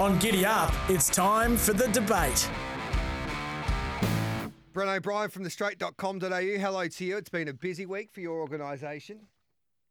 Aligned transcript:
On 0.00 0.18
Giddy 0.18 0.46
Up, 0.46 0.72
it's 0.88 1.10
time 1.10 1.58
for 1.58 1.74
the 1.74 1.86
debate. 1.88 2.48
Bren 4.72 4.96
O'Brien 4.96 5.28
from 5.28 5.44
thestraight.com.au. 5.44 6.58
Hello 6.58 6.88
to 6.88 7.04
you. 7.04 7.18
It's 7.18 7.28
been 7.28 7.48
a 7.48 7.52
busy 7.52 7.84
week 7.84 8.10
for 8.10 8.20
your 8.20 8.40
organisation. 8.40 9.20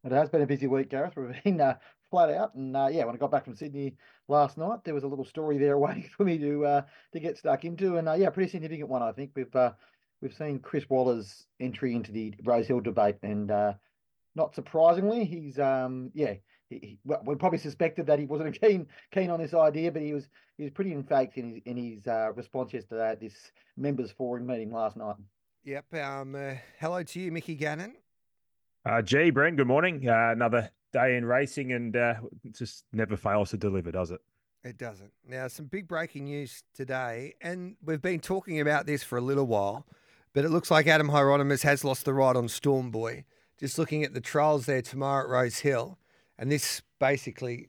It 0.03 0.11
has 0.11 0.27
been 0.27 0.41
a 0.41 0.47
busy 0.47 0.65
week, 0.65 0.89
Gareth. 0.89 1.13
We've 1.15 1.35
been 1.43 1.61
uh, 1.61 1.75
flat 2.09 2.31
out, 2.31 2.55
and 2.55 2.75
uh, 2.75 2.87
yeah, 2.91 3.05
when 3.05 3.13
I 3.13 3.19
got 3.19 3.29
back 3.29 3.45
from 3.45 3.55
Sydney 3.55 3.97
last 4.27 4.57
night, 4.57 4.79
there 4.83 4.95
was 4.95 5.03
a 5.03 5.07
little 5.07 5.25
story 5.25 5.59
there 5.59 5.77
waiting 5.77 6.09
for 6.17 6.23
me 6.23 6.39
to 6.39 6.65
uh, 6.65 6.81
to 7.13 7.19
get 7.19 7.37
stuck 7.37 7.63
into, 7.63 7.97
and 7.97 8.09
uh, 8.09 8.13
yeah, 8.13 8.31
pretty 8.31 8.49
significant 8.49 8.89
one. 8.89 9.03
I 9.03 9.11
think 9.11 9.29
we've 9.35 9.55
uh, 9.55 9.73
we've 10.23 10.33
seen 10.33 10.57
Chris 10.57 10.89
Waller's 10.89 11.45
entry 11.59 11.93
into 11.93 12.11
the 12.11 12.33
Rosehill 12.43 12.79
debate, 12.79 13.17
and 13.21 13.51
uh, 13.51 13.73
not 14.33 14.55
surprisingly, 14.55 15.25
he's 15.25 15.59
um, 15.59 16.09
yeah. 16.15 16.33
He, 16.69 16.75
he, 16.77 16.99
well, 17.03 17.21
we 17.25 17.35
probably 17.35 17.59
suspected 17.59 18.05
that 18.07 18.19
he 18.19 18.25
wasn't 18.25 18.59
keen 18.61 18.87
keen 19.11 19.29
on 19.29 19.39
this 19.39 19.53
idea, 19.53 19.91
but 19.91 20.01
he 20.01 20.13
was 20.13 20.27
he 20.57 20.63
was 20.63 20.71
pretty 20.71 20.93
emphatic 20.93 21.37
in 21.37 21.53
his 21.53 21.61
in 21.65 21.77
his 21.77 22.07
response 22.35 22.73
yesterday 22.73 23.11
at 23.11 23.19
this 23.19 23.51
members 23.77 24.11
forum 24.11 24.45
meeting 24.45 24.71
last 24.71 24.97
night. 24.97 25.15
Yep. 25.65 25.93
Um. 25.95 26.57
hello 26.79 27.03
to 27.03 27.19
you, 27.19 27.31
Mickey 27.31 27.55
Gannon. 27.55 27.95
Uh, 28.85 29.01
gee, 29.01 29.31
Bren, 29.31 29.57
good 29.57 29.67
morning. 29.67 30.07
Uh, 30.07 30.31
another 30.31 30.71
day 30.93 31.17
in 31.17 31.25
racing 31.25 31.73
and 31.73 31.95
uh, 31.95 32.15
just 32.51 32.85
never 32.93 33.17
fails 33.17 33.49
to 33.51 33.57
deliver, 33.57 33.91
does 33.91 34.11
it? 34.11 34.21
It 34.63 34.77
doesn't. 34.77 35.11
Now, 35.27 35.47
some 35.47 35.65
big 35.65 35.87
breaking 35.87 36.25
news 36.25 36.63
today, 36.73 37.35
and 37.41 37.75
we've 37.83 38.01
been 38.01 38.19
talking 38.19 38.59
about 38.59 38.85
this 38.85 39.03
for 39.03 39.17
a 39.17 39.21
little 39.21 39.47
while, 39.47 39.85
but 40.33 40.43
it 40.43 40.49
looks 40.49 40.71
like 40.71 40.87
Adam 40.87 41.09
Hyeronimus 41.09 41.63
has 41.63 41.83
lost 41.83 42.05
the 42.05 42.13
ride 42.13 42.35
on 42.35 42.47
Storm 42.47 42.91
Boy. 42.91 43.25
Just 43.59 43.77
looking 43.77 44.03
at 44.03 44.13
the 44.13 44.21
trials 44.21 44.65
there 44.65 44.81
tomorrow 44.81 45.23
at 45.23 45.29
Rose 45.29 45.59
Hill, 45.59 45.97
and 46.39 46.49
this 46.51 46.81
basically 46.99 47.67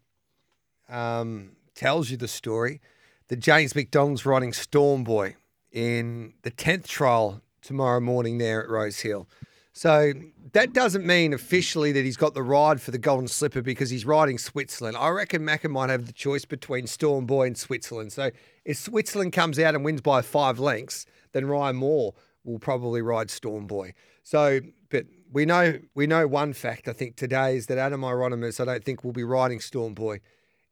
um, 0.88 1.56
tells 1.74 2.09
you 2.11 2.16
the 2.16 2.28
story 2.28 2.80
that 3.28 3.41
James 3.41 3.74
McDonald's 3.74 4.24
riding 4.24 4.52
Storm 4.52 5.05
Boy 5.05 5.36
in 5.72 6.34
the 6.42 6.50
10th 6.50 6.86
trial 6.86 7.42
tomorrow 7.62 8.00
morning 8.00 8.39
there 8.39 8.62
at 8.62 8.70
Rose 8.70 9.00
Hill. 9.00 9.28
So 9.72 10.12
that 10.53 10.72
doesn't 10.72 11.06
mean 11.06 11.33
officially 11.33 11.92
that 11.92 12.05
he's 12.05 12.17
got 12.17 12.34
the 12.34 12.42
ride 12.42 12.80
for 12.80 12.91
the 12.91 12.98
Golden 12.98 13.28
Slipper 13.28 13.62
because 13.62 13.91
he's 13.91 14.05
riding 14.05 14.39
Switzerland. 14.39 14.97
I 14.97 15.08
reckon 15.11 15.42
Macca 15.42 15.70
might 15.70 15.91
have 15.91 16.06
the 16.06 16.12
choice 16.12 16.45
between 16.45 16.86
Storm 16.86 17.27
Boy 17.27 17.47
and 17.47 17.58
Switzerland. 17.58 18.12
So 18.12 18.30
if 18.64 18.77
Switzerland 18.77 19.33
comes 19.33 19.58
out 19.58 19.75
and 19.75 19.84
wins 19.84 20.00
by 20.00 20.23
five 20.23 20.58
lengths, 20.58 21.06
then 21.33 21.47
Ryan 21.47 21.77
Moore 21.77 22.14
will 22.45 22.58
probably 22.58 23.02
ride 23.02 23.30
Storm 23.30 23.67
Boy. 23.67 23.95
So, 24.23 24.61
but 24.91 25.06
we 25.33 25.47
know 25.47 25.78
we 25.95 26.06
know 26.06 26.27
one 26.27 26.53
fact. 26.53 26.89
I 26.89 26.92
think 26.92 27.17
today 27.17 27.56
is 27.56 27.67
that 27.67 27.78
Adam 27.78 28.03
Hyeronimus, 28.03 28.61
I 28.61 28.64
don't 28.64 28.84
think 28.84 29.05
will 29.05 29.12
be 29.12 29.25
riding 29.25 29.61
Storm 29.61 29.95
Boy 29.95 30.20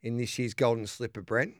in 0.02 0.16
this 0.16 0.38
year's 0.38 0.54
Golden 0.54 0.86
Slipper. 0.86 1.22
Bren. 1.22 1.54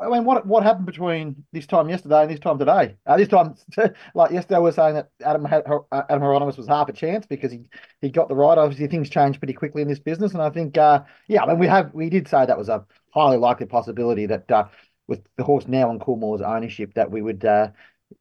I 0.00 0.08
mean, 0.08 0.24
what 0.24 0.44
what 0.44 0.64
happened 0.64 0.86
between 0.86 1.44
this 1.52 1.66
time 1.66 1.88
yesterday 1.88 2.22
and 2.22 2.30
this 2.30 2.40
time 2.40 2.58
today? 2.58 2.96
Uh, 3.06 3.16
this 3.16 3.28
time, 3.28 3.54
like 4.14 4.32
yesterday, 4.32 4.58
we 4.58 4.68
are 4.68 4.72
saying 4.72 4.94
that 4.94 5.10
Adam 5.24 5.44
had, 5.44 5.64
Adam 5.92 6.20
Hyeronimus 6.20 6.56
was 6.56 6.66
half 6.66 6.88
a 6.88 6.92
chance 6.92 7.26
because 7.26 7.52
he 7.52 7.60
he 8.00 8.10
got 8.10 8.28
the 8.28 8.34
right. 8.34 8.58
Obviously, 8.58 8.88
things 8.88 9.08
change 9.08 9.38
pretty 9.38 9.52
quickly 9.52 9.82
in 9.82 9.88
this 9.88 10.00
business, 10.00 10.32
and 10.32 10.42
I 10.42 10.50
think, 10.50 10.76
uh, 10.76 11.02
yeah, 11.28 11.44
I 11.44 11.46
mean, 11.46 11.58
we 11.60 11.68
have 11.68 11.94
we 11.94 12.10
did 12.10 12.26
say 12.26 12.44
that 12.44 12.58
was 12.58 12.68
a 12.68 12.84
highly 13.10 13.36
likely 13.36 13.66
possibility 13.66 14.26
that 14.26 14.50
uh, 14.50 14.64
with 15.06 15.22
the 15.36 15.44
horse 15.44 15.68
now 15.68 15.88
on 15.88 16.00
Coolmore's 16.00 16.40
ownership, 16.40 16.94
that 16.94 17.12
we 17.12 17.22
would 17.22 17.44
uh, 17.44 17.68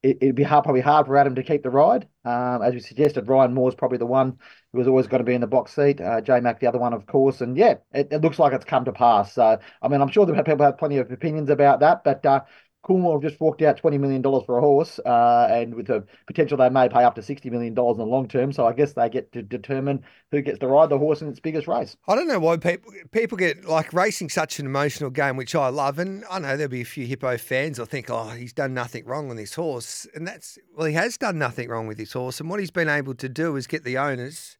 it, 0.01 0.17
would 0.21 0.35
be 0.35 0.43
hard, 0.43 0.63
probably 0.63 0.81
hard 0.81 1.05
for 1.05 1.17
Adam 1.17 1.35
to 1.35 1.43
keep 1.43 1.63
the 1.63 1.69
ride. 1.69 2.07
Um, 2.25 2.61
as 2.61 2.73
we 2.73 2.79
suggested, 2.79 3.27
Ryan 3.27 3.53
Moore's 3.53 3.75
probably 3.75 3.97
the 3.97 4.05
one 4.05 4.37
who 4.71 4.79
was 4.79 4.87
always 4.87 5.07
going 5.07 5.19
to 5.19 5.25
be 5.25 5.33
in 5.33 5.41
the 5.41 5.47
box 5.47 5.73
seat. 5.73 6.01
Uh, 6.01 6.21
J 6.21 6.39
Mac, 6.39 6.59
the 6.59 6.67
other 6.67 6.79
one, 6.79 6.93
of 6.93 7.05
course. 7.05 7.41
And 7.41 7.57
yeah, 7.57 7.75
it, 7.93 8.09
it, 8.11 8.21
looks 8.21 8.39
like 8.39 8.53
it's 8.53 8.65
come 8.65 8.85
to 8.85 8.91
pass. 8.91 9.33
So, 9.33 9.57
I 9.81 9.87
mean, 9.87 10.01
I'm 10.01 10.09
sure 10.09 10.25
that 10.25 10.45
people 10.45 10.65
have 10.65 10.77
plenty 10.77 10.97
of 10.97 11.11
opinions 11.11 11.49
about 11.49 11.79
that, 11.81 12.03
but 12.03 12.25
uh, 12.25 12.41
Coolmore 12.83 13.13
have 13.13 13.21
just 13.21 13.37
forked 13.37 13.61
out 13.61 13.81
$20 13.81 13.97
million 13.99 14.21
for 14.21 14.57
a 14.57 14.61
horse, 14.61 14.99
uh, 15.05 15.47
and 15.49 15.73
with 15.73 15.87
the 15.87 16.05
potential 16.27 16.57
they 16.57 16.69
may 16.69 16.89
pay 16.89 17.03
up 17.03 17.15
to 17.15 17.21
$60 17.21 17.49
million 17.49 17.69
in 17.69 17.73
the 17.73 18.05
long 18.05 18.27
term. 18.27 18.51
So 18.51 18.67
I 18.67 18.73
guess 18.73 18.93
they 18.93 19.09
get 19.09 19.31
to 19.31 19.41
determine 19.41 20.03
who 20.31 20.41
gets 20.41 20.59
to 20.59 20.67
ride 20.67 20.89
the 20.89 20.97
horse 20.97 21.21
in 21.21 21.29
its 21.29 21.39
biggest 21.39 21.67
race. 21.67 21.95
I 22.07 22.15
don't 22.15 22.27
know 22.27 22.39
why 22.39 22.57
people 22.57 22.91
people 23.11 23.37
get 23.37 23.63
like 23.63 23.93
racing 23.93 24.29
such 24.29 24.59
an 24.59 24.65
emotional 24.65 25.09
game, 25.09 25.37
which 25.37 25.55
I 25.55 25.69
love. 25.69 25.97
And 25.97 26.25
I 26.29 26.39
know 26.39 26.57
there'll 26.57 26.69
be 26.69 26.81
a 26.81 26.85
few 26.85 27.05
Hippo 27.05 27.37
fans 27.37 27.79
will 27.79 27.85
think, 27.85 28.09
oh, 28.09 28.29
he's 28.29 28.53
done 28.53 28.73
nothing 28.73 29.05
wrong 29.05 29.29
on 29.29 29.37
this 29.37 29.55
horse. 29.55 30.05
And 30.13 30.27
that's, 30.27 30.57
well, 30.75 30.87
he 30.87 30.93
has 30.95 31.17
done 31.17 31.37
nothing 31.37 31.69
wrong 31.69 31.87
with 31.87 31.97
this 31.97 32.13
horse. 32.13 32.41
And 32.41 32.49
what 32.49 32.59
he's 32.59 32.71
been 32.71 32.89
able 32.89 33.15
to 33.15 33.29
do 33.29 33.55
is 33.55 33.65
get 33.65 33.85
the 33.85 33.97
owners 33.97 34.57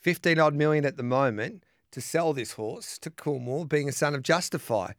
15 0.00 0.38
odd 0.38 0.54
million 0.54 0.86
at 0.86 0.96
the 0.96 1.02
moment 1.02 1.64
to 1.90 2.00
sell 2.00 2.32
this 2.32 2.52
horse 2.52 2.98
to 2.98 3.10
Coolmore, 3.10 3.68
being 3.68 3.88
a 3.88 3.92
son 3.92 4.14
of 4.14 4.22
Justify. 4.22 4.92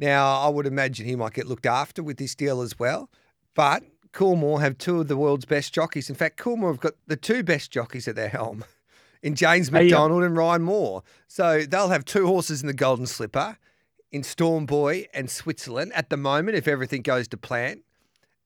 Now, 0.00 0.40
I 0.40 0.48
would 0.48 0.66
imagine 0.66 1.04
he 1.04 1.14
might 1.14 1.34
get 1.34 1.46
looked 1.46 1.66
after 1.66 2.02
with 2.02 2.16
this 2.16 2.34
deal 2.34 2.62
as 2.62 2.78
well. 2.78 3.10
But 3.54 3.84
Coolmore 4.14 4.60
have 4.62 4.78
two 4.78 4.98
of 5.00 5.08
the 5.08 5.16
world's 5.16 5.44
best 5.44 5.74
jockeys. 5.74 6.08
In 6.08 6.16
fact, 6.16 6.38
Coolmore 6.38 6.72
have 6.72 6.80
got 6.80 6.94
the 7.06 7.16
two 7.16 7.42
best 7.42 7.70
jockeys 7.70 8.08
at 8.08 8.16
their 8.16 8.30
helm 8.30 8.64
in 9.22 9.34
James 9.34 9.70
McDonald 9.70 10.22
and 10.22 10.34
Ryan 10.34 10.62
Moore. 10.62 11.02
So 11.28 11.64
they'll 11.64 11.90
have 11.90 12.06
two 12.06 12.26
horses 12.26 12.62
in 12.62 12.66
the 12.66 12.72
Golden 12.72 13.06
Slipper 13.06 13.58
in 14.10 14.22
Storm 14.22 14.64
Boy 14.64 15.06
and 15.12 15.30
Switzerland 15.30 15.92
at 15.94 16.08
the 16.08 16.16
moment 16.16 16.56
if 16.56 16.66
everything 16.66 17.02
goes 17.02 17.28
to 17.28 17.36
plan. 17.36 17.82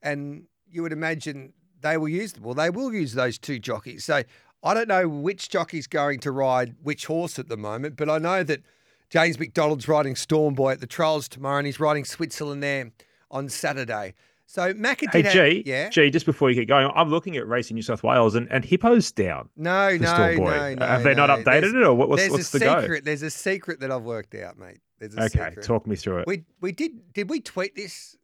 And 0.03 0.47
you 0.69 0.83
would 0.83 0.93
imagine 0.93 1.53
they 1.81 1.97
will 1.97 2.09
use 2.09 2.33
them. 2.33 2.43
Well, 2.43 2.55
they 2.55 2.69
will 2.69 2.93
use 2.93 3.13
those 3.13 3.39
two 3.39 3.61
jockeys. 3.61 4.05
So 4.05 4.25
I 4.65 4.75
don't 4.75 4.89
know 4.89 5.09
which 5.09 5.51
jockey's 5.51 5.87
going 5.87 6.19
to 6.21 6.33
ride 6.33 6.75
which 6.83 7.07
horse 7.07 7.39
at 7.39 7.49
the 7.49 7.57
moment, 7.57 7.95
but 7.97 8.11
I 8.11 8.19
know 8.19 8.43
that– 8.43 8.63
James 9.15 9.39
McDonald's 9.39 9.87
riding 9.87 10.17
Storm 10.17 10.55
Boy 10.55 10.73
at 10.73 10.81
the 10.81 10.89
trials 10.89 11.29
tomorrow, 11.29 11.59
and 11.59 11.67
he's 11.67 11.79
riding 11.79 12.05
Switzerland 12.05 12.65
there 12.65 12.91
on 13.31 13.49
Saturday. 13.49 14.13
So 14.47 14.75
Macca 14.75 15.07
Hey, 15.13 15.23
G, 15.23 15.59
have, 15.59 15.67
yeah? 15.69 15.89
G, 15.89 16.11
just 16.11 16.27
before 16.27 16.51
you 16.51 16.57
get 16.57 16.67
going, 16.67 16.91
I'm 16.97 17.11
looking 17.11 17.37
at 17.37 17.47
Racing 17.47 17.77
New 17.77 17.83
South 17.83 18.03
Wales 18.03 18.35
and, 18.35 18.51
and 18.51 18.65
Hippo's 18.65 19.13
down. 19.13 19.51
No, 19.57 19.97
no, 19.97 20.35
no, 20.35 20.75
no. 20.75 20.85
Have 20.85 21.05
they 21.05 21.15
no. 21.15 21.27
not 21.27 21.39
updated 21.39 21.45
there's, 21.45 21.75
it, 21.75 21.83
or 21.85 21.95
what, 21.95 22.09
what's, 22.09 22.29
what's 22.29 22.51
the 22.51 22.59
secret, 22.59 22.65
go? 22.65 22.73
There's 22.73 22.83
a 22.83 22.83
secret 22.83 23.05
There's 23.05 23.23
a 23.23 23.31
secret 23.31 23.81
that 23.81 23.93
I've 23.93 24.03
worked 24.03 24.35
out, 24.35 24.59
mate. 24.59 24.81
There's 24.99 25.15
a 25.15 25.27
okay, 25.27 25.51
secret. 25.51 25.63
talk 25.65 25.87
me 25.87 25.95
through 25.95 26.19
it. 26.19 26.27
We 26.27 26.43
we 26.61 26.73
did 26.73 27.13
did 27.13 27.31
we 27.31 27.39
tweet 27.39 27.77
this 27.77 28.17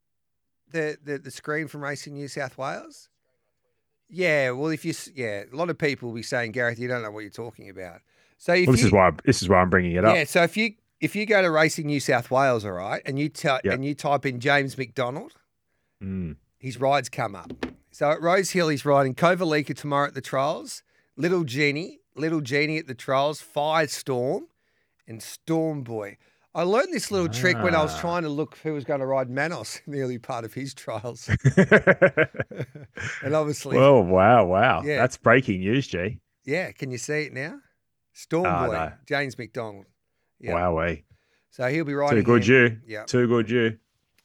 the, 0.73 0.99
the 1.05 1.19
the 1.19 1.31
screen 1.31 1.69
from 1.69 1.85
Racing 1.85 2.15
New 2.15 2.27
South 2.27 2.59
Wales? 2.59 3.09
Yeah, 4.09 4.51
well, 4.51 4.73
if 4.73 4.85
you 4.85 4.93
yeah, 5.15 5.45
a 5.53 5.55
lot 5.55 5.71
of 5.71 5.79
people 5.79 6.09
will 6.09 6.17
be 6.17 6.25
saying, 6.25 6.51
Gareth, 6.51 6.81
you 6.81 6.89
don't 6.89 7.05
know 7.05 7.13
what 7.13 7.21
you're 7.21 7.31
talking 7.31 7.71
about. 7.71 8.01
So 8.41 8.55
well, 8.55 8.73
this 8.73 8.81
you, 8.81 8.87
is 8.87 8.93
why 8.93 9.13
this 9.25 9.43
is 9.43 9.51
why 9.51 9.59
I'm 9.59 9.69
bringing 9.69 9.93
it 9.93 10.05
up. 10.05 10.17
Yeah, 10.17 10.25
so 10.25 10.43
if 10.43 10.57
you 10.57 10.73
if 11.01 11.17
you 11.17 11.27
go 11.27 11.41
to 11.43 11.51
Racing 11.51 11.87
New 11.87 12.01
South 12.01 12.31
Wales, 12.31 12.65
all 12.65 12.73
right, 12.73 13.03
and 13.07 13.19
you 13.19 13.29
t- 13.29 13.49
yep. 13.49 13.65
and 13.65 13.85
you 13.85 13.95
type 13.95 14.27
in 14.27 14.39
James 14.39 14.77
McDonald, 14.77 15.33
mm. 16.03 16.37
his 16.59 16.79
rides 16.79 17.09
come 17.09 17.35
up. 17.35 17.53
So 17.91 18.11
at 18.11 18.21
Rose 18.21 18.51
Hill, 18.51 18.69
he's 18.69 18.85
riding 18.85 19.15
Kovalika 19.15 19.75
tomorrow 19.77 20.09
at 20.09 20.15
the 20.15 20.21
trials, 20.21 20.83
Little 21.17 21.45
Genie, 21.45 22.01
Little 22.15 22.41
Genie 22.41 22.79
at 22.79 22.87
the 22.87 22.95
trials, 22.95 23.43
Firestorm, 23.43 24.43
and 25.09 25.23
Storm 25.23 25.83
Boy. 25.83 26.19
I 26.55 26.63
learned 26.63 26.93
this 26.93 27.11
little 27.11 27.29
ah. 27.29 27.33
trick 27.33 27.57
when 27.63 27.75
I 27.75 27.83
was 27.83 27.95
ah. 27.95 28.01
trying 28.01 28.23
to 28.25 28.29
look 28.29 28.59
who 28.63 28.75
was 28.75 28.85
going 28.85 29.01
to 29.01 29.07
ride 29.07 29.31
Manos 29.31 29.81
in 29.87 29.93
the 29.93 30.01
early 30.01 30.19
part 30.19 30.45
of 30.45 30.53
his 30.53 30.75
trials. 30.75 31.29
and 31.57 33.35
obviously. 33.35 33.77
Oh, 33.79 34.01
wow, 34.01 34.45
wow. 34.45 34.83
Yeah. 34.83 34.97
That's 34.99 35.17
breaking 35.17 35.61
news, 35.61 35.87
G. 35.87 36.19
Yeah. 36.45 36.73
Can 36.73 36.91
you 36.91 36.99
see 36.99 37.23
it 37.23 37.33
now? 37.33 37.61
Storm 38.13 38.47
oh, 38.47 38.67
Boy, 38.67 38.73
no. 38.73 38.93
James 39.07 39.39
McDonald. 39.39 39.87
Yep. 40.41 40.55
Wow, 40.55 40.97
So 41.51 41.69
he'll 41.69 41.85
be 41.85 41.95
riding. 41.95 42.19
Too 42.19 42.23
good, 42.25 42.49
him. 42.49 42.81
you. 42.87 42.95
Yeah. 42.95 43.05
Too 43.05 43.27
good, 43.27 43.51
you. 43.51 43.79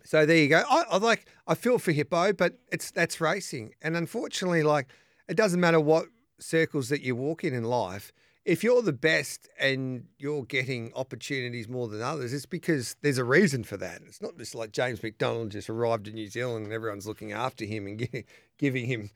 So 0.03 0.25
there 0.25 0.37
you 0.37 0.47
go. 0.47 0.63
I, 0.69 0.83
I 0.91 0.97
like. 0.97 1.27
I 1.47 1.55
feel 1.55 1.79
for 1.79 1.91
Hippo, 1.91 2.33
but 2.33 2.59
it's 2.71 2.91
that's 2.91 3.19
racing, 3.19 3.73
and 3.81 3.97
unfortunately, 3.97 4.63
like 4.63 4.87
it 5.27 5.35
doesn't 5.35 5.59
matter 5.59 5.79
what 5.79 6.05
circles 6.39 6.89
that 6.89 7.01
you 7.01 7.15
walk 7.15 7.43
in 7.43 7.53
in 7.53 7.63
life. 7.63 8.11
If 8.45 8.63
you're 8.63 8.83
the 8.83 8.93
best 8.93 9.49
and 9.59 10.05
you're 10.19 10.43
getting 10.43 10.91
opportunities 10.93 11.67
more 11.67 11.87
than 11.87 12.03
others, 12.03 12.31
it's 12.31 12.45
because 12.45 12.95
there's 13.01 13.17
a 13.17 13.23
reason 13.23 13.63
for 13.63 13.75
that. 13.77 14.01
It's 14.05 14.21
not 14.21 14.37
just 14.37 14.53
like 14.53 14.71
James 14.71 15.01
McDonald 15.01 15.49
just 15.49 15.67
arrived 15.67 16.07
in 16.07 16.13
New 16.13 16.27
Zealand 16.27 16.65
and 16.65 16.73
everyone's 16.73 17.07
looking 17.07 17.31
after 17.31 17.65
him 17.65 17.87
and 17.87 18.07
giving 18.59 18.85
him 18.85 19.09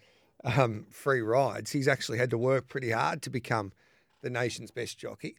um, 0.43 0.87
free 0.89 1.21
rides. 1.21 1.71
He's 1.71 1.87
actually 1.87 2.17
had 2.17 2.31
to 2.31 2.39
work 2.39 2.67
pretty 2.67 2.89
hard 2.89 3.21
to 3.21 3.29
become 3.29 3.71
the 4.23 4.31
nation's 4.31 4.71
best 4.71 4.97
jockey. 4.97 5.35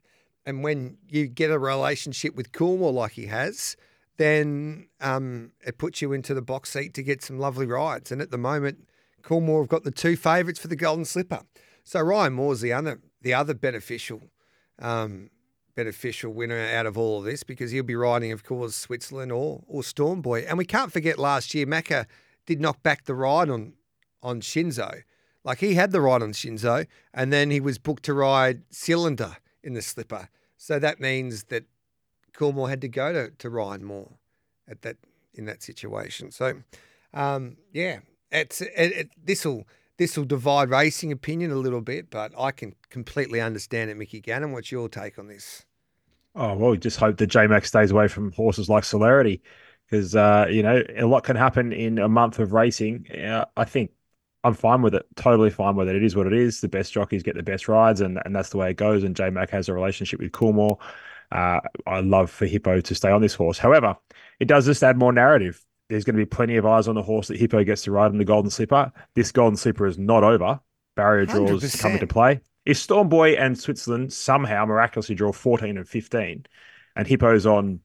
And 0.51 0.65
when 0.65 0.99
you 1.09 1.29
get 1.29 1.53
a 1.53 1.59
relationship 1.61 2.35
with 2.35 2.51
Coolmore 2.51 2.93
like 2.93 3.13
he 3.13 3.27
has, 3.27 3.77
then 4.17 4.89
um, 5.01 5.53
it 5.65 5.79
puts 5.79 6.03
you 6.03 6.13
into 6.13 6.35
the 6.35 6.43
box 6.43 6.73
seat 6.73 6.93
to 6.95 7.05
get 7.05 7.23
some 7.23 7.39
lovely 7.39 7.67
rides. 7.67 8.11
And 8.11 8.21
at 8.21 8.33
the 8.33 8.37
moment, 8.37 8.89
Coolmore 9.23 9.63
have 9.63 9.69
got 9.69 9.85
the 9.85 9.93
two 9.93 10.17
favourites 10.17 10.59
for 10.59 10.67
the 10.67 10.75
Golden 10.75 11.05
Slipper. 11.05 11.43
So 11.85 12.01
Ryan 12.01 12.35
Moore's 12.35 12.61
the 12.61 12.73
other 12.73 13.01
the 13.23 13.33
other 13.33 13.55
beneficial 13.55 14.23
um, 14.81 15.31
beneficial 15.77 16.33
winner 16.33 16.59
out 16.59 16.87
of 16.87 16.99
all 16.99 17.21
of 17.21 17.25
this 17.25 17.45
because 17.45 17.71
he'll 17.71 17.85
be 17.85 17.95
riding, 17.95 18.33
of 18.33 18.43
course, 18.43 18.75
Switzerland 18.75 19.31
or 19.31 19.63
or 19.69 19.85
Storm 19.85 20.21
Boy. 20.21 20.41
And 20.41 20.59
we 20.59 20.65
can't 20.65 20.93
forget 20.93 21.17
last 21.17 21.55
year 21.55 21.65
Macca 21.65 22.07
did 22.45 22.61
knock 22.61 22.83
back 22.83 23.05
the 23.05 23.15
ride 23.15 23.49
on 23.49 23.75
on 24.21 24.41
Shinzo. 24.41 25.03
Like 25.45 25.61
he 25.61 25.75
had 25.75 25.93
the 25.93 26.01
ride 26.01 26.23
on 26.23 26.33
Shinzo, 26.33 26.87
and 27.15 27.33
then 27.33 27.53
he 27.53 27.61
was 27.61 27.79
booked 27.79 28.03
to 28.05 28.15
ride 28.15 28.63
Cylinder 28.71 29.37
in 29.63 29.75
the 29.75 29.83
slipper. 29.83 30.29
So 30.63 30.79
that 30.79 31.01
means 31.01 31.45
that 31.45 31.65
Coolmore 32.35 32.69
had 32.69 32.83
to 32.83 32.89
go 32.89 33.15
to, 33.15 33.31
to 33.31 33.49
Ryan 33.49 33.83
Moore. 33.83 34.19
at 34.69 34.83
that 34.83 34.99
in 35.33 35.47
that 35.47 35.63
situation. 35.63 36.31
So, 36.31 36.63
um, 37.15 37.57
yeah, 37.73 38.01
it's 38.31 38.61
it, 38.61 38.71
it, 38.77 39.09
this 39.25 39.47
will 39.47 39.67
this 39.97 40.19
will 40.19 40.27
divide 40.27 40.69
racing 40.69 41.13
opinion 41.13 41.51
a 41.51 41.57
little 41.57 41.81
bit, 41.81 42.11
but 42.11 42.33
I 42.39 42.51
can 42.51 42.75
completely 42.91 43.41
understand 43.41 43.91
it. 43.91 43.97
Mickey 43.97 44.21
Gannon, 44.21 44.53
what's 44.53 44.71
your 44.71 44.91
take 44.91 45.19
on 45.19 45.29
this? 45.29 45.65
Oh 46.35 46.55
well, 46.55 46.73
we 46.73 46.79
just 46.79 46.99
hope 46.99 47.17
that 47.17 47.29
J 47.29 47.47
Max 47.47 47.69
stays 47.69 47.91
away 47.91 48.07
from 48.07 48.31
horses 48.33 48.69
like 48.69 48.85
Celerity, 48.85 49.41
because 49.87 50.15
uh, 50.15 50.47
you 50.51 50.63
know 50.63 50.83
a 50.95 51.07
lot 51.07 51.25
can 51.25 51.37
happen 51.37 51.73
in 51.73 51.99
a 51.99 52.09
month 52.09 52.39
of 52.39 52.53
racing. 52.53 53.07
Uh, 53.11 53.47
I 53.57 53.65
think 53.65 53.93
I'm 54.43 54.55
fine 54.55 54.83
with 54.83 54.95
it, 54.95 55.07
totally 55.17 55.51
fine 55.51 55.77
with 55.77 55.89
it. 55.89 55.97
It 55.97 56.05
is 56.05 56.17
what 56.17 56.27
it 56.27 56.33
is. 56.33 56.61
The 56.61 56.69
best 56.69 56.93
jockeys 56.93 57.23
get 57.23 57.37
the 57.37 57.43
best 57.43 57.69
rides, 57.69 58.01
and 58.01 58.21
and 58.25 58.35
that's 58.35 58.51
the 58.51 58.57
way 58.57 58.71
it 58.71 58.77
goes. 58.77 59.05
And 59.05 59.15
J 59.15 59.31
Mac 59.31 59.51
has 59.51 59.69
a 59.69 59.75
relationship 59.75 60.21
with 60.21 60.33
Coolmore. 60.33 60.79
Uh, 61.31 61.61
I 61.87 62.01
love 62.01 62.31
for 62.31 62.47
Hippo 62.47 62.81
to 62.81 62.95
stay 62.95 63.11
on 63.11 63.21
this 63.21 63.35
horse. 63.35 63.59
However, 63.59 63.97
it 64.41 64.47
does 64.47 64.67
just 64.67 64.83
add 64.83 64.99
more 64.99 65.13
narrative. 65.13 65.65
There's 65.89 66.05
going 66.05 66.17
to 66.17 66.21
be 66.21 66.27
plenty 66.27 66.57
of 66.57 66.67
eyes 66.67 66.89
on 66.89 66.95
the 66.95 67.03
horse 67.03 67.29
that 67.29 67.39
Hippo 67.39 67.65
gets 67.65 67.83
to 67.83 67.93
ride 67.93 68.13
in 68.13 68.19
the 68.19 68.25
Golden 68.25 68.51
Slipper. 68.51 68.93
This 69.15 69.33
Golden 69.33 69.57
Slipper 69.57 69.87
is 69.87 69.99
not 69.99 70.25
over. 70.25 70.61
Barrier 70.97 71.27
draws 71.27 71.63
100%. 71.63 71.81
come 71.81 71.93
into 71.93 72.07
play. 72.07 72.41
If 72.65 72.77
Storm 72.79 73.09
Boy 73.09 73.33
and 73.33 73.59
Switzerland 73.59 74.13
somehow 74.13 74.67
miraculously 74.67 75.15
draw 75.15 75.33
14 75.33 75.77
and 75.77 75.89
15, 75.89 76.47
and 76.97 77.07
Hippo's 77.07 77.47
on 77.47 77.81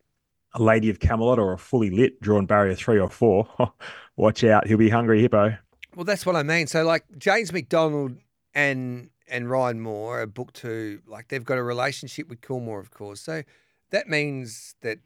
a 0.54 0.62
Lady 0.62 0.90
of 0.90 1.00
Camelot 1.00 1.40
or 1.40 1.54
a 1.54 1.58
fully 1.58 1.90
lit 1.90 2.22
drawn 2.22 2.46
barrier 2.46 2.76
three 2.76 3.00
or 3.00 3.10
four, 3.10 3.48
watch 4.16 4.44
out. 4.44 4.68
He'll 4.68 4.78
be 4.78 4.90
hungry, 4.90 5.22
Hippo. 5.22 5.58
Well, 5.96 6.06
that's 6.06 6.26
what 6.26 6.36
I 6.36 6.44
mean. 6.44 6.68
So, 6.68 6.84
like 6.84 7.06
James 7.18 7.54
McDonald 7.54 8.18
and 8.54 9.10
and 9.28 9.50
Ryan 9.50 9.82
Moore 9.82 10.22
are 10.22 10.28
booked 10.28 10.56
to 10.58 11.02
like 11.08 11.30
they've 11.30 11.44
got 11.44 11.58
a 11.58 11.64
relationship 11.64 12.30
with 12.30 12.42
Coolmore, 12.42 12.80
of 12.80 12.92
course. 12.92 13.22
So 13.22 13.44
that 13.92 14.08
means 14.08 14.76
that 14.82 15.00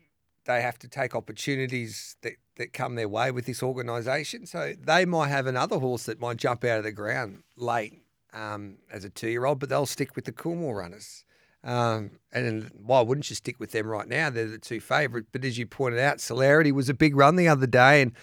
they 0.46 0.62
have 0.62 0.80
to 0.80 0.88
take 0.88 1.16
opportunities 1.16 2.16
that, 2.22 2.34
that 2.58 2.74
come 2.74 2.96
their 2.96 3.08
way 3.08 3.32
with 3.32 3.46
this 3.46 3.62
organisation. 3.62 4.46
So 4.46 4.74
they 4.80 5.06
might 5.06 5.30
have 5.30 5.46
another 5.46 5.78
horse 5.78 6.04
that 6.04 6.20
might 6.20 6.38
jump 6.38 6.64
out 6.64 6.80
of 6.80 6.84
the 6.84 6.92
ground 6.92 7.44
late 7.56 8.02
um, 8.34 8.78
as 8.92 9.06
a 9.06 9.10
two 9.10 9.30
year 9.30 9.46
old, 9.46 9.60
but 9.60 9.70
they'll 9.70 9.86
stick 9.86 10.16
with 10.16 10.26
the 10.26 10.32
Coolmore 10.32 10.78
runners. 10.78 11.24
Um, 11.64 12.12
and 12.32 12.72
why 12.74 13.02
wouldn't 13.02 13.30
you 13.30 13.36
stick 13.36 13.60
with 13.60 13.72
them 13.72 13.88
right 13.88 14.08
now? 14.08 14.30
They're 14.30 14.48
the 14.48 14.58
two 14.58 14.80
favourite. 14.80 15.26
But 15.32 15.44
as 15.44 15.58
you 15.58 15.66
pointed 15.66 16.00
out, 16.00 16.22
Celerity 16.22 16.72
was 16.72 16.90
a 16.90 16.94
big 16.94 17.16
run 17.16 17.36
the 17.36 17.50
other 17.50 17.68
day, 17.68 18.02
and 18.02 18.14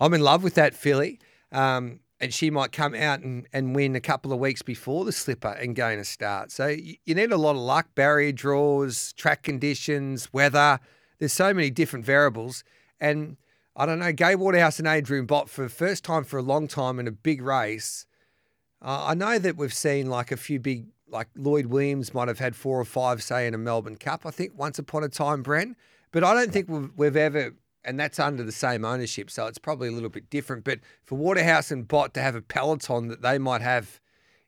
I'm 0.00 0.12
in 0.12 0.20
love 0.20 0.42
with 0.42 0.54
that 0.54 0.74
filly. 0.74 1.20
Um, 1.52 2.00
and 2.20 2.34
she 2.34 2.50
might 2.50 2.70
come 2.70 2.94
out 2.94 3.20
and, 3.20 3.46
and 3.52 3.74
win 3.74 3.96
a 3.96 4.00
couple 4.00 4.32
of 4.32 4.38
weeks 4.38 4.60
before 4.60 5.04
the 5.04 5.12
slipper 5.12 5.48
and 5.48 5.74
gain 5.74 5.98
a 5.98 6.04
start. 6.04 6.50
So 6.50 6.66
you, 6.66 6.96
you 7.06 7.14
need 7.14 7.32
a 7.32 7.36
lot 7.36 7.52
of 7.52 7.62
luck, 7.62 7.94
barrier 7.94 8.32
draws, 8.32 9.12
track 9.14 9.42
conditions, 9.42 10.32
weather. 10.32 10.80
There's 11.18 11.32
so 11.32 11.54
many 11.54 11.70
different 11.70 12.04
variables. 12.04 12.62
And 13.00 13.38
I 13.74 13.86
don't 13.86 13.98
know, 13.98 14.12
Gai 14.12 14.34
Waterhouse 14.34 14.78
and 14.78 14.86
Adrian 14.86 15.24
Bott 15.24 15.48
for 15.48 15.62
the 15.62 15.70
first 15.70 16.04
time 16.04 16.24
for 16.24 16.38
a 16.38 16.42
long 16.42 16.68
time 16.68 16.98
in 16.98 17.08
a 17.08 17.12
big 17.12 17.40
race. 17.40 18.06
Uh, 18.82 19.06
I 19.08 19.14
know 19.14 19.38
that 19.38 19.56
we've 19.56 19.74
seen 19.74 20.10
like 20.10 20.30
a 20.30 20.36
few 20.36 20.60
big, 20.60 20.88
like 21.08 21.28
Lloyd 21.36 21.66
Williams 21.66 22.12
might 22.12 22.28
have 22.28 22.38
had 22.38 22.54
four 22.54 22.78
or 22.78 22.84
five, 22.84 23.22
say, 23.22 23.46
in 23.46 23.54
a 23.54 23.58
Melbourne 23.58 23.96
Cup, 23.96 24.26
I 24.26 24.30
think, 24.30 24.52
once 24.58 24.78
upon 24.78 25.04
a 25.04 25.08
time, 25.08 25.42
Bren. 25.42 25.74
But 26.12 26.24
I 26.24 26.34
don't 26.34 26.52
think 26.52 26.68
we've, 26.68 26.90
we've 26.96 27.16
ever 27.16 27.54
and 27.84 27.98
that's 27.98 28.18
under 28.18 28.42
the 28.42 28.52
same 28.52 28.84
ownership, 28.84 29.30
so 29.30 29.46
it's 29.46 29.58
probably 29.58 29.88
a 29.88 29.92
little 29.92 30.08
bit 30.08 30.30
different. 30.30 30.64
But 30.64 30.80
for 31.04 31.16
Waterhouse 31.16 31.70
and 31.70 31.86
Bott 31.86 32.14
to 32.14 32.20
have 32.20 32.34
a 32.34 32.42
peloton 32.42 33.08
that 33.08 33.22
they 33.22 33.38
might 33.38 33.62
have 33.62 34.00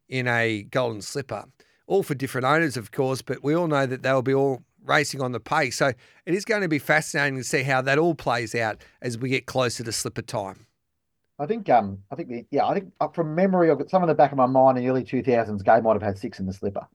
in 0.09 0.29
a 0.29 0.63
Golden 0.65 1.03
Slipper, 1.03 1.47
all 1.87 2.03
for 2.03 2.15
different 2.15 2.47
owners, 2.47 2.77
of 2.77 2.93
course, 2.93 3.23
but 3.23 3.43
we 3.43 3.55
all 3.55 3.69
know 3.69 3.87
that 3.87 4.03
they'll 4.03 4.23
be 4.23 4.35
all 4.35 4.63
racing 4.85 5.21
on 5.21 5.33
the 5.33 5.41
pace. 5.41 5.77
So 5.77 5.89
it 6.27 6.35
is 6.35 6.45
going 6.45 6.63
to 6.63 6.69
be 6.69 6.79
fascinating 6.79 7.37
to 7.37 7.45
see 7.45 7.63
how 7.63 7.81
that 7.83 7.99
all 7.99 8.15
plays 8.15 8.55
out 8.55 8.83
as 9.01 9.17
we 9.17 9.29
get 9.29 9.47
closer 9.47 9.85
to 9.85 9.93
Slipper 9.93 10.23
time. 10.23 10.67
I 11.39 11.47
think 11.47 11.69
um 11.71 11.99
I 12.11 12.15
think 12.15 12.47
yeah 12.51 12.67
I 12.67 12.75
think 12.75 12.93
uh, 13.01 13.09
from 13.09 13.35
memory 13.35 13.71
I've 13.71 13.79
got 13.79 13.91
some 13.91 14.03
in 14.03 14.09
the 14.09 14.15
back 14.15 14.31
of 14.31 14.39
my 14.39 14.47
mind 14.47 14.79
in 14.79 14.85
the 14.85 14.91
early 14.91 15.03
two 15.03 15.23
thousands. 15.23 15.63
Gai 15.63 15.81
might 15.81 15.95
have 15.95 16.03
had 16.03 16.19
six 16.19 16.39
in 16.39 16.47
the 16.47 16.53
slipper. 16.53 16.87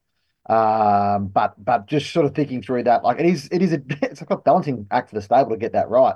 Um, 0.48 1.28
but 1.28 1.54
but 1.64 1.88
just 1.88 2.12
sort 2.14 2.26
of 2.26 2.34
thinking 2.34 2.62
through 2.62 2.84
that, 2.84 3.04
like 3.04 3.20
it 3.20 3.26
is 3.26 3.50
it 3.52 3.62
is 3.62 3.74
a 3.74 3.82
it's 4.02 4.22
a 4.22 4.38
balancing 4.38 4.88
act 4.92 5.10
for 5.10 5.16
the 5.16 5.22
stable 5.22 5.50
to 5.50 5.58
get 5.58 5.74
that 5.74 5.90
right. 5.90 6.16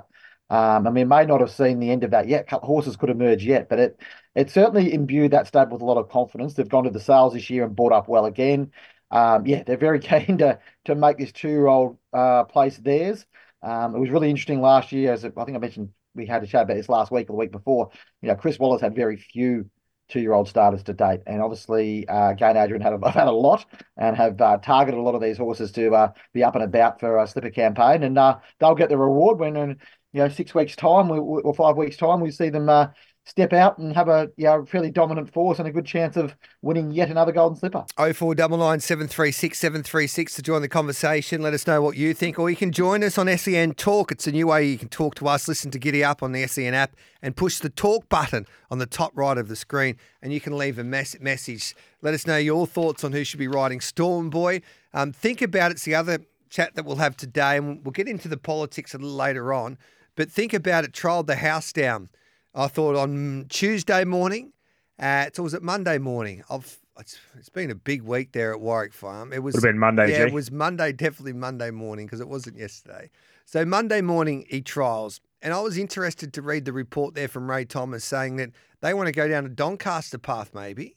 Um, 0.52 0.86
I 0.86 0.90
mean, 0.90 1.08
may 1.08 1.24
not 1.24 1.40
have 1.40 1.50
seen 1.50 1.80
the 1.80 1.90
end 1.90 2.04
of 2.04 2.10
that 2.10 2.28
yet. 2.28 2.50
Horses 2.50 2.96
could 2.96 3.08
emerge 3.08 3.42
yet, 3.42 3.70
but 3.70 3.78
it 3.78 4.00
it 4.34 4.50
certainly 4.50 4.92
imbued 4.92 5.30
that 5.30 5.46
stable 5.46 5.72
with 5.72 5.80
a 5.82 5.86
lot 5.86 5.96
of 5.96 6.10
confidence. 6.10 6.52
They've 6.52 6.68
gone 6.68 6.84
to 6.84 6.90
the 6.90 7.00
sales 7.00 7.32
this 7.32 7.48
year 7.48 7.64
and 7.64 7.74
bought 7.74 7.92
up 7.92 8.06
well 8.06 8.26
again. 8.26 8.70
Um, 9.10 9.46
yeah, 9.46 9.62
they're 9.62 9.78
very 9.78 9.98
keen 10.00 10.36
to 10.38 10.58
to 10.84 10.94
make 10.94 11.16
this 11.16 11.32
two 11.32 11.48
year 11.48 11.68
old 11.68 11.96
uh, 12.12 12.44
place 12.44 12.76
theirs. 12.76 13.24
Um, 13.62 13.96
it 13.96 13.98
was 13.98 14.10
really 14.10 14.28
interesting 14.28 14.60
last 14.60 14.92
year, 14.92 15.14
as 15.14 15.24
I 15.24 15.30
think 15.30 15.56
I 15.56 15.58
mentioned, 15.58 15.88
we 16.14 16.26
had 16.26 16.42
a 16.42 16.46
chat 16.46 16.64
about 16.64 16.74
this 16.74 16.88
last 16.88 17.10
week 17.10 17.30
or 17.30 17.32
the 17.32 17.38
week 17.38 17.52
before. 17.52 17.90
You 18.20 18.28
know, 18.28 18.34
Chris 18.34 18.58
Waller 18.58 18.78
had 18.78 18.94
very 18.94 19.16
few 19.16 19.70
two-year-old 20.08 20.48
starters 20.48 20.82
to 20.82 20.92
date, 20.92 21.20
and 21.26 21.40
obviously 21.40 22.06
uh, 22.08 22.34
Gain 22.34 22.58
Adrian 22.58 22.82
had 22.82 22.92
a, 22.92 23.10
had 23.10 23.28
a 23.28 23.32
lot 23.32 23.64
and 23.96 24.16
have 24.16 24.38
uh, 24.38 24.58
targeted 24.58 24.98
a 24.98 25.02
lot 25.02 25.14
of 25.14 25.22
these 25.22 25.38
horses 25.38 25.72
to 25.72 25.94
uh, 25.94 26.12
be 26.34 26.44
up 26.44 26.56
and 26.56 26.64
about 26.64 27.00
for 27.00 27.18
a 27.18 27.26
slipper 27.26 27.48
campaign, 27.50 28.02
and 28.02 28.18
uh, 28.18 28.38
they'll 28.58 28.74
get 28.74 28.90
the 28.90 28.98
reward 28.98 29.38
when, 29.38 29.78
you 30.12 30.20
know, 30.20 30.28
six 30.28 30.54
weeks 30.54 30.76
time 30.76 31.10
or 31.10 31.54
five 31.54 31.76
weeks 31.76 31.96
time, 31.96 32.20
we 32.20 32.30
see 32.30 32.50
them 32.50 32.68
uh, 32.68 32.88
step 33.24 33.52
out 33.52 33.78
and 33.78 33.94
have 33.94 34.08
a 34.08 34.28
you 34.36 34.44
know, 34.44 34.64
fairly 34.64 34.90
dominant 34.90 35.32
force 35.32 35.58
and 35.58 35.68
a 35.68 35.72
good 35.72 35.86
chance 35.86 36.16
of 36.16 36.34
winning 36.60 36.90
yet 36.90 37.08
another 37.08 37.32
golden 37.32 37.56
slipper. 37.56 37.84
Oh 37.96 38.12
four 38.12 38.34
double 38.34 38.58
nine 38.58 38.80
seven 38.80 39.06
three 39.06 39.30
six 39.30 39.58
seven 39.58 39.82
three 39.82 40.06
six 40.06 40.34
to 40.34 40.42
join 40.42 40.60
the 40.60 40.68
conversation. 40.68 41.40
Let 41.40 41.54
us 41.54 41.66
know 41.66 41.80
what 41.80 41.96
you 41.96 42.14
think, 42.14 42.38
or 42.38 42.50
you 42.50 42.56
can 42.56 42.72
join 42.72 43.02
us 43.04 43.18
on 43.18 43.34
SEN 43.38 43.74
Talk. 43.74 44.10
It's 44.12 44.26
a 44.26 44.32
new 44.32 44.48
way 44.48 44.66
you 44.66 44.78
can 44.78 44.88
talk 44.88 45.14
to 45.16 45.28
us. 45.28 45.48
Listen 45.48 45.70
to 45.70 45.78
Giddy 45.78 46.02
Up 46.02 46.22
on 46.22 46.32
the 46.32 46.46
SEN 46.46 46.74
app 46.74 46.96
and 47.22 47.36
push 47.36 47.58
the 47.58 47.70
talk 47.70 48.08
button 48.08 48.46
on 48.70 48.78
the 48.78 48.86
top 48.86 49.12
right 49.14 49.38
of 49.38 49.48
the 49.48 49.56
screen, 49.56 49.96
and 50.20 50.32
you 50.32 50.40
can 50.40 50.56
leave 50.58 50.78
a 50.78 50.84
mes- 50.84 51.20
message. 51.20 51.74
Let 52.02 52.14
us 52.14 52.26
know 52.26 52.36
your 52.36 52.66
thoughts 52.66 53.04
on 53.04 53.12
who 53.12 53.24
should 53.24 53.38
be 53.38 53.48
riding 53.48 53.80
Storm 53.80 54.30
Boy. 54.30 54.62
Um, 54.92 55.12
think 55.12 55.40
about 55.40 55.70
it. 55.70 55.74
It's 55.74 55.84
the 55.84 55.94
other 55.94 56.18
chat 56.50 56.74
that 56.74 56.84
we'll 56.84 56.96
have 56.96 57.16
today, 57.16 57.56
and 57.56 57.84
we'll 57.84 57.92
get 57.92 58.08
into 58.08 58.28
the 58.28 58.36
politics 58.36 58.94
a 58.94 58.98
little 58.98 59.16
later 59.16 59.54
on. 59.54 59.78
But 60.16 60.30
think 60.30 60.52
about 60.52 60.84
it. 60.84 60.92
Trialled 60.92 61.26
the 61.26 61.36
house 61.36 61.72
down. 61.72 62.08
I 62.54 62.68
thought 62.68 62.96
on 62.96 63.46
Tuesday 63.48 64.04
morning, 64.04 64.52
uh, 64.98 65.26
so 65.32 65.42
was 65.42 65.54
it 65.54 65.62
Monday 65.62 65.98
morning? 65.98 66.42
I've 66.50 66.78
it's, 66.98 67.18
it's 67.38 67.48
been 67.48 67.70
a 67.70 67.74
big 67.74 68.02
week 68.02 68.32
there 68.32 68.52
at 68.52 68.60
Warwick 68.60 68.92
Farm. 68.92 69.32
It 69.32 69.42
was 69.42 69.54
Would 69.54 69.64
have 69.64 69.72
been 69.72 69.78
Monday, 69.78 70.10
Yeah, 70.10 70.18
G. 70.18 70.22
it 70.24 70.32
was 70.32 70.50
Monday, 70.50 70.92
definitely 70.92 71.32
Monday 71.32 71.70
morning 71.70 72.06
because 72.06 72.20
it 72.20 72.28
wasn't 72.28 72.58
yesterday. 72.58 73.10
So 73.46 73.64
Monday 73.64 74.02
morning 74.02 74.44
he 74.48 74.60
trials, 74.60 75.20
and 75.40 75.54
I 75.54 75.60
was 75.60 75.78
interested 75.78 76.32
to 76.34 76.42
read 76.42 76.64
the 76.66 76.72
report 76.72 77.14
there 77.14 77.28
from 77.28 77.50
Ray 77.50 77.64
Thomas 77.64 78.04
saying 78.04 78.36
that 78.36 78.50
they 78.82 78.92
want 78.92 79.06
to 79.06 79.12
go 79.12 79.26
down 79.26 79.46
a 79.46 79.48
Doncaster 79.48 80.18
path, 80.18 80.50
maybe. 80.54 80.96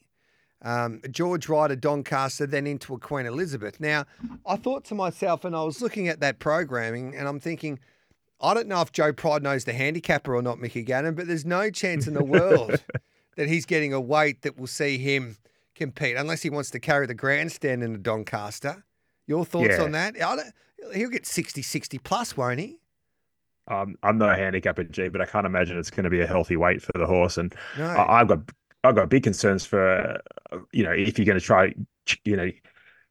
Um, 0.61 1.01
George 1.11 1.47
Ryder, 1.47 1.75
Doncaster, 1.75 2.45
then 2.47 2.65
into 2.65 2.93
a 2.93 2.99
Queen 2.99 3.25
Elizabeth. 3.25 3.79
Now, 3.79 4.05
I 4.45 4.55
thought 4.55 4.83
to 4.85 4.95
myself, 4.95 5.45
and 5.45 5.55
I 5.55 5.63
was 5.63 5.81
looking 5.81 6.07
at 6.07 6.19
that 6.21 6.39
programming, 6.39 7.15
and 7.15 7.27
I'm 7.27 7.39
thinking, 7.39 7.79
I 8.41 8.53
don't 8.53 8.67
know 8.67 8.81
if 8.81 8.91
Joe 8.91 9.13
Pride 9.13 9.43
knows 9.43 9.63
the 9.65 9.73
handicapper 9.73 10.35
or 10.35 10.41
not, 10.41 10.59
Mickey 10.59 10.83
Gannon, 10.83 11.15
but 11.15 11.27
there's 11.27 11.45
no 11.45 11.69
chance 11.69 12.07
in 12.07 12.13
the 12.13 12.23
world 12.23 12.83
that 13.37 13.47
he's 13.47 13.65
getting 13.65 13.93
a 13.93 14.01
weight 14.01 14.41
that 14.41 14.57
will 14.57 14.67
see 14.67 14.97
him 14.97 15.37
compete 15.73 16.15
unless 16.17 16.41
he 16.41 16.49
wants 16.49 16.69
to 16.71 16.79
carry 16.79 17.07
the 17.07 17.13
grandstand 17.13 17.83
in 17.83 17.95
a 17.95 17.97
Doncaster. 17.97 18.83
Your 19.27 19.45
thoughts 19.45 19.77
Yeah. 19.77 19.83
on 19.83 19.91
that? 19.93 20.15
I 20.21 20.35
don't, 20.35 20.53
he'll 20.93 21.09
get 21.09 21.25
60, 21.25 21.61
60 21.61 21.97
plus, 21.99 22.37
won't 22.37 22.59
he? 22.59 22.77
Um, 23.67 23.95
I'm 24.03 24.17
not 24.17 24.31
a 24.31 24.35
handicapper, 24.35 24.83
G, 24.83 25.07
but 25.09 25.21
I 25.21 25.25
can't 25.25 25.45
imagine 25.45 25.77
it's 25.79 25.89
going 25.89 26.03
to 26.03 26.09
be 26.09 26.21
a 26.21 26.27
healthy 26.27 26.55
weight 26.55 26.81
for 26.81 26.91
the 26.95 27.07
horse. 27.07 27.37
And 27.37 27.53
No. 27.77 27.85
I, 27.85 28.21
I've 28.21 28.27
got 28.27 28.39
I've 28.83 28.95
got 28.95 29.09
big 29.09 29.23
concerns 29.23 29.65
for 29.65 30.21
you 30.71 30.83
know 30.83 30.91
if 30.91 31.17
you're 31.17 31.25
going 31.25 31.39
to 31.39 31.43
try 31.43 31.73
you 32.23 32.35
know 32.35 32.51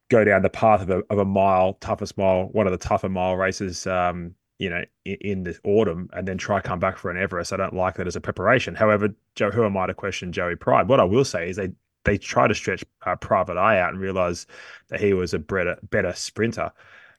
go 0.09 0.23
down 0.23 0.41
the 0.41 0.49
path 0.49 0.81
of 0.81 0.89
a 0.89 1.03
of 1.09 1.17
a 1.19 1.25
mile 1.25 1.73
toughest 1.75 2.17
mile 2.17 2.45
one 2.53 2.67
of 2.67 2.71
the 2.71 2.77
tougher 2.77 3.09
mile 3.09 3.35
races 3.35 3.85
um 3.87 4.33
you 4.59 4.69
know 4.69 4.83
in, 5.03 5.15
in 5.21 5.43
the 5.43 5.57
autumn 5.63 6.09
and 6.13 6.27
then 6.27 6.37
try 6.37 6.59
come 6.61 6.79
back 6.79 6.97
for 6.97 7.11
an 7.11 7.17
Everest. 7.17 7.51
I 7.53 7.57
don't 7.57 7.73
like 7.75 7.95
that 7.95 8.07
as 8.07 8.15
a 8.15 8.21
preparation. 8.21 8.75
However, 8.75 9.09
Joe, 9.35 9.51
who 9.51 9.65
am 9.65 9.75
I 9.77 9.87
to 9.87 9.93
question 9.93 10.31
Joey 10.31 10.55
Pride? 10.55 10.87
What 10.87 10.99
I 10.99 11.03
will 11.03 11.25
say 11.25 11.49
is 11.49 11.55
they 11.57 11.69
they 12.03 12.17
try 12.17 12.47
to 12.47 12.53
stretch 12.55 12.83
uh, 13.05 13.15
Private 13.15 13.57
Eye 13.57 13.79
out 13.79 13.91
and 13.91 13.99
realize 13.99 14.45
that 14.89 15.01
he 15.01 15.13
was 15.13 15.33
a 15.33 15.39
better 15.39 15.77
better 15.89 16.13
sprinter. 16.13 16.71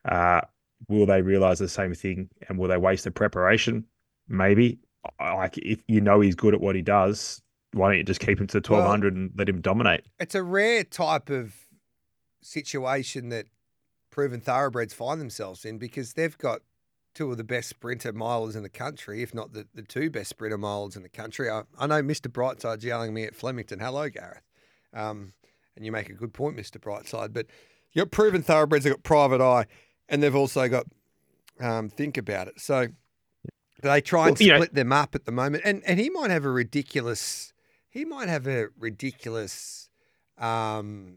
Uh, 0.05 0.41
will 0.89 1.07
they 1.07 1.23
realize 1.23 1.59
the 1.59 1.69
same 1.69 1.93
thing 1.95 2.29
and 2.49 2.59
will 2.59 2.69
they 2.69 2.77
waste 2.77 3.05
the 3.05 3.11
preparation? 3.11 3.85
Maybe. 4.29 4.79
Like 5.21 5.57
if 5.59 5.81
you 5.89 6.01
know 6.01 6.21
he's 6.21 6.35
good 6.35 6.53
at 6.55 6.61
what 6.61 6.75
he 6.77 6.83
does, 6.83 7.41
why 7.73 7.89
don't 7.89 7.99
you 7.99 8.05
just 8.05 8.21
keep 8.21 8.41
him 8.41 8.47
to 8.49 8.59
Well- 8.69 8.81
1200 8.81 9.15
and 9.15 9.31
let 9.37 9.49
him 9.49 9.61
dominate? 9.61 10.03
it's 10.19 10.35
a 10.35 10.43
rare 10.43 10.85
type 10.85 11.31
of 11.31 11.55
situation 12.43 13.29
that 13.31 13.47
proven 14.11 14.41
thoroughbreds 14.41 14.95
find 14.95 15.21
themselves 15.21 15.65
in 15.65 15.79
because 15.79 16.15
they've 16.15 16.37
got 16.39 16.61
two 17.17 17.31
of 17.31 17.39
the 17.39 17.45
best 17.45 17.69
sprinter 17.69 18.13
milers 18.13 18.55
in 18.55 18.63
the 18.63 18.69
country, 18.69 19.23
if 19.23 19.35
not 19.35 19.53
the, 19.55 19.67
the 19.75 19.83
two 19.83 20.11
best 20.11 20.29
sprinter 20.29 20.59
milers 20.59 20.97
in 20.97 21.03
the 21.03 21.09
country. 21.09 21.51
I, 21.51 21.63
I 21.79 21.87
know 21.87 22.03
Mr. 22.03 22.29
Brightside's 22.31 22.85
yelling 22.85 23.09
at 23.09 23.15
me 23.15 23.25
at 23.25 23.35
Flemington. 23.35 23.81
Hello, 23.81 24.09
Gareth. 24.11 24.43
Um, 24.93 25.33
and 25.75 25.85
you 25.85 25.91
make 25.93 26.11
a 26.11 26.13
good 26.13 26.33
point, 26.33 26.57
Mr. 26.57 26.79
Brightside. 26.79 27.33
But 27.33 27.47
you've 27.93 28.05
got 28.05 28.11
proven 28.13 28.43
thoroughbreds, 28.43 28.85
they've 28.85 28.93
got 28.93 29.03
private 29.03 29.41
eye, 29.41 29.67
and 30.09 30.23
they've 30.23 30.37
also 30.37 30.69
got 30.69 30.87
um, 31.59 31.89
think 31.89 32.19
about 32.19 32.49
it. 32.49 32.61
So 32.61 32.89
They 33.83 34.01
try 34.03 34.29
and 34.29 34.39
Well, 34.39 34.47
you 34.47 34.53
know- 34.53 34.59
split 34.59 34.75
them 34.75 34.93
up 34.93 35.15
at 35.15 35.25
the 35.25 35.33
moment, 35.33 35.63
and 35.65 35.83
and 35.87 35.99
he 35.99 36.11
might 36.11 36.31
have 36.31 36.45
a 36.45 36.51
ridiculous. 36.51 37.53
He 37.89 38.05
might 38.05 38.29
have 38.29 38.47
a 38.47 38.69
ridiculous. 38.79 39.89
Um, 40.39 41.17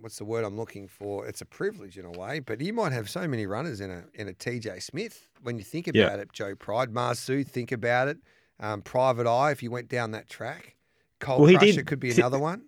what's 0.00 0.18
the 0.18 0.24
word 0.24 0.44
I'm 0.44 0.56
looking 0.56 0.88
for? 0.88 1.26
It's 1.26 1.40
a 1.40 1.44
privilege 1.46 1.98
in 1.98 2.04
a 2.04 2.10
way, 2.10 2.40
but 2.40 2.60
he 2.60 2.72
might 2.72 2.92
have 2.92 3.08
so 3.08 3.28
many 3.28 3.46
runners 3.46 3.80
in 3.80 3.90
a 3.90 4.04
in 4.14 4.28
a 4.28 4.32
TJ 4.32 4.82
Smith. 4.82 5.28
When 5.42 5.58
you 5.58 5.64
think 5.64 5.86
about 5.88 6.16
Yeah. 6.16 6.22
it, 6.22 6.32
Joe 6.32 6.54
Pride, 6.54 6.90
Marsu, 6.92 7.46
think 7.46 7.72
about 7.72 8.08
it. 8.08 8.18
Um, 8.58 8.82
Private 8.82 9.26
Eye, 9.26 9.52
if 9.52 9.62
you 9.62 9.70
went 9.70 9.88
down 9.88 10.10
that 10.12 10.28
track, 10.28 10.76
Cold 11.18 11.40
Well, 11.40 11.48
he 11.50 11.56
Crusher 11.56 11.72
did- 11.76 11.86
could 11.86 12.00
be 12.00 12.10
another 12.10 12.38
one. 12.38 12.64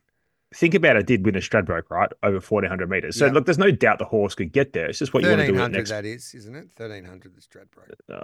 Think 0.55 0.75
about 0.75 0.97
it. 0.97 1.07
Did 1.07 1.25
win 1.25 1.35
a 1.35 1.39
Stradbroke 1.39 1.89
right 1.91 2.11
over 2.23 2.39
fourteen 2.39 2.69
hundred 2.69 2.91
meters. 2.91 3.17
So 3.19 3.25
Yeah. 3.27 3.33
look, 3.33 3.47
there's 3.47 3.57
no 3.59 3.71
doubt 3.71 3.99
the 3.99 4.05
horse 4.05 4.35
could 4.35 4.53
get 4.53 4.75
there. 4.75 4.87
It's 4.87 4.99
just 4.99 5.15
what 5.15 5.23
you 5.23 5.31
want 5.31 5.41
to 5.41 5.47
do 5.47 5.53
Thirteen 5.55 5.63
with 5.63 5.75
it 5.75 5.79
next. 5.79 5.91
That 5.91 6.05
is, 6.05 6.35
isn't 6.35 6.55
it? 6.55 6.69
Thirteen 6.77 7.05
hundred, 7.07 7.35
the 7.35 7.41
Stradbroke. 7.41 7.95
oh, 8.11 8.19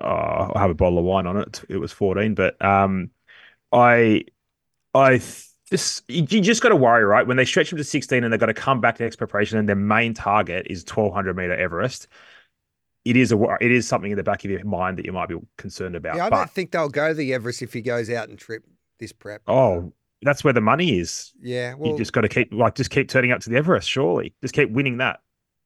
I'll 0.54 0.60
have 0.60 0.70
a 0.70 0.74
bottle 0.74 0.98
of 0.98 1.04
wine 1.06 1.26
on 1.26 1.38
it. 1.38 1.62
It 1.70 1.78
was 1.78 1.90
14, 1.92 2.34
but 2.34 2.62
um, 2.62 3.10
I, 3.72 4.24
I 4.94 5.10
th- 5.18 5.44
just 5.70 6.04
you 6.08 6.26
you 6.28 6.40
just 6.40 6.62
got 6.62 6.70
to 6.70 6.76
worry, 6.76 7.04
right? 7.04 7.26
When 7.26 7.36
they 7.36 7.44
stretch 7.44 7.70
them 7.70 7.76
to 7.78 7.84
16 7.84 8.24
and 8.24 8.32
they've 8.32 8.40
got 8.40 8.46
to 8.46 8.54
come 8.54 8.80
back 8.80 8.96
to 8.96 9.10
preparation, 9.16 9.58
and 9.58 9.68
their 9.68 9.76
main 9.76 10.14
target 10.14 10.66
is 10.70 10.84
1200 10.84 11.36
meter 11.36 11.54
Everest. 11.54 12.08
It 13.04 13.16
is 13.16 13.32
a 13.32 13.56
it 13.60 13.70
is 13.70 13.88
something 13.88 14.10
in 14.10 14.16
the 14.16 14.22
back 14.22 14.44
of 14.44 14.50
your 14.50 14.64
mind 14.64 14.98
that 14.98 15.06
you 15.06 15.12
might 15.12 15.28
be 15.28 15.36
concerned 15.56 15.96
about. 15.96 16.16
Yeah, 16.16 16.26
I 16.26 16.30
but 16.30 16.36
don't 16.36 16.50
think 16.50 16.70
they'll 16.72 16.88
go 16.88 17.08
to 17.08 17.14
the 17.14 17.32
Everest 17.34 17.62
if 17.62 17.72
he 17.72 17.80
goes 17.82 18.10
out 18.10 18.28
and 18.28 18.38
trip 18.38 18.64
this 18.98 19.12
prep. 19.12 19.42
oh, 19.46 19.92
that's 20.22 20.42
where 20.44 20.52
the 20.52 20.60
money 20.60 20.98
is. 20.98 21.32
yeah. 21.40 21.74
Well, 21.74 21.92
you 21.92 21.96
just 21.96 22.12
got 22.12 22.22
to 22.22 22.28
keep 22.28 22.52
like 22.52 22.74
just 22.74 22.90
keep 22.90 23.08
turning 23.08 23.32
up 23.32 23.40
to 23.40 23.50
the 23.50 23.56
Everest. 23.56 23.88
Surely, 23.88 24.34
just 24.42 24.54
keep 24.54 24.70
winning 24.70 24.98
that. 24.98 25.20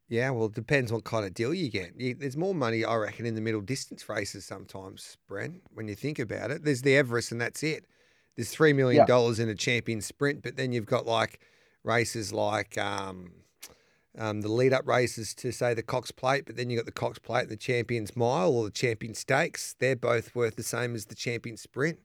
Yeah, 0.08 0.30
well, 0.30 0.46
it 0.46 0.54
depends 0.54 0.92
what 0.92 1.04
kind 1.04 1.24
of 1.24 1.32
deal 1.32 1.54
you 1.54 1.70
get. 1.70 1.98
You, 1.98 2.14
there's 2.14 2.36
more 2.36 2.54
money, 2.54 2.84
I 2.84 2.96
reckon, 2.96 3.24
in 3.24 3.34
the 3.34 3.40
middle 3.40 3.62
distance 3.62 4.08
races 4.08 4.44
sometimes, 4.44 5.16
Bren, 5.30 5.60
when 5.72 5.88
you 5.88 5.94
think 5.94 6.18
about 6.18 6.50
it. 6.50 6.64
There's 6.64 6.82
the 6.82 6.96
Everest, 6.96 7.32
and 7.32 7.40
that's 7.40 7.62
it. 7.62 7.86
There's 8.36 8.54
$3 8.54 8.74
million 8.74 9.06
in 9.40 9.48
a 9.48 9.54
champion 9.54 10.00
sprint, 10.00 10.42
but 10.42 10.56
then 10.56 10.72
you've 10.72 10.86
got 10.86 11.06
like 11.06 11.40
races 11.84 12.32
like 12.32 12.78
um, 12.78 13.32
um, 14.18 14.40
the 14.40 14.48
lead 14.48 14.72
up 14.72 14.86
races 14.86 15.34
to, 15.36 15.52
say, 15.52 15.74
the 15.74 15.82
Cox 15.82 16.10
Plate, 16.10 16.44
but 16.46 16.56
then 16.56 16.70
you've 16.70 16.78
got 16.78 16.86
the 16.86 16.92
Cox 16.92 17.18
Plate 17.18 17.42
and 17.42 17.50
the 17.50 17.56
Champions 17.56 18.16
Mile 18.16 18.50
or 18.50 18.64
the 18.64 18.70
Champion 18.70 19.14
Stakes. 19.14 19.74
They're 19.78 19.96
both 19.96 20.34
worth 20.34 20.56
the 20.56 20.62
same 20.62 20.94
as 20.94 21.06
the 21.06 21.14
Champion 21.14 21.56
Sprint. 21.56 21.98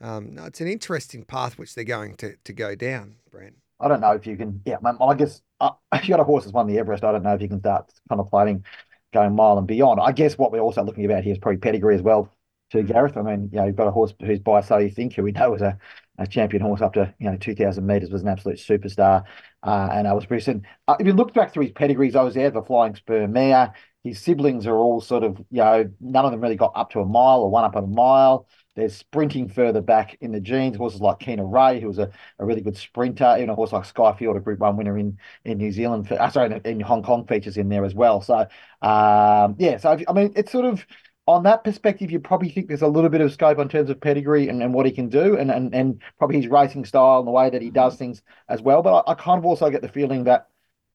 Um, 0.00 0.34
no, 0.34 0.44
it's 0.44 0.60
an 0.60 0.68
interesting 0.68 1.24
path 1.24 1.58
which 1.58 1.74
they're 1.74 1.84
going 1.84 2.16
to, 2.16 2.34
to 2.44 2.52
go 2.52 2.74
down, 2.74 3.16
Bren. 3.32 3.52
I 3.80 3.88
don't 3.88 4.00
know 4.00 4.12
if 4.12 4.26
you 4.26 4.36
can. 4.36 4.60
Yeah, 4.64 4.76
I 5.00 5.14
guess 5.14 5.42
uh, 5.60 5.70
if 5.94 6.08
you 6.08 6.14
got 6.14 6.20
a 6.20 6.24
horse 6.24 6.44
that's 6.44 6.54
won 6.54 6.66
the 6.66 6.78
Everest, 6.78 7.04
I 7.04 7.12
don't 7.12 7.22
know 7.22 7.34
if 7.34 7.42
you 7.42 7.48
can 7.48 7.60
start 7.60 7.92
kind 8.08 8.20
of 8.20 8.30
contemplating 8.30 8.64
going 9.12 9.34
mile 9.34 9.58
and 9.58 9.66
beyond. 9.66 10.00
I 10.00 10.12
guess 10.12 10.38
what 10.38 10.52
we're 10.52 10.60
also 10.60 10.82
looking 10.82 11.04
about 11.04 11.24
here 11.24 11.32
is 11.32 11.38
probably 11.38 11.58
pedigree 11.58 11.94
as 11.94 12.02
well. 12.02 12.30
To 12.70 12.82
Gareth, 12.82 13.16
I 13.16 13.22
mean, 13.22 13.50
you 13.52 13.58
know, 13.58 13.66
you've 13.66 13.76
got 13.76 13.88
a 13.88 13.90
horse 13.90 14.14
who's 14.20 14.38
by 14.38 14.60
So 14.60 14.78
You 14.78 14.90
Think, 14.90 15.14
who 15.14 15.22
we 15.24 15.32
know 15.32 15.50
was 15.50 15.62
a, 15.62 15.76
a 16.18 16.26
champion 16.26 16.62
horse 16.62 16.80
up 16.80 16.92
to 16.94 17.12
you 17.18 17.30
know 17.30 17.36
two 17.36 17.54
thousand 17.54 17.86
meters, 17.86 18.10
was 18.10 18.22
an 18.22 18.28
absolute 18.28 18.58
superstar, 18.58 19.24
uh, 19.62 19.88
and 19.92 20.06
I 20.06 20.12
was 20.12 20.26
pretty 20.26 20.44
soon. 20.44 20.66
Uh, 20.86 20.96
if 21.00 21.06
you 21.06 21.12
look 21.12 21.34
back 21.34 21.52
through 21.52 21.64
his 21.64 21.72
pedigrees, 21.72 22.14
I 22.14 22.22
was 22.22 22.34
there, 22.34 22.50
the 22.50 22.62
Flying 22.62 22.94
Spur 22.94 23.26
Mare. 23.26 23.74
His 24.02 24.18
siblings 24.18 24.66
are 24.66 24.78
all 24.78 25.02
sort 25.02 25.24
of, 25.24 25.36
you 25.50 25.58
know, 25.58 25.90
none 26.00 26.24
of 26.24 26.30
them 26.30 26.40
really 26.40 26.56
got 26.56 26.72
up 26.74 26.90
to 26.92 27.00
a 27.00 27.04
mile 27.04 27.40
or 27.40 27.50
one 27.50 27.64
up 27.64 27.76
at 27.76 27.84
a 27.84 27.86
mile. 27.86 28.48
There's 28.74 28.96
sprinting 28.96 29.50
further 29.50 29.82
back 29.82 30.16
in 30.22 30.32
the 30.32 30.40
genes. 30.40 30.78
Horses 30.78 31.02
like 31.02 31.18
Keena 31.18 31.44
Ray, 31.44 31.80
who 31.80 31.88
was 31.88 31.98
a, 31.98 32.10
a 32.38 32.46
really 32.46 32.62
good 32.62 32.78
sprinter. 32.78 33.34
Even 33.36 33.50
a 33.50 33.54
horse 33.54 33.72
like 33.72 33.82
Skyfield, 33.82 34.38
a 34.38 34.40
Group 34.40 34.60
One 34.60 34.78
winner 34.78 34.96
in 34.96 35.18
in 35.44 35.58
New 35.58 35.70
Zealand. 35.70 36.08
For, 36.08 36.18
uh, 36.18 36.30
sorry, 36.30 36.50
in, 36.50 36.60
in 36.64 36.80
Hong 36.80 37.02
Kong 37.02 37.26
features 37.26 37.58
in 37.58 37.68
there 37.68 37.84
as 37.84 37.94
well. 37.94 38.22
So, 38.22 38.46
um, 38.80 39.56
yeah. 39.58 39.76
So 39.76 39.98
I 40.08 40.12
mean, 40.14 40.32
it's 40.34 40.52
sort 40.52 40.64
of 40.64 40.86
on 41.30 41.42
that 41.44 41.64
perspective, 41.64 42.10
you 42.10 42.20
probably 42.20 42.50
think 42.50 42.68
there's 42.68 42.82
a 42.82 42.88
little 42.88 43.10
bit 43.10 43.20
of 43.20 43.32
scope 43.32 43.58
in 43.58 43.68
terms 43.68 43.90
of 43.90 44.00
pedigree 44.00 44.48
and, 44.48 44.62
and 44.62 44.74
what 44.74 44.86
he 44.86 44.92
can 44.92 45.08
do, 45.08 45.36
and, 45.36 45.50
and 45.50 45.74
and 45.74 46.02
probably 46.18 46.36
his 46.36 46.48
racing 46.48 46.84
style 46.84 47.18
and 47.18 47.26
the 47.26 47.32
way 47.32 47.50
that 47.50 47.62
he 47.62 47.70
does 47.70 47.96
things 47.96 48.22
as 48.48 48.62
well. 48.62 48.82
But 48.82 49.04
I, 49.06 49.12
I 49.12 49.14
kind 49.14 49.38
of 49.38 49.44
also 49.44 49.70
get 49.70 49.82
the 49.82 49.88
feeling 49.88 50.24
that 50.24 50.48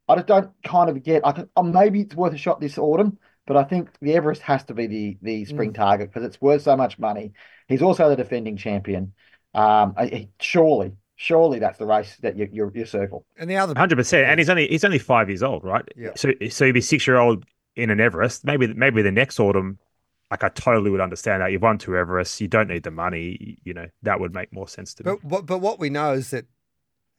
I 0.07 0.15
just 0.15 0.27
don't 0.27 0.51
kind 0.63 0.89
of 0.89 1.01
get. 1.03 1.25
I 1.25 1.31
can, 1.31 1.49
uh, 1.55 1.63
maybe 1.63 2.01
it's 2.01 2.15
worth 2.15 2.33
a 2.33 2.37
shot 2.37 2.61
this 2.61 2.77
autumn, 2.77 3.17
but 3.47 3.57
I 3.57 3.63
think 3.63 3.89
the 4.01 4.13
Everest 4.13 4.41
has 4.43 4.63
to 4.65 4.73
be 4.73 4.87
the 4.87 5.17
the 5.21 5.45
spring 5.45 5.73
target 5.73 6.11
because 6.11 6.25
it's 6.25 6.41
worth 6.41 6.61
so 6.61 6.75
much 6.75 6.99
money. 6.99 7.33
He's 7.67 7.81
also 7.81 8.09
the 8.09 8.15
defending 8.15 8.57
champion. 8.57 9.13
Um, 9.53 9.95
he- 9.97 10.29
surely, 10.39 10.93
surely 11.15 11.59
that's 11.59 11.77
the 11.77 11.85
race 11.85 12.17
that 12.17 12.37
you 12.37 12.47
you, 12.51 12.71
you 12.75 12.85
circle. 12.85 13.25
And 13.37 13.49
the 13.49 13.57
other 13.57 13.73
Hundred 13.75 13.95
percent, 13.95 14.27
and 14.27 14.39
he's 14.39 14.49
only 14.49 14.67
he's 14.67 14.83
only 14.83 14.99
five 14.99 15.29
years 15.29 15.43
old, 15.43 15.63
right? 15.63 15.85
Yeah. 15.95 16.11
So 16.15 16.31
so 16.49 16.65
he'd 16.65 16.73
be 16.73 16.81
six 16.81 17.07
year 17.07 17.17
old 17.17 17.45
in 17.75 17.89
an 17.89 17.99
Everest. 17.99 18.45
Maybe 18.45 18.67
maybe 18.73 19.01
the 19.01 19.11
next 19.11 19.39
autumn, 19.39 19.79
like 20.31 20.43
I 20.43 20.49
totally 20.49 20.89
would 20.89 21.01
understand 21.01 21.41
that 21.41 21.51
you've 21.51 21.61
won 21.61 21.77
two 21.77 21.91
Everests. 21.91 22.41
You 22.41 22.47
don't 22.47 22.67
need 22.67 22.83
the 22.83 22.91
money. 22.91 23.57
You 23.63 23.73
know 23.73 23.87
that 24.03 24.19
would 24.19 24.33
make 24.33 24.51
more 24.53 24.67
sense 24.67 24.93
to 24.95 25.03
me. 25.03 25.11
But 25.11 25.23
what, 25.23 25.45
but 25.45 25.59
what 25.59 25.79
we 25.79 25.89
know 25.89 26.13
is 26.13 26.31
that 26.31 26.45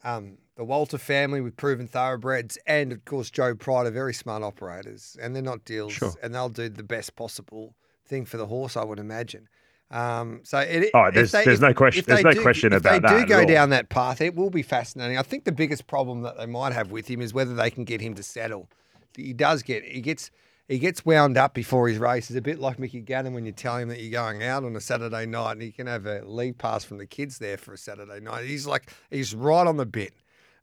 um, 0.04 0.38
the 0.56 0.64
Walter 0.64 0.98
family 0.98 1.40
with 1.40 1.56
proven 1.56 1.86
thoroughbreds 1.86 2.58
and, 2.66 2.92
of 2.92 3.04
course, 3.04 3.30
Joe 3.30 3.54
Pride 3.54 3.86
are 3.86 3.90
very 3.90 4.14
smart 4.14 4.42
operators 4.42 5.16
and 5.20 5.34
they're 5.34 5.42
not 5.42 5.64
deals 5.64 5.92
Sure. 5.94 6.12
and 6.22 6.34
they'll 6.34 6.48
do 6.48 6.68
the 6.68 6.82
best 6.82 7.16
possible 7.16 7.74
thing 8.06 8.24
for 8.24 8.36
the 8.36 8.46
horse, 8.46 8.76
I 8.76 8.84
would 8.84 8.98
imagine. 8.98 9.48
Um, 9.90 10.40
so 10.44 10.58
it, 10.58 10.90
Oh, 10.94 11.10
there's- 11.12 11.32
they- 11.32 11.44
there's 11.44 11.58
if- 11.58 11.62
no 11.62 11.74
question- 11.74 12.04
there's 12.06 12.22
no 12.24 12.32
do- 12.32 12.42
question 12.42 12.72
if 12.72 12.80
about 12.80 13.02
they 13.02 13.20
do 13.20 13.26
go 13.26 13.44
down 13.44 13.70
that 13.70 13.88
path, 13.88 14.20
it 14.20 14.34
will 14.34 14.50
be 14.50 14.62
fascinating. 14.62 15.16
I 15.18 15.22
think 15.22 15.44
the 15.44 15.52
biggest 15.52 15.86
problem 15.86 16.22
that 16.22 16.36
they 16.38 16.46
might 16.46 16.72
have 16.72 16.90
with 16.90 17.06
him 17.08 17.20
is 17.20 17.32
whether 17.34 17.54
they 17.54 17.70
can 17.70 17.84
get 17.84 18.00
him 18.00 18.14
to 18.14 18.22
settle. 18.22 18.68
He 19.16 19.32
does 19.32 19.62
get 19.62 19.84
he 19.84 20.00
gets 20.00 20.30
he 20.68 20.78
gets 20.78 21.04
wound 21.04 21.36
up 21.36 21.54
before 21.54 21.88
his 21.88 21.98
race. 21.98 22.28
It's 22.30 22.36
a 22.38 22.42
bit 22.42 22.58
like 22.58 22.78
Mickey 22.78 23.00
Gannon 23.00 23.34
when 23.34 23.44
you 23.46 23.52
tell 23.52 23.76
him 23.76 23.88
that 23.88 24.00
you're 24.00 24.10
going 24.10 24.42
out 24.42 24.64
on 24.64 24.74
a 24.74 24.80
Saturday 24.80 25.26
night 25.26 25.52
and 25.52 25.62
he 25.62 25.70
can 25.72 25.86
have 25.86 26.06
a 26.06 26.22
leave 26.24 26.58
pass 26.58 26.84
from 26.84 26.98
the 26.98 27.06
kids 27.06 27.38
there 27.38 27.56
for 27.56 27.72
a 27.74 27.78
Saturday 27.78 28.20
night. 28.20 28.44
He's 28.46 28.66
like 28.66 28.92
he's 29.10 29.34
right 29.34 29.66
on 29.66 29.76
the 29.76 29.86
bit. 29.86 30.12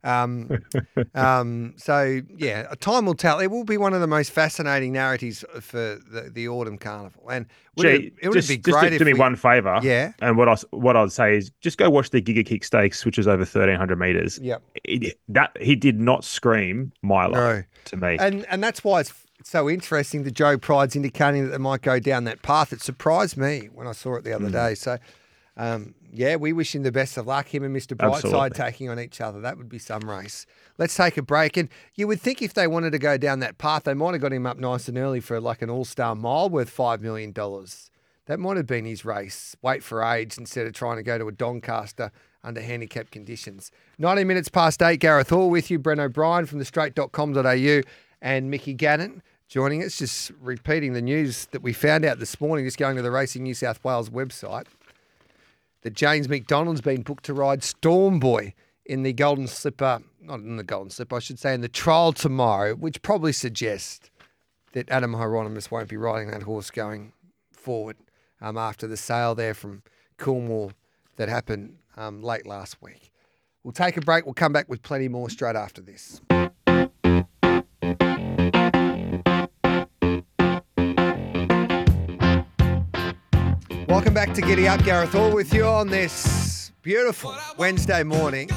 Um, 0.02 0.50
um, 1.14 1.72
so 1.78 2.20
yeah, 2.36 2.64
time 2.80 3.06
will 3.06 3.14
tell. 3.14 3.40
It 3.40 3.46
will 3.46 3.64
be 3.64 3.78
one 3.78 3.94
of 3.94 4.02
the 4.02 4.06
most 4.06 4.32
fascinating 4.32 4.92
narratives 4.92 5.44
for 5.62 5.98
the, 6.10 6.30
the 6.30 6.46
autumn 6.46 6.76
carnival, 6.76 7.30
and 7.30 7.46
would 7.76 7.84
Gee, 7.84 8.06
it, 8.08 8.12
it 8.20 8.28
would 8.28 8.34
just, 8.34 8.48
be 8.50 8.58
just 8.58 8.78
great 8.78 8.90
do, 8.90 8.96
if 8.96 8.98
do 8.98 9.04
me 9.06 9.14
we- 9.14 9.18
one 9.18 9.34
favor. 9.34 9.80
Yeah. 9.82 10.12
And 10.20 10.36
what 10.36 10.46
I 10.50 10.56
what 10.72 10.94
I'd 10.94 11.10
say 11.10 11.38
is 11.38 11.50
just 11.62 11.78
go 11.78 11.88
watch 11.88 12.10
the 12.10 12.20
Giga 12.20 12.44
Kick 12.44 12.64
Stakes, 12.64 13.06
which 13.06 13.18
is 13.18 13.26
over 13.26 13.46
thirteen 13.46 13.76
hundred 13.76 13.98
meters. 13.98 14.38
Yep. 14.40 14.62
It- 14.84 15.18
that 15.28 15.56
he 15.58 15.74
did 15.74 15.98
not 15.98 16.22
scream 16.22 16.92
Milo 17.00 17.32
No. 17.32 17.62
to 17.86 17.96
me. 17.96 18.18
And 18.20 18.44
and 18.50 18.62
that's 18.62 18.84
why 18.84 19.00
it's 19.00 19.14
so 19.42 19.68
interesting 19.68 20.22
that 20.24 20.32
Joe 20.34 20.56
Pride's 20.58 20.96
indicating 20.96 21.44
that 21.44 21.50
they 21.50 21.58
might 21.58 21.82
go 21.82 21.98
down 21.98 22.24
that 22.24 22.42
path. 22.42 22.72
It 22.72 22.80
surprised 22.80 23.36
me 23.36 23.68
when 23.72 23.86
I 23.86 23.92
saw 23.92 24.14
it 24.16 24.24
the 24.24 24.30
Mm. 24.30 24.36
other 24.36 24.50
day. 24.50 24.74
So, 24.74 24.98
um, 25.56 25.94
yeah, 26.12 26.36
we 26.36 26.52
wish 26.52 26.74
him 26.74 26.82
the 26.82 26.92
best 26.92 27.16
of 27.16 27.26
luck. 27.26 27.48
Him 27.54 27.62
and 27.64 27.74
Mr. 27.74 27.96
Brightside 27.96 28.14
Absolutely. 28.24 28.50
taking 28.50 28.88
on 28.88 28.98
each 29.00 29.20
other. 29.20 29.40
That 29.40 29.58
would 29.58 29.68
be 29.68 29.78
some 29.78 30.08
race. 30.08 30.46
Let's 30.78 30.96
take 30.96 31.16
a 31.16 31.22
break. 31.22 31.56
And 31.56 31.68
you 31.94 32.06
would 32.08 32.20
think 32.20 32.40
if 32.42 32.54
they 32.54 32.66
wanted 32.66 32.90
to 32.92 32.98
go 32.98 33.16
down 33.18 33.40
that 33.40 33.58
path, 33.58 33.84
they 33.84 33.94
might 33.94 34.12
have 34.14 34.20
got 34.20 34.32
him 34.32 34.46
up 34.46 34.58
nice 34.58 34.88
and 34.88 34.96
early 34.96 35.20
for 35.20 35.40
like 35.40 35.60
an 35.62 35.70
all 35.70 35.84
star 35.84 36.14
mile 36.14 36.48
worth 36.48 36.74
$5 36.74 37.00
million. 37.00 37.32
That 38.26 38.40
might 38.40 38.56
have 38.56 38.66
been 38.66 38.86
his 38.86 39.04
race. 39.04 39.54
Wait 39.60 39.82
for 39.82 40.02
age 40.02 40.38
instead 40.38 40.66
of 40.66 40.72
trying 40.72 40.96
to 40.96 41.02
go 41.02 41.18
to 41.18 41.28
a 41.28 41.32
Doncaster 41.32 42.10
under 42.42 42.60
handicap 42.60 43.10
conditions. 43.10 43.70
90 43.98 44.24
minutes 44.24 44.48
past 44.48 44.82
eight, 44.82 45.00
Gareth 45.00 45.30
Hall 45.30 45.50
with 45.50 45.70
you, 45.70 45.78
Bren 45.78 45.98
O'Brien 45.98 46.46
from 46.46 46.58
the 46.58 46.64
straight.com.au 46.64 47.80
and 48.24 48.50
Mickey 48.50 48.72
Gannon 48.72 49.22
joining 49.48 49.84
us, 49.84 49.98
just 49.98 50.32
repeating 50.40 50.94
the 50.94 51.02
news 51.02 51.46
that 51.52 51.62
we 51.62 51.74
found 51.74 52.04
out 52.04 52.18
this 52.18 52.40
morning, 52.40 52.64
just 52.64 52.78
going 52.78 52.96
to 52.96 53.02
the 53.02 53.10
Racing 53.10 53.42
New 53.42 53.54
South 53.54 53.84
Wales 53.84 54.08
website, 54.08 54.66
that 55.82 55.92
James 55.92 56.28
McDonald's 56.28 56.80
been 56.80 57.02
booked 57.02 57.24
to 57.26 57.34
ride 57.34 57.62
Storm 57.62 58.18
Boy 58.18 58.54
in 58.86 59.02
the 59.02 59.12
Golden 59.12 59.46
Slipper, 59.46 60.00
not 60.22 60.40
in 60.40 60.56
the 60.56 60.64
Golden 60.64 60.88
Slipper, 60.88 61.16
I 61.16 61.18
should 61.18 61.38
say, 61.38 61.52
in 61.52 61.60
the 61.60 61.68
trial 61.68 62.14
tomorrow, 62.14 62.74
which 62.74 63.02
probably 63.02 63.32
suggests 63.32 64.10
that 64.72 64.88
Adam 64.88 65.12
Hyeronimus 65.12 65.70
won't 65.70 65.88
be 65.90 65.98
riding 65.98 66.30
that 66.30 66.44
horse 66.44 66.70
going 66.70 67.12
forward 67.52 67.96
um, 68.40 68.56
after 68.56 68.86
the 68.86 68.96
sale 68.96 69.34
there 69.34 69.54
from 69.54 69.82
Coolmore 70.18 70.72
that 71.16 71.28
happened 71.28 71.76
um, 71.98 72.22
late 72.22 72.46
last 72.46 72.80
week. 72.80 73.12
We'll 73.62 73.72
take 73.72 73.98
a 73.98 74.00
break. 74.00 74.24
We'll 74.24 74.34
come 74.34 74.52
back 74.52 74.68
with 74.68 74.82
plenty 74.82 75.08
more 75.08 75.28
straight 75.28 75.56
after 75.56 75.82
this. 75.82 76.22
Welcome 83.94 84.12
back 84.12 84.34
to 84.34 84.40
Giddy 84.40 84.66
Up. 84.66 84.82
Gareth 84.82 85.12
Hall 85.12 85.32
with 85.32 85.54
you 85.54 85.64
on 85.64 85.86
this 85.86 86.72
beautiful 86.82 87.32
Wednesday 87.56 88.02
morning. 88.02 88.50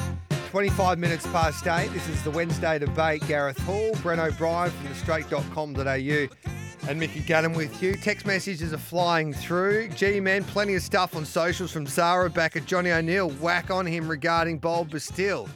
25 0.50 0.98
minutes 0.98 1.28
past 1.28 1.64
eight. 1.68 1.92
This 1.92 2.08
is 2.08 2.20
the 2.24 2.30
Wednesday 2.32 2.80
debate. 2.80 3.24
Gareth 3.28 3.56
Hall, 3.58 3.92
Bren 4.02 4.18
O'Brien 4.18 4.68
from 4.72 4.88
the 4.88 4.94
straight.com.au, 4.96 6.88
and 6.88 6.98
Mickey 6.98 7.20
Gannon 7.20 7.52
with 7.52 7.80
you. 7.80 7.94
Text 7.94 8.26
messages 8.26 8.72
are 8.72 8.78
flying 8.78 9.32
through. 9.32 9.90
G 9.90 10.18
man, 10.18 10.42
plenty 10.42 10.74
of 10.74 10.82
stuff 10.82 11.14
on 11.14 11.24
socials 11.24 11.70
from 11.70 11.86
Zahra 11.86 12.28
back 12.28 12.56
at 12.56 12.66
Johnny 12.66 12.90
O'Neill. 12.90 13.30
Whack 13.30 13.70
on 13.70 13.86
him 13.86 14.08
regarding 14.08 14.58
Bold 14.58 14.90
Bastille. 14.90 15.48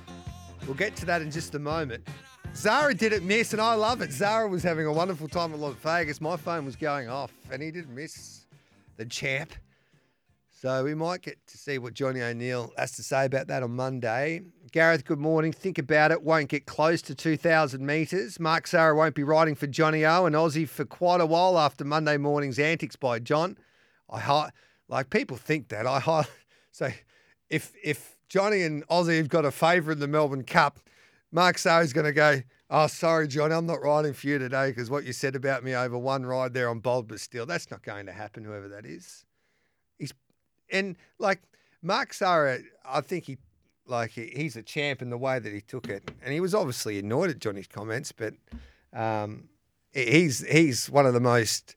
We'll 0.64 0.76
get 0.76 0.94
to 0.94 1.06
that 1.06 1.22
in 1.22 1.30
just 1.32 1.56
a 1.56 1.58
moment. 1.58 2.06
Zahra 2.54 2.94
didn't 2.94 3.26
miss, 3.26 3.52
and 3.52 3.60
I 3.60 3.74
love 3.74 4.00
it. 4.00 4.12
Zahra 4.12 4.48
was 4.48 4.62
having 4.62 4.86
a 4.86 4.92
wonderful 4.92 5.26
time 5.26 5.52
at 5.52 5.58
Las 5.58 5.74
Vegas. 5.82 6.20
My 6.20 6.36
phone 6.36 6.64
was 6.64 6.76
going 6.76 7.08
off, 7.08 7.32
and 7.50 7.60
he 7.60 7.72
didn't 7.72 7.92
miss. 7.92 8.46
the 8.96 9.04
champ. 9.06 9.52
So 10.62 10.84
we 10.84 10.94
might 10.94 11.22
get 11.22 11.44
to 11.48 11.58
see 11.58 11.78
what 11.78 11.92
Johnny 11.92 12.22
O'Neill 12.22 12.72
has 12.78 12.92
to 12.92 13.02
say 13.02 13.24
about 13.24 13.48
that 13.48 13.64
on 13.64 13.74
Monday. 13.74 14.42
Gareth, 14.70 15.04
good 15.04 15.18
morning. 15.18 15.52
Think 15.52 15.76
about 15.76 16.12
it. 16.12 16.22
Won't 16.22 16.50
get 16.50 16.66
close 16.66 17.02
to 17.02 17.16
2,000 17.16 17.84
metres. 17.84 18.38
Mark 18.38 18.68
Zahra 18.68 18.94
won't 18.94 19.16
be 19.16 19.24
riding 19.24 19.56
for 19.56 19.66
Johnny 19.66 20.04
O 20.04 20.24
and 20.24 20.36
Aussie 20.36 20.68
for 20.68 20.84
quite 20.84 21.20
a 21.20 21.26
while 21.26 21.58
after 21.58 21.84
Monday 21.84 22.16
morning's 22.16 22.60
antics 22.60 22.94
by 22.94 23.18
John. 23.18 23.58
I 24.08 24.50
like 24.86 25.10
people 25.10 25.36
think 25.36 25.66
that. 25.70 25.84
I 25.84 26.00
so 26.70 26.90
if 27.50 27.72
if 27.82 28.16
Johnny 28.28 28.62
and 28.62 28.86
Aussie 28.86 29.16
have 29.16 29.28
got 29.28 29.44
a 29.44 29.50
favour 29.50 29.90
in 29.90 29.98
the 29.98 30.06
Melbourne 30.06 30.44
Cup, 30.44 30.78
Mark 31.32 31.56
is 31.56 31.92
going 31.92 32.06
to 32.06 32.12
go. 32.12 32.40
Oh, 32.70 32.86
sorry, 32.86 33.26
Johnny, 33.26 33.52
I'm 33.52 33.66
not 33.66 33.82
riding 33.82 34.12
for 34.12 34.28
you 34.28 34.38
today 34.38 34.70
because 34.70 34.90
what 34.90 35.02
you 35.02 35.12
said 35.12 35.34
about 35.34 35.64
me 35.64 35.74
over 35.74 35.98
one 35.98 36.24
ride 36.24 36.54
there 36.54 36.68
on 36.68 36.78
Bold 36.78 37.08
Bastille, 37.08 37.46
that's 37.46 37.68
not 37.68 37.82
going 37.82 38.06
to 38.06 38.12
happen. 38.12 38.44
Whoever 38.44 38.68
that 38.68 38.86
is, 38.86 39.24
and 40.72 40.96
like 41.18 41.40
Mark 41.82 42.14
Zahra, 42.14 42.58
I 42.84 43.00
think 43.00 43.24
he 43.24 43.38
like 43.86 44.12
he's 44.12 44.56
a 44.56 44.62
champ 44.62 45.02
in 45.02 45.10
the 45.10 45.18
way 45.18 45.38
that 45.38 45.52
he 45.52 45.60
took 45.60 45.88
it, 45.88 46.10
and 46.24 46.32
he 46.32 46.40
was 46.40 46.54
obviously 46.54 46.98
annoyed 46.98 47.30
at 47.30 47.38
Johnny's 47.38 47.68
comments, 47.68 48.10
but 48.12 48.34
um, 48.92 49.48
he's 49.92 50.44
he's 50.48 50.90
one 50.90 51.06
of 51.06 51.14
the 51.14 51.20
most 51.20 51.76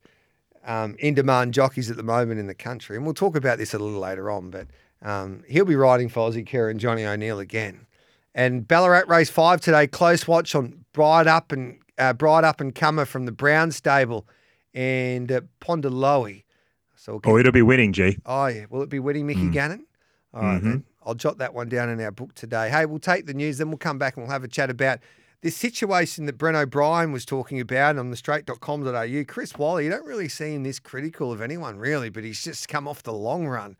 um, 0.65 0.95
in 0.99 1.13
demand 1.13 1.53
jockeys 1.53 1.91
at 1.91 1.97
the 1.97 2.03
moment 2.03 2.39
in 2.39 2.47
the 2.47 2.55
country, 2.55 2.95
and 2.95 3.05
we'll 3.05 3.13
talk 3.13 3.35
about 3.35 3.57
this 3.57 3.73
a 3.73 3.79
little 3.79 3.99
later 3.99 4.31
on, 4.31 4.49
but. 4.49 4.67
Um, 5.01 5.43
he'll 5.47 5.65
be 5.65 5.75
riding 5.75 6.09
for 6.09 6.21
Ozzie 6.21 6.43
Kheir 6.43 6.71
and 6.71 6.79
Johnny 6.79 7.05
O'Neill 7.05 7.37
again. 7.37 7.85
And 8.33 8.67
Ballarat 8.67 9.03
race 9.07 9.29
five 9.29 9.61
today, 9.61 9.85
close 9.85 10.27
watch 10.27 10.55
on 10.55 10.85
Bright 10.93 11.27
Up 11.27 11.51
and 11.51 11.79
uh, 11.99 12.13
Bright 12.13 12.43
Up 12.43 12.59
and 12.59 12.73
Comer 12.73 13.05
from 13.05 13.25
the 13.25 13.31
Brown 13.31 13.71
stable 13.71 14.25
and 14.73 15.31
uh, 15.31 15.41
Pondaloe. 15.61 16.43
So 17.05 17.21
we'll 17.23 17.35
oh, 17.35 17.37
it'll 17.37 17.51
be 17.51 17.61
winning, 17.61 17.93
G. 17.93 18.17
Oh 18.25 18.47
yeah, 18.47 18.65
will 18.67 18.81
it 18.81 18.89
be 18.89 18.97
winning, 18.97 19.27
Mickey 19.27 19.41
mm. 19.41 19.53
Gannon? 19.53 19.85
All 20.33 20.41
right, 20.41 20.57
mm-hmm. 20.57 20.69
then. 20.69 20.83
I'll 21.05 21.13
jot 21.13 21.37
that 21.37 21.53
one 21.53 21.69
down 21.69 21.87
in 21.89 22.01
our 22.01 22.09
book 22.09 22.33
today. 22.33 22.71
Hey, 22.71 22.87
we'll 22.87 22.97
take 22.97 23.27
the 23.27 23.33
news, 23.35 23.59
then 23.59 23.69
we'll 23.69 23.77
come 23.77 23.99
back 23.99 24.17
and 24.17 24.25
we'll 24.25 24.33
have 24.33 24.43
a 24.43 24.47
chat 24.47 24.71
about 24.71 24.97
this 25.41 25.55
situation 25.55 26.25
that 26.25 26.39
Bren 26.39 26.55
O'Brien 26.55 27.11
was 27.11 27.23
talking 27.23 27.59
about 27.59 27.99
on 27.99 28.09
the 28.09 28.17
straight.com.au. 28.17 29.23
Chris 29.27 29.55
Waller, 29.55 29.81
you 29.81 29.91
don't 29.91 30.07
really 30.07 30.27
see 30.27 30.55
him 30.55 30.63
this 30.63 30.79
critical 30.79 31.31
of 31.31 31.41
anyone, 31.41 31.77
really, 31.77 32.09
but 32.09 32.23
he's 32.23 32.43
just 32.43 32.67
come 32.67 32.87
off 32.87 33.03
the 33.03 33.13
long 33.13 33.45
run 33.45 33.77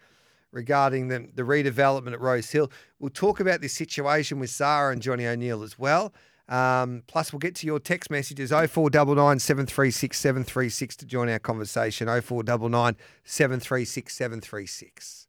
regarding 0.52 1.08
the, 1.08 1.28
the 1.34 1.42
redevelopment 1.42 2.14
at 2.14 2.22
Rose 2.22 2.52
Hill. 2.52 2.72
We'll 3.00 3.10
talk 3.10 3.40
about 3.40 3.60
this 3.60 3.74
situation 3.74 4.38
with 4.38 4.52
Zahra 4.52 4.94
and 4.94 5.02
Johnny 5.02 5.26
O'Neill 5.26 5.64
as 5.64 5.80
well. 5.80 6.14
Um, 6.48 7.04
plus, 7.08 7.34
we'll 7.34 7.40
get 7.40 7.56
to 7.56 7.66
your 7.66 7.80
text 7.80 8.12
messages 8.12 8.52
0499 8.52 9.40
736 9.40 10.18
736 10.18 10.96
to 10.98 11.06
join 11.06 11.30
our 11.30 11.40
conversation. 11.40 12.08
0499 12.08 12.96
736 13.24 14.16
736. 14.16 15.28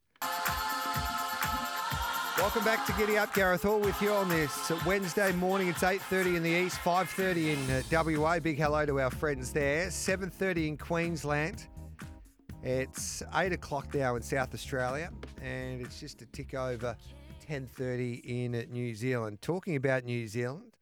Welcome 2.39 2.65
back 2.65 2.87
to 2.87 2.93
Giddy 2.93 3.17
Up. 3.19 3.35
Gareth 3.35 3.63
Hall 3.63 3.81
with 3.81 4.01
you 4.01 4.13
on 4.13 4.29
this 4.29 4.71
Wednesday 4.85 5.33
morning. 5.33 5.69
It's 5.69 5.83
8.30 5.83 6.37
in 6.37 6.43
the 6.43 6.51
east, 6.51 6.79
5.30 6.79 7.55
in 7.55 7.97
uh, 7.99 8.19
WA. 8.21 8.39
Big 8.39 8.59
hello 8.59 8.85
to 8.85 9.01
our 9.01 9.11
friends 9.11 9.53
there. 9.53 9.89
7.30 9.89 10.69
in 10.69 10.77
Queensland. 10.77 11.67
It's 12.63 13.23
eight 13.37 13.53
o'clock 13.53 13.95
now 13.95 14.17
in 14.17 14.23
South 14.23 14.53
Australia, 14.53 15.11
and 15.41 15.81
it's 15.81 16.01
just 16.01 16.21
a 16.23 16.27
tick 16.27 16.53
over 16.55 16.97
10:30 17.49 18.23
in 18.25 18.67
New 18.73 18.93
Zealand. 18.95 19.41
Talking 19.41 19.77
about 19.77 20.05
New 20.05 20.27
Zealand, 20.27 20.76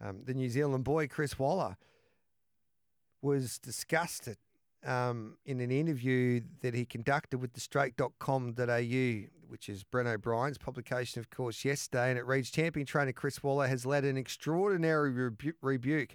um, 0.00 0.22
the 0.24 0.34
New 0.34 0.48
Zealand 0.48 0.84
boy 0.84 1.08
Chris 1.08 1.38
Waller 1.38 1.76
was 3.22 3.58
disgusted 3.58 4.36
um, 4.84 5.36
in 5.44 5.60
an 5.60 5.70
interview 5.70 6.40
that 6.60 6.74
he 6.74 6.84
conducted 6.84 7.38
with 7.38 7.54
the 7.54 7.60
straight.com.au, 7.60 9.28
which 9.48 9.68
is 9.68 9.84
Bren 9.84 10.06
O'Brien's 10.06 10.58
publication, 10.58 11.20
of 11.20 11.30
course, 11.30 11.64
yesterday. 11.64 12.10
And 12.10 12.18
it 12.18 12.26
reads 12.26 12.50
Champion 12.50 12.86
trainer 12.86 13.12
Chris 13.12 13.42
Waller 13.42 13.66
has 13.66 13.84
led 13.84 14.04
an 14.04 14.16
extraordinary 14.16 15.10
rebu- 15.10 15.54
rebuke 15.60 16.14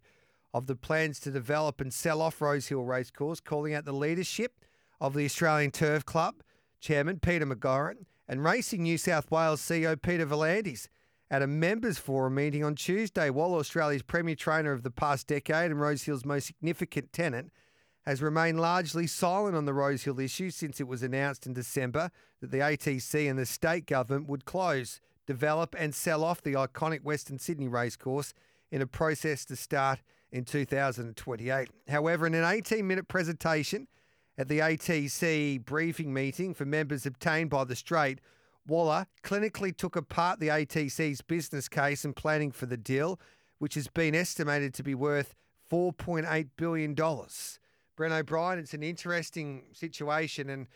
of 0.53 0.67
the 0.67 0.75
plans 0.75 1.19
to 1.21 1.31
develop 1.31 1.81
and 1.81 1.93
sell 1.93 2.21
off 2.21 2.41
Rosehill 2.41 2.83
Racecourse, 2.83 3.39
calling 3.39 3.73
out 3.73 3.85
the 3.85 3.93
leadership 3.93 4.53
of 4.99 5.13
the 5.13 5.25
Australian 5.25 5.71
Turf 5.71 6.05
Club, 6.05 6.35
Chairman 6.79 7.19
Peter 7.19 7.45
McGauran, 7.45 8.05
and 8.27 8.43
Racing 8.43 8.83
New 8.83 8.97
South 8.97 9.31
Wales 9.31 9.61
CEO 9.61 10.01
Peter 10.01 10.25
V'landys 10.25 10.87
at 11.31 11.41
a 11.41 11.47
members 11.47 11.97
forum 11.97 12.35
meeting 12.35 12.61
on 12.61 12.75
Tuesday. 12.75 13.29
While 13.29 13.53
Australia's 13.55 14.03
premier 14.03 14.35
trainer 14.35 14.73
of 14.73 14.83
the 14.83 14.91
past 14.91 15.27
decade 15.27 15.71
and 15.71 15.79
Rosehill's 15.79 16.25
most 16.25 16.45
significant 16.45 17.13
tenant 17.13 17.51
has 18.05 18.21
remained 18.21 18.59
largely 18.59 19.07
silent 19.07 19.55
on 19.55 19.63
the 19.63 19.73
Rosehill 19.73 20.19
issue 20.19 20.49
since 20.49 20.81
it 20.81 20.87
was 20.87 21.01
announced 21.01 21.47
in 21.47 21.53
December 21.53 22.11
that 22.41 22.51
the 22.51 22.57
ATC 22.57 23.29
and 23.29 23.39
the 23.39 23.45
state 23.45 23.85
government 23.85 24.27
would 24.27 24.43
close, 24.43 24.99
develop, 25.25 25.73
and 25.79 25.95
sell 25.95 26.25
off 26.25 26.41
the 26.41 26.53
iconic 26.53 27.03
Western 27.03 27.39
Sydney 27.39 27.69
racecourse 27.69 28.33
in 28.69 28.81
a 28.81 28.87
process 28.87 29.45
to 29.45 29.55
start 29.55 30.01
in 30.33 30.43
2028. 30.43 31.69
However, 31.87 32.27
in 32.27 32.33
an 32.33 32.43
18 32.43 32.85
minute 32.85 33.07
presentation, 33.07 33.87
at 34.37 34.47
the 34.47 34.59
ATC 34.59 35.63
briefing 35.63 36.13
meeting 36.13 36.53
for 36.53 36.65
members 36.65 37.05
obtained 37.05 37.49
by 37.49 37.63
the 37.63 37.75
Straight, 37.75 38.19
Waller 38.67 39.07
clinically 39.23 39.75
took 39.75 39.95
apart 39.95 40.39
the 40.39 40.47
ATC's 40.47 41.21
business 41.21 41.67
case 41.67 42.05
and 42.05 42.15
planning 42.15 42.51
for 42.51 42.65
the 42.65 42.77
deal, 42.77 43.19
which 43.59 43.75
has 43.75 43.87
been 43.87 44.15
estimated 44.15 44.73
to 44.75 44.83
be 44.83 44.95
worth 44.95 45.35
$4.8 45.71 46.49
billion. 46.57 46.95
Bren 46.95 48.11
O'Brien, 48.11 48.59
it's 48.59 48.73
an 48.73 48.83
interesting 48.83 49.63
situation. 49.73 50.49
And 50.49 50.67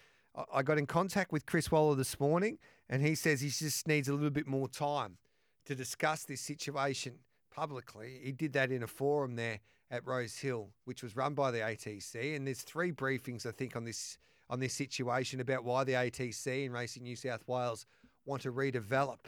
I 0.53 0.63
got 0.63 0.77
in 0.77 0.85
contact 0.85 1.31
with 1.31 1.45
Chris 1.45 1.71
Waller 1.71 1.95
this 1.95 2.19
morning, 2.19 2.57
and 2.89 3.01
he 3.01 3.15
says 3.15 3.41
he 3.41 3.49
just 3.49 3.87
needs 3.87 4.07
a 4.07 4.13
little 4.13 4.29
bit 4.29 4.47
more 4.47 4.67
time 4.67 5.17
to 5.65 5.75
discuss 5.75 6.23
this 6.23 6.41
situation 6.41 7.15
publicly. 7.53 8.19
He 8.23 8.31
did 8.31 8.53
that 8.53 8.71
in 8.71 8.83
a 8.83 8.87
forum 8.87 9.35
there 9.35 9.59
at 9.89 10.05
Rose 10.05 10.37
Hill, 10.37 10.69
which 10.85 11.03
was 11.03 11.15
run 11.15 11.33
by 11.33 11.51
the 11.51 11.59
ATC. 11.59 12.35
And 12.35 12.45
there's 12.45 12.61
three 12.61 12.91
briefings, 12.91 13.45
I 13.45 13.51
think, 13.51 13.75
on 13.75 13.85
this 13.85 14.17
on 14.49 14.59
this 14.59 14.73
situation 14.73 15.39
about 15.39 15.63
why 15.63 15.83
the 15.83 15.93
ATC 15.93 16.65
and 16.65 16.73
Racing 16.73 17.03
New 17.03 17.15
South 17.15 17.43
Wales 17.47 17.85
want 18.25 18.41
to 18.43 18.51
redevelop 18.51 19.25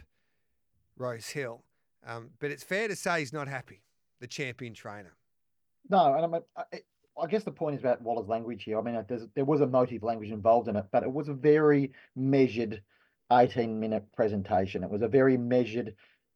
Rose 0.98 1.28
Hill. 1.28 1.64
Um, 2.06 2.30
but 2.40 2.52
it's 2.52 2.64
fair 2.64 2.88
to 2.88 2.96
say 2.96 3.20
he's 3.20 3.34
not 3.34 3.48
happy, 3.48 3.82
the 4.20 4.28
champion 4.28 4.74
trainer. 4.74 5.16
No, 5.90 6.14
and 6.14 6.26
I 6.26 6.28
mean, 6.28 6.42
I, 6.56 6.64
I 7.22 7.28
guess 7.28 7.44
the 7.44 7.52
point 7.52 7.76
is 7.76 7.82
about 7.82 8.02
Waller's 8.02 8.28
language 8.28 8.64
here. 8.64 8.78
I 8.78 8.82
mean, 8.82 9.04
there 9.34 9.46
was 9.46 9.62
a 9.62 9.68
motive 9.68 10.04
language 10.04 10.32
involved 10.32 10.68
in 10.68 10.76
it, 10.76 10.86
but 10.92 11.04
it 11.04 11.12
was 11.12 11.30
a 11.30 11.34
very 11.34 11.92
measured 12.16 12.82
18 13.32 13.80
minute 13.80 14.06
presentation. 14.16 14.84
It 14.84 14.90
was 14.90 15.02
a 15.02 15.08
very 15.08 15.38
measured 15.38 15.96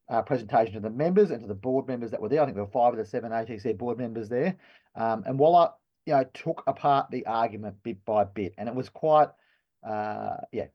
uh, 0.10 0.22
presentation 0.22 0.74
to 0.74 0.80
the 0.80 0.90
members 0.90 1.32
and 1.32 1.42
to 1.42 1.48
the 1.48 1.54
board 1.54 1.88
members 1.88 2.12
that 2.12 2.22
were 2.22 2.30
there. 2.30 2.42
I 2.42 2.46
think 2.46 2.56
there 2.56 2.66
were 2.66 2.72
five 2.72 2.94
of 2.94 2.98
the 2.98 3.06
seven 3.06 3.32
ATC 3.32 3.78
board 3.78 3.98
members 3.98 4.28
there. 4.28 4.56
Um, 4.96 5.24
and 5.26 5.40
Waller, 5.40 5.72
you 6.06 6.14
know, 6.14 6.24
took 6.34 6.64
apart 6.68 7.12
the 7.12 7.26
argument 7.26 7.76
bit 7.84 8.04
by 8.06 8.24
bit, 8.24 8.54
and 8.58 8.68
it 8.68 8.76
was 8.76 8.90
quite, 8.90 9.30
uh, 9.88 10.38
yeah, 10.52 10.68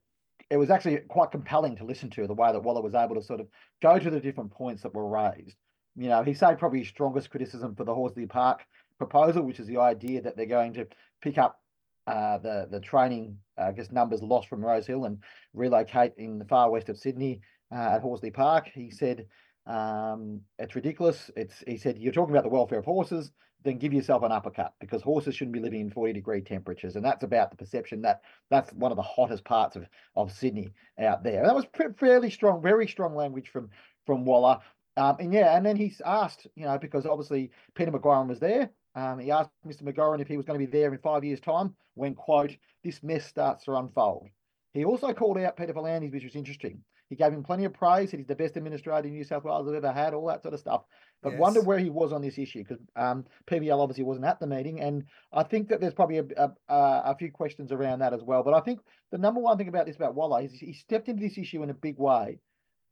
it 0.50 0.56
was 0.56 0.70
actually 0.70 0.98
quite 1.08 1.30
compelling 1.30 1.76
to 1.76 1.84
listen 1.84 2.10
to 2.10 2.26
the 2.26 2.34
way 2.34 2.52
that 2.52 2.62
Waller 2.62 2.82
was 2.82 2.94
able 2.94 3.16
to 3.16 3.22
sort 3.22 3.40
of 3.40 3.48
go 3.82 3.98
to 3.98 4.10
the 4.10 4.20
different 4.20 4.52
points 4.52 4.82
that 4.82 4.94
were 4.94 5.08
raised. 5.08 5.56
You 5.96 6.08
know, 6.08 6.22
he 6.22 6.34
said 6.34 6.58
probably 6.58 6.80
his 6.80 6.88
strongest 6.88 7.30
criticism 7.30 7.74
for 7.74 7.84
the 7.84 7.94
Horsley 7.94 8.26
Park 8.26 8.64
proposal, 8.98 9.42
which 9.42 9.60
is 9.60 9.66
the 9.66 9.78
idea 9.78 10.22
that 10.22 10.36
they're 10.36 10.46
going 10.46 10.74
to 10.74 10.86
pick 11.22 11.38
up 11.38 11.60
uh, 12.06 12.38
the 12.38 12.68
the 12.70 12.80
training, 12.80 13.38
uh, 13.58 13.64
I 13.64 13.72
guess, 13.72 13.90
numbers 13.90 14.22
lost 14.22 14.48
from 14.48 14.64
Rose 14.64 14.86
Hill 14.86 15.06
and 15.06 15.18
relocate 15.54 16.12
in 16.18 16.38
the 16.38 16.44
far 16.44 16.70
west 16.70 16.88
of 16.88 16.98
Sydney 16.98 17.40
uh, 17.72 17.94
at 17.94 18.02
Horsley 18.02 18.30
Park. 18.30 18.70
He 18.72 18.90
said 18.90 19.26
um, 19.66 20.42
it's 20.58 20.76
ridiculous. 20.76 21.30
It's 21.36 21.64
he 21.66 21.76
said 21.76 21.98
you're 21.98 22.12
talking 22.12 22.34
about 22.34 22.44
the 22.44 22.50
welfare 22.50 22.78
of 22.78 22.84
horses, 22.84 23.32
then 23.64 23.78
give 23.78 23.92
yourself 23.92 24.22
an 24.22 24.32
uppercut 24.32 24.74
because 24.80 25.02
horses 25.02 25.34
shouldn't 25.34 25.54
be 25.54 25.60
living 25.60 25.80
in 25.80 25.90
40 25.90 26.12
degree 26.12 26.40
temperatures, 26.40 26.96
and 26.96 27.04
that's 27.04 27.24
about 27.24 27.50
the 27.50 27.56
perception 27.56 28.02
that 28.02 28.22
that's 28.50 28.72
one 28.72 28.92
of 28.92 28.96
the 28.96 29.02
hottest 29.02 29.44
parts 29.44 29.76
of 29.76 29.86
of 30.14 30.32
Sydney 30.32 30.70
out 30.98 31.22
there. 31.22 31.40
And 31.40 31.48
that 31.48 31.54
was 31.54 31.66
fairly 31.98 32.30
strong, 32.30 32.62
very 32.62 32.86
strong 32.86 33.14
language 33.14 33.48
from 33.48 33.70
from 34.06 34.24
Waller. 34.24 34.58
Um, 34.96 35.16
and 35.20 35.32
yeah, 35.32 35.56
and 35.56 35.66
then 35.66 35.76
he's 35.76 36.00
asked, 36.04 36.46
you 36.54 36.64
know, 36.64 36.78
because 36.78 37.04
obviously 37.04 37.50
Peter 37.74 37.92
McGauran 37.92 38.28
was 38.28 38.40
there. 38.40 38.70
Um, 38.94 39.18
he 39.18 39.30
asked 39.30 39.50
Mr. 39.66 39.82
McGauran 39.82 40.22
if 40.22 40.28
he 40.28 40.38
was 40.38 40.46
going 40.46 40.58
to 40.58 40.66
be 40.66 40.72
there 40.72 40.90
in 40.90 40.98
five 40.98 41.22
years' 41.22 41.40
time 41.40 41.74
when, 41.94 42.14
quote, 42.14 42.56
this 42.82 43.02
mess 43.02 43.26
starts 43.26 43.64
to 43.64 43.76
unfold. 43.76 44.28
He 44.72 44.86
also 44.86 45.12
called 45.12 45.36
out 45.38 45.56
Peter 45.56 45.74
V'landys, 45.74 46.12
which 46.12 46.24
was 46.24 46.34
interesting. 46.34 46.82
He 47.08 47.16
gave 47.16 47.32
him 47.32 47.44
plenty 47.44 47.64
of 47.64 47.72
praise. 47.72 48.10
Said 48.10 48.20
he's 48.20 48.26
the 48.26 48.34
best 48.34 48.56
administrator 48.56 49.06
in 49.06 49.14
New 49.14 49.24
South 49.24 49.44
Wales 49.44 49.68
I've 49.68 49.74
ever 49.74 49.92
had. 49.92 50.14
All 50.14 50.26
that 50.26 50.42
sort 50.42 50.54
of 50.54 50.60
stuff. 50.60 50.82
But 51.22 51.32
yes. 51.32 51.40
wonder 51.40 51.62
where 51.62 51.78
he 51.78 51.90
was 51.90 52.12
on 52.12 52.22
this 52.22 52.38
issue 52.38 52.62
because 52.62 52.78
um, 52.94 53.24
PVL 53.46 53.80
obviously 53.80 54.04
wasn't 54.04 54.26
at 54.26 54.38
the 54.38 54.46
meeting, 54.46 54.80
and 54.80 55.04
I 55.32 55.42
think 55.42 55.68
that 55.68 55.80
there's 55.80 55.94
probably 55.94 56.18
a, 56.18 56.24
a, 56.36 56.50
a, 56.68 57.16
few 57.18 57.32
questions 57.32 57.72
around 57.72 58.00
that 58.00 58.12
as 58.12 58.22
well. 58.22 58.42
But 58.42 58.54
I 58.54 58.60
think 58.60 58.80
the 59.10 59.18
number 59.18 59.40
one 59.40 59.56
thing 59.56 59.68
about 59.68 59.86
this 59.86 59.96
about 59.96 60.14
Waller 60.14 60.42
is 60.42 60.52
he 60.52 60.72
stepped 60.72 61.08
into 61.08 61.22
this 61.22 61.38
issue 61.38 61.62
in 61.62 61.70
a 61.70 61.74
big 61.74 61.98
way, 61.98 62.38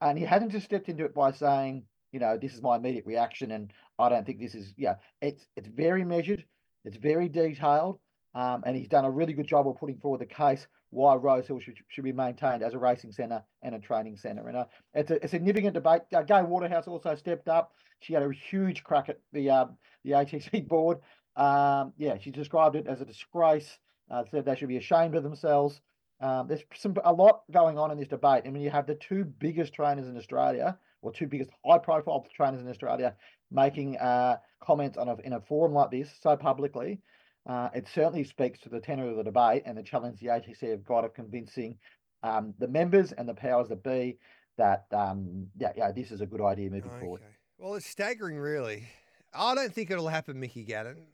and 0.01 0.19
he 0.19 0.25
hasn't 0.25 0.53
just 0.53 0.65
stepped 0.65 0.89
into 0.89 1.05
it 1.05 1.15
by 1.15 1.33
saying, 1.33 1.85
you 2.13 2.21
know, 2.21 2.39
this 2.39 2.55
is 2.55 2.63
my 2.63 2.77
immediate 2.77 3.07
reaction, 3.07 3.51
and 3.51 3.73
I 3.99 4.09
don't 4.09 4.25
think 4.25 4.41
this 4.41 4.55
is. 4.55 4.73
Yeah, 4.77 4.97
it's 5.21 5.47
it's 5.55 5.69
very 5.69 6.05
measured, 6.05 6.45
it's 6.85 6.97
very 6.97 7.29
detailed. 7.29 7.99
Um, 8.35 8.65
and 8.67 8.75
he's 8.75 8.89
done 8.89 9.05
a 9.05 9.11
really 9.11 9.33
good 9.33 9.47
job 9.47 9.69
of 9.69 9.77
putting 9.77 9.99
forward 9.99 10.21
the 10.21 10.27
case 10.27 10.67
why 10.95 11.17
Rosehill 11.17 11.59
should, 11.59 11.77
should 11.89 12.05
be 12.05 12.13
maintained 12.13 12.63
as 12.63 12.73
a 12.73 12.79
racing 12.79 13.11
centre 13.11 13.43
and 13.63 13.75
a 13.75 13.81
training 13.81 14.17
centre. 14.17 14.47
And 14.47 14.57
uh, 14.57 14.65
it's 14.95 15.11
a, 15.11 15.19
a, 15.23 15.29
significant 15.29 15.75
debate. 15.75 16.03
Uh, 16.15 16.23
Gai 16.23 16.43
Waterhouse 16.43 16.87
also 16.87 17.17
stepped 17.17 17.49
up. 17.49 17.73
She 17.99 18.15
had 18.15 18.23
a 18.23 18.31
huge 18.33 18.85
crack 18.85 19.09
at 19.09 19.19
the 19.33 19.51
uh, 19.51 19.67
the 20.05 20.13
ATC 20.13 20.69
board. 20.69 20.99
Um, 21.37 21.93
yeah, 21.99 22.17
she 22.19 22.31
described 22.31 22.77
it 22.77 22.87
as 22.87 23.01
a 23.01 23.05
disgrace. 23.05 23.79
Uh, 24.11 24.23
said 24.31 24.45
they 24.45 24.55
should 24.55 24.69
be 24.69 24.77
ashamed 24.77 25.17
of 25.17 25.23
themselves. 25.23 25.81
Um, 26.21 26.47
there's 26.47 26.63
some 26.75 26.95
a 27.05 27.13
lot 27.13 27.43
going 27.51 27.77
on 27.77 27.91
in 27.91 27.99
this 27.99 28.09
debate. 28.09 28.45
I 28.47 28.51
mean, 28.51 28.63
you 28.63 28.71
have 28.71 28.87
the 28.87 28.95
two 28.95 29.25
biggest 29.25 29.75
trainers 29.75 30.07
in 30.07 30.17
Australia, 30.17 30.79
or 31.03 31.11
two 31.11 31.27
biggest 31.27 31.51
high-profile 31.67 32.27
trainers 32.37 32.61
in 32.61 32.69
Australia, 32.69 33.17
making 33.51 33.97
uh, 33.97 34.37
comments 34.63 34.97
on 34.97 35.09
a, 35.09 35.17
in 35.25 35.33
a 35.33 35.41
forum 35.41 35.73
like 35.73 35.91
this 35.91 36.09
so 36.23 36.37
publicly. 36.37 37.01
Uh, 37.47 37.69
it 37.75 37.87
certainly 37.93 38.25
speaks 38.25 38.59
to 38.61 38.69
the 38.69 38.81
tenor 38.81 39.09
of 39.11 39.17
the 39.17 39.23
debate 39.23 39.63
and 39.67 39.77
the 39.77 39.83
challenge 39.83 40.19
the 40.21 40.29
ATC 40.29 40.71
have 40.71 40.85
got 40.85 41.05
of 41.05 41.13
convincing 41.13 41.77
um, 42.23 42.55
the 42.59 42.69
members 42.69 43.13
and 43.13 43.29
the 43.29 43.35
powers 43.35 43.69
that 43.69 43.83
be 43.83 44.17
that 44.57 44.87
um, 44.93 45.47
yeah, 45.59 45.73
yeah, 45.77 45.93
this 45.93 46.11
is 46.11 46.21
a 46.21 46.27
good 46.27 46.41
idea 46.41 46.71
moving 46.71 46.91
okay. 46.91 47.01
forward. 47.01 47.21
Well, 47.59 47.75
it's 47.75 47.87
staggering, 47.87 48.39
really. 48.39 48.89
I 49.35 49.55
don't 49.55 49.73
think 49.73 49.91
it'll 49.91 50.09
happen, 50.09 50.39
Mickey 50.39 50.65
Gannon. 50.65 51.07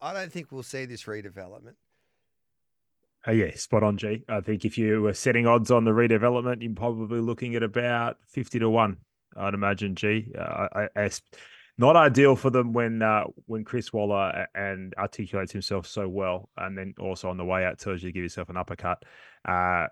I 0.00 0.12
don't 0.12 0.32
think 0.32 0.52
we'll 0.52 0.62
see 0.62 0.84
this 0.84 1.04
redevelopment. 1.04 1.74
Oh, 3.26 3.32
yeah, 3.32 3.54
spot 3.56 3.82
on, 3.82 3.96
G. 3.96 4.24
I 4.28 4.40
think 4.40 4.64
if 4.64 4.78
you 4.78 5.02
were 5.02 5.14
setting 5.14 5.46
odds 5.46 5.70
on 5.70 5.84
the 5.84 5.90
redevelopment, 5.90 6.62
you're 6.62 6.74
probably 6.74 7.20
looking 7.20 7.56
at 7.56 7.62
about 7.62 8.18
50 8.28 8.60
to 8.60 8.70
1, 8.70 8.96
I'd 9.36 9.54
imagine, 9.54 9.96
G. 9.96 10.32
Uh, 10.38 10.68
I, 10.72 10.88
I, 10.96 11.10
not 11.78 11.96
ideal 11.96 12.36
for 12.36 12.50
them 12.50 12.72
when 12.72 13.02
uh, 13.02 13.24
when 13.46 13.64
Chris 13.64 13.92
Waller 13.92 14.46
and 14.54 14.94
articulates 14.96 15.52
himself 15.52 15.86
so 15.86 16.08
well, 16.08 16.48
and 16.56 16.76
then 16.76 16.94
also 16.98 17.28
on 17.28 17.36
the 17.36 17.44
way 17.44 17.64
out 17.64 17.78
tells 17.78 18.02
you 18.02 18.08
to 18.08 18.12
give 18.12 18.22
yourself 18.22 18.48
an 18.48 18.56
uppercut. 18.56 19.02
Uh, 19.46 19.86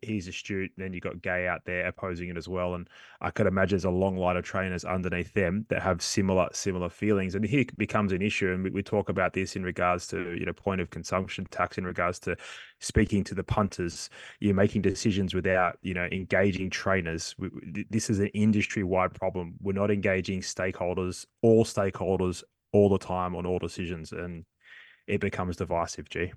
he's 0.00 0.28
astute. 0.28 0.72
Then 0.78 0.94
you've 0.94 1.02
got 1.02 1.20
Gai 1.20 1.46
out 1.46 1.60
there 1.66 1.86
opposing 1.86 2.30
it 2.30 2.38
as 2.38 2.48
well, 2.48 2.74
and 2.74 2.88
I 3.20 3.30
could 3.30 3.46
imagine 3.46 3.76
there's 3.76 3.84
a 3.84 3.90
long 3.90 4.16
line 4.16 4.38
of 4.38 4.44
trainers 4.44 4.84
underneath 4.84 5.34
them 5.34 5.66
that 5.68 5.82
have 5.82 6.00
similar 6.00 6.48
similar 6.52 6.88
feelings. 6.88 7.34
And 7.34 7.44
here 7.44 7.60
it 7.60 7.76
becomes 7.76 8.12
an 8.12 8.22
issue, 8.22 8.50
and 8.50 8.64
we, 8.64 8.70
we 8.70 8.82
talk 8.82 9.10
about 9.10 9.34
this 9.34 9.56
in 9.56 9.62
regards 9.62 10.06
to 10.08 10.34
you 10.38 10.46
know 10.46 10.54
point 10.54 10.80
of 10.80 10.88
consumption 10.88 11.46
tax 11.50 11.76
in 11.76 11.84
regards 11.84 12.18
to 12.20 12.34
speaking 12.80 13.22
to 13.24 13.34
the 13.34 13.44
punters. 13.44 14.08
You're 14.40 14.54
making 14.54 14.80
decisions 14.80 15.34
without 15.34 15.76
you 15.82 15.92
know 15.92 16.08
engaging 16.10 16.70
trainers. 16.70 17.34
We, 17.38 17.84
this 17.90 18.08
is 18.08 18.20
an 18.20 18.28
industry 18.28 18.84
wide 18.84 19.12
problem. 19.12 19.56
We're 19.60 19.74
not 19.74 19.90
engaging 19.90 20.40
stakeholders, 20.40 21.26
all 21.42 21.66
stakeholders, 21.66 22.42
all 22.72 22.88
the 22.88 22.98
time 22.98 23.36
on 23.36 23.44
all 23.44 23.58
decisions, 23.58 24.12
and 24.12 24.46
it 25.06 25.20
becomes 25.20 25.56
divisive. 25.56 26.08
G. 26.08 26.32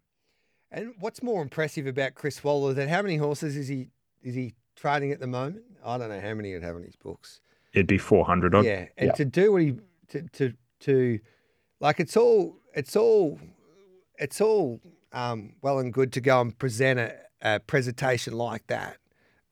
And 0.71 0.93
what's 0.99 1.23
more 1.23 1.41
impressive 1.41 1.87
about 1.87 2.15
Chris 2.15 2.43
Waller 2.43 2.73
than 2.73 2.89
how 2.89 3.01
many 3.01 3.17
horses 3.17 3.55
is 3.55 3.67
he 3.67 3.87
is 4.21 4.35
he 4.35 4.53
trading 4.75 5.11
at 5.11 5.19
the 5.19 5.27
moment? 5.27 5.63
I 5.85 5.97
don't 5.97 6.09
know 6.09 6.19
how 6.19 6.33
many 6.33 6.53
he'd 6.53 6.63
have 6.63 6.75
in 6.75 6.83
his 6.83 6.95
books. 6.95 7.39
It'd 7.73 7.87
be 7.87 7.97
four 7.97 8.25
hundred. 8.25 8.53
Yeah, 8.65 8.87
and 8.97 9.13
to 9.15 9.25
do 9.25 9.53
what 9.53 9.61
he 9.61 9.75
to 10.09 10.21
to 10.33 10.53
to 10.81 11.19
like 11.79 11.99
it's 11.99 12.17
all 12.17 12.57
it's 12.73 12.95
all 12.95 13.39
it's 14.17 14.41
all 14.41 14.81
um, 15.13 15.53
well 15.61 15.79
and 15.79 15.93
good 15.93 16.11
to 16.13 16.21
go 16.21 16.41
and 16.41 16.57
present 16.57 16.99
a, 16.99 17.15
a 17.41 17.59
presentation 17.59 18.33
like 18.33 18.67
that, 18.67 18.97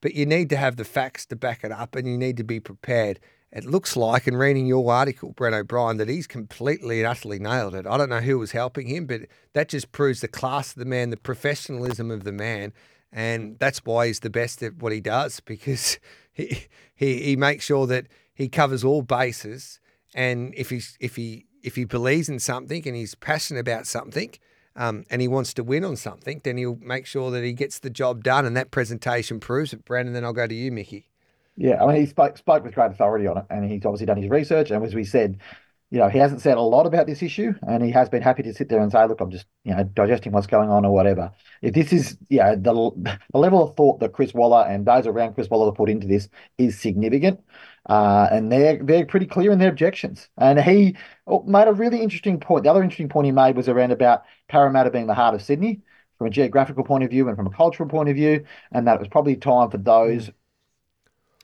but 0.01 0.15
you 0.15 0.25
need 0.25 0.49
to 0.49 0.57
have 0.57 0.75
the 0.75 0.85
facts 0.85 1.25
to 1.27 1.35
back 1.35 1.63
it 1.63 1.71
up, 1.71 1.95
and 1.95 2.07
you 2.07 2.17
need 2.17 2.37
to 2.37 2.43
be 2.43 2.59
prepared 2.59 3.19
it 3.51 3.65
looks 3.65 3.95
like, 3.95 4.27
in 4.27 4.35
reading 4.35 4.65
your 4.65 4.91
article, 4.91 5.33
Bren 5.33 5.53
O'Brien, 5.53 5.97
that 5.97 6.09
he's 6.09 6.27
completely 6.27 6.99
and 6.99 7.07
utterly 7.07 7.39
nailed 7.39 7.75
it. 7.75 7.87
I 7.87 7.97
don't 7.97 8.09
know 8.09 8.19
who 8.19 8.37
was 8.37 8.51
helping 8.51 8.87
him, 8.87 9.05
but 9.05 9.21
that 9.53 9.69
just 9.69 9.91
proves 9.91 10.21
the 10.21 10.27
class 10.27 10.71
of 10.71 10.79
the 10.79 10.85
man, 10.85 11.09
the 11.09 11.17
professionalism 11.17 12.11
of 12.11 12.23
the 12.23 12.31
man. 12.31 12.73
And 13.11 13.57
that's 13.59 13.85
why 13.85 14.07
he's 14.07 14.19
the 14.19 14.29
best 14.29 14.61
at 14.61 14.75
what 14.75 14.91
he 14.91 14.99
does 14.99 15.39
because 15.39 15.99
he, 16.33 16.67
he, 16.95 17.21
he 17.23 17.35
makes 17.35 17.65
sure 17.65 17.87
that 17.87 18.07
he 18.33 18.49
covers 18.49 18.83
all 18.83 19.01
bases. 19.01 19.79
And 20.13 20.53
if 20.57 20.69
he's, 20.69 20.97
if 20.99 21.15
he, 21.15 21.45
if 21.63 21.75
he 21.75 21.85
believes 21.85 22.27
in 22.27 22.39
something 22.39 22.85
and 22.85 22.95
he's 22.95 23.15
passionate 23.15 23.61
about 23.61 23.87
something, 23.87 24.33
um, 24.75 25.05
and 25.09 25.21
he 25.21 25.27
wants 25.29 25.53
to 25.53 25.63
win 25.63 25.85
on 25.85 25.95
something, 25.95 26.41
then 26.43 26.57
he'll 26.57 26.77
make 26.81 27.05
sure 27.05 27.31
that 27.31 27.43
he 27.43 27.53
gets 27.53 27.79
the 27.79 27.89
job 27.89 28.23
done. 28.23 28.45
And 28.45 28.57
that 28.57 28.71
presentation 28.71 29.39
proves 29.39 29.71
it. 29.71 29.85
Brandon, 29.85 30.13
then 30.13 30.25
I'll 30.25 30.33
go 30.33 30.47
to 30.47 30.53
you, 30.53 30.71
Mickey. 30.71 31.07
Yeah, 31.57 31.81
I 31.81 31.87
mean, 31.87 32.01
he 32.01 32.05
spoke 32.05 32.37
spoke 32.37 32.63
with 32.63 32.75
great 32.75 32.91
authority 32.91 33.27
on 33.27 33.37
it, 33.37 33.45
and 33.49 33.69
he's 33.69 33.85
obviously 33.85 34.05
done 34.05 34.17
his 34.17 34.29
research. 34.29 34.71
And 34.71 34.83
as 34.83 34.93
we 34.93 35.05
said, 35.05 35.39
you 35.89 35.99
know, 35.99 36.09
he 36.09 36.17
hasn't 36.17 36.41
said 36.41 36.57
a 36.57 36.61
lot 36.61 36.85
about 36.85 37.07
this 37.07 37.23
issue, 37.23 37.53
and 37.65 37.81
he 37.83 37.91
has 37.91 38.09
been 38.09 38.21
happy 38.21 38.43
to 38.43 38.53
sit 38.53 38.67
there 38.67 38.81
and 38.81 38.91
say, 38.91 39.05
"Look, 39.07 39.21
I'm 39.21 39.31
just, 39.31 39.45
you 39.63 39.73
know, 39.73 39.83
digesting 39.83 40.33
what's 40.33 40.47
going 40.47 40.69
on 40.69 40.83
or 40.85 40.91
whatever." 40.93 41.31
If 41.61 41.73
this 41.73 41.93
is, 41.93 42.17
yeah, 42.29 42.55
the 42.55 42.73
the 43.31 43.39
level 43.39 43.63
of 43.63 43.75
thought 43.75 44.01
that 44.01 44.11
Chris 44.11 44.33
Waller 44.33 44.65
and 44.67 44.85
those 44.85 45.07
around 45.07 45.35
Chris 45.35 45.49
Waller 45.49 45.71
put 45.71 45.89
into 45.89 46.07
this 46.07 46.27
is 46.57 46.77
significant, 46.77 47.39
uh, 47.87 48.27
and 48.31 48.51
they're 48.51 48.83
they're 48.83 49.05
pretty 49.05 49.25
clear 49.27 49.51
in 49.51 49.59
their 49.59 49.69
objections. 49.69 50.27
And 50.37 50.59
he 50.59 50.97
oh, 51.27 51.43
made 51.43 51.67
a 51.69 51.73
really 51.73 52.01
interesting 52.01 52.39
point. 52.41 52.63
The 52.65 52.69
other 52.71 52.83
interesting 52.83 53.09
point 53.09 53.25
he 53.25 53.31
made 53.31 53.55
was 53.55 53.69
around 53.69 53.91
about 53.91 54.23
Parramatta 54.49 54.91
being 54.91 55.07
the 55.07 55.13
heart 55.13 55.35
of 55.35 55.41
Sydney 55.41 55.81
from 56.17 56.27
a 56.27 56.29
geographical 56.29 56.83
point 56.83 57.03
of 57.03 57.09
view 57.09 57.27
and 57.27 57.37
from 57.37 57.47
a 57.47 57.51
cultural 57.51 57.87
point 57.89 58.09
of 58.09 58.15
view, 58.15 58.43
and 58.71 58.87
that 58.87 58.95
it 58.95 58.99
was 58.99 59.07
probably 59.09 59.35
time 59.37 59.69
for 59.69 59.77
those 59.77 60.31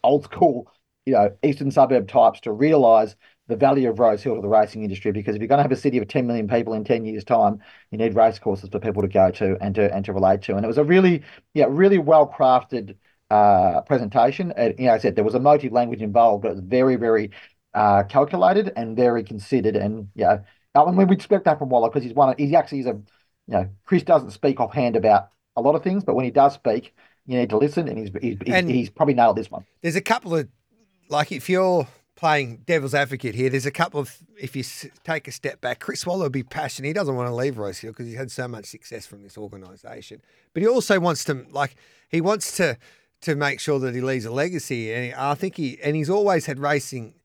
old 0.03 0.23
school, 0.25 0.71
you 1.05 1.13
know, 1.13 1.31
eastern 1.43 1.71
suburb 1.71 2.07
types 2.07 2.41
to 2.41 2.51
realise 2.51 3.15
the 3.47 3.55
value 3.55 3.89
of 3.89 3.99
Rosehill 3.99 4.35
to 4.35 4.41
the 4.41 4.47
racing 4.47 4.83
industry. 4.83 5.11
Because 5.11 5.35
if 5.35 5.41
you're 5.41 5.47
going 5.47 5.57
to 5.59 5.63
have 5.63 5.71
a 5.71 5.75
city 5.75 5.97
of 5.97 6.07
10 6.07 6.25
million 6.27 6.47
people 6.47 6.73
in 6.73 6.83
10 6.83 7.05
years' 7.05 7.23
time, 7.23 7.59
you 7.91 7.97
need 7.97 8.15
race 8.15 8.39
courses 8.39 8.69
for 8.69 8.79
people 8.79 9.01
to 9.01 9.07
go 9.07 9.31
to 9.31 9.57
and 9.61 9.75
to 9.75 9.93
and 9.93 10.05
to 10.05 10.13
relate 10.13 10.41
to. 10.43 10.55
And 10.55 10.63
it 10.63 10.67
was 10.67 10.77
a 10.77 10.83
really, 10.83 11.23
yeah, 11.53 11.65
really 11.69 11.97
well 11.97 12.27
crafted 12.31 12.95
uh, 13.29 13.81
presentation. 13.81 14.51
And, 14.55 14.75
you 14.77 14.85
know, 14.85 14.93
I 14.93 14.97
said 14.97 15.15
there 15.15 15.23
was 15.23 15.33
a 15.33 15.37
emotive 15.37 15.71
language 15.71 16.01
involved, 16.01 16.43
but 16.43 16.49
it 16.49 16.55
was 16.55 16.63
very, 16.63 16.95
very 16.95 17.31
uh, 17.73 18.03
calculated 18.03 18.71
and 18.75 18.95
very 18.95 19.23
considered. 19.23 19.75
And 19.75 20.09
yeah, 20.15 20.39
I 20.75 20.91
mean, 20.91 21.07
we 21.07 21.15
expect 21.15 21.45
that 21.45 21.59
from 21.59 21.69
Waller 21.69 21.89
because 21.89 22.03
he's 22.03 22.13
one. 22.13 22.29
Of, 22.29 22.37
he 22.37 22.55
actually 22.55 22.81
is 22.81 22.87
a, 22.87 22.93
you 23.47 23.53
know, 23.53 23.69
Chris 23.85 24.03
doesn't 24.03 24.31
speak 24.31 24.59
offhand 24.59 24.95
about 24.95 25.29
a 25.55 25.61
lot 25.61 25.75
of 25.75 25.83
things, 25.83 26.03
but 26.03 26.15
when 26.15 26.25
he 26.25 26.31
does 26.31 26.53
speak, 26.53 26.93
you 27.25 27.37
need 27.37 27.49
to 27.49 27.57
listen, 27.57 27.87
and 27.87 27.97
he's 27.97 28.09
he's, 28.21 28.37
and 28.47 28.69
he's 28.69 28.89
probably 28.89 29.13
nailed 29.13 29.37
this 29.37 29.49
one. 29.49 29.65
There's 29.81 29.95
a 29.95 30.01
couple 30.01 30.35
of 30.35 30.47
like 31.09 31.31
if 31.31 31.49
you're 31.49 31.87
playing 32.15 32.57
devil's 32.67 32.93
advocate 32.93 33.33
here, 33.33 33.49
there's 33.49 33.65
a 33.65 33.71
couple 33.71 33.99
of 33.99 34.15
if 34.39 34.55
you 34.55 34.63
take 35.03 35.27
a 35.27 35.31
step 35.31 35.61
back, 35.61 35.79
Chris 35.79 36.05
Waller 36.05 36.23
will 36.23 36.29
be 36.29 36.43
passionate. 36.43 36.87
He 36.87 36.93
doesn't 36.93 37.15
want 37.15 37.27
to 37.27 37.35
leave 37.35 37.57
Rosehill 37.57 37.93
because 37.93 38.07
he's 38.07 38.17
had 38.17 38.31
so 38.31 38.47
much 38.47 38.65
success 38.65 39.05
from 39.05 39.23
this 39.23 39.37
organisation, 39.37 40.21
but 40.53 40.61
he 40.61 40.67
also 40.67 40.99
wants 40.99 41.23
to 41.25 41.45
like 41.51 41.75
he 42.09 42.21
wants 42.21 42.57
to 42.57 42.77
to 43.21 43.35
make 43.35 43.59
sure 43.59 43.79
that 43.79 43.93
he 43.93 44.01
leaves 44.01 44.25
a 44.25 44.31
legacy, 44.31 44.93
and 44.93 45.13
I 45.15 45.35
think 45.35 45.57
he 45.57 45.79
and 45.83 45.95
he's 45.95 46.09
always 46.09 46.45
had 46.45 46.59
racing. 46.59 47.15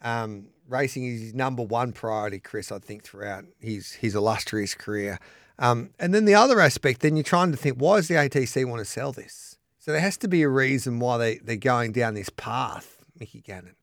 Um, 0.00 0.48
racing 0.68 1.04
is 1.04 1.20
his 1.20 1.34
number 1.34 1.62
one 1.62 1.92
priority, 1.92 2.40
Chris. 2.40 2.72
I 2.72 2.78
think 2.78 3.04
throughout 3.04 3.44
his 3.60 3.92
his 3.92 4.14
illustrious 4.14 4.74
career. 4.74 5.18
Um, 5.58 5.90
and 5.98 6.14
then 6.14 6.24
the 6.24 6.34
other 6.34 6.60
aspect, 6.60 7.00
then 7.00 7.16
you're 7.16 7.22
trying 7.22 7.50
to 7.52 7.56
think, 7.56 7.76
why 7.76 7.96
does 7.96 8.08
the 8.08 8.14
ATC 8.14 8.64
want 8.64 8.80
to 8.80 8.84
sell 8.84 9.12
this? 9.12 9.58
So 9.78 9.92
there 9.92 10.00
has 10.00 10.16
to 10.18 10.28
be 10.28 10.42
a 10.42 10.48
reason 10.48 11.00
why 11.00 11.18
they, 11.18 11.36
they're 11.38 11.56
going 11.56 11.92
down 11.92 12.14
this 12.14 12.30
path, 12.30 13.04
Mickey 13.18 13.40
Gannon. 13.40 13.74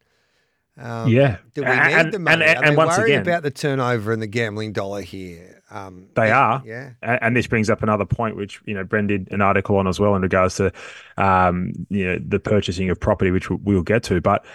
Um, 0.77 1.09
yeah. 1.09 1.37
Do 1.53 1.61
we 1.61 1.69
need 1.69 1.75
and, 1.75 2.13
the 2.13 2.19
money? 2.19 2.45
And, 2.45 2.57
and, 2.57 2.67
they 2.71 2.75
once 2.75 2.97
worried 2.97 3.11
again, 3.11 3.21
about 3.21 3.43
the 3.43 3.51
turnover 3.51 4.13
and 4.13 4.21
the 4.21 4.27
gambling 4.27 4.71
dollar 4.71 5.01
here? 5.01 5.61
Um, 5.69 6.07
they 6.15 6.31
are. 6.31 6.63
Yeah. 6.65 6.91
And, 7.01 7.35
this 7.35 7.47
brings 7.47 7.69
up 7.69 7.83
another 7.83 8.05
point, 8.05 8.37
which, 8.37 8.61
you 8.65 8.73
know, 8.73 8.85
Bren 8.85 9.07
did 9.07 9.29
an 9.31 9.41
article 9.41 9.75
on 9.75 9.87
as 9.87 9.99
well 9.99 10.15
in 10.15 10.21
regards 10.21 10.55
to, 10.55 10.71
um, 11.17 11.73
you 11.89 12.05
know, 12.05 12.19
the 12.25 12.39
purchasing 12.39 12.89
of 12.89 12.99
property, 12.99 13.29
which 13.29 13.49
we'll 13.49 13.83
get 13.83 14.03
to. 14.03 14.21
But 14.21 14.45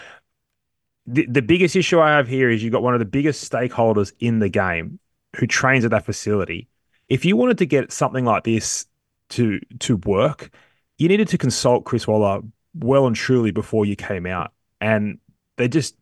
the, 1.07 1.27
the 1.27 1.43
biggest 1.43 1.77
issue 1.77 2.01
I 2.01 2.17
have 2.17 2.27
here 2.27 2.49
is 2.49 2.63
you've 2.63 2.73
got 2.73 2.83
one 2.83 2.95
of 2.95 3.01
the 3.01 3.05
biggest 3.05 3.51
stakeholders 3.51 4.13
in 4.19 4.39
the 4.39 4.49
game 4.49 4.99
who 5.37 5.47
trains 5.47 5.85
at 5.85 5.91
that 5.91 6.07
facility 6.07 6.69
if 7.09 7.25
you 7.25 7.37
wanted 7.37 7.59
to 7.59 7.67
get 7.67 7.93
something 7.93 8.25
like 8.25 8.45
this 8.45 8.87
to 9.31 9.61
to 9.81 9.97
work, 9.99 10.51
you 10.99 11.09
needed 11.09 11.29
to 11.29 11.39
consult 11.39 11.85
Chris 11.85 12.07
Waller 12.07 12.41
well 12.75 13.07
and 13.07 13.17
truly 13.17 13.51
before 13.51 13.87
you 13.87 13.97
came 13.97 14.27
out, 14.27 14.53
and 14.81 15.19
they're 15.57 15.69
just 15.69 15.97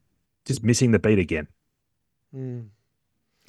just 0.45 0.63
missing 0.63 0.91
the 0.91 0.99
beat 0.99 1.19
again. 1.19 1.49
Mm. 2.35 2.69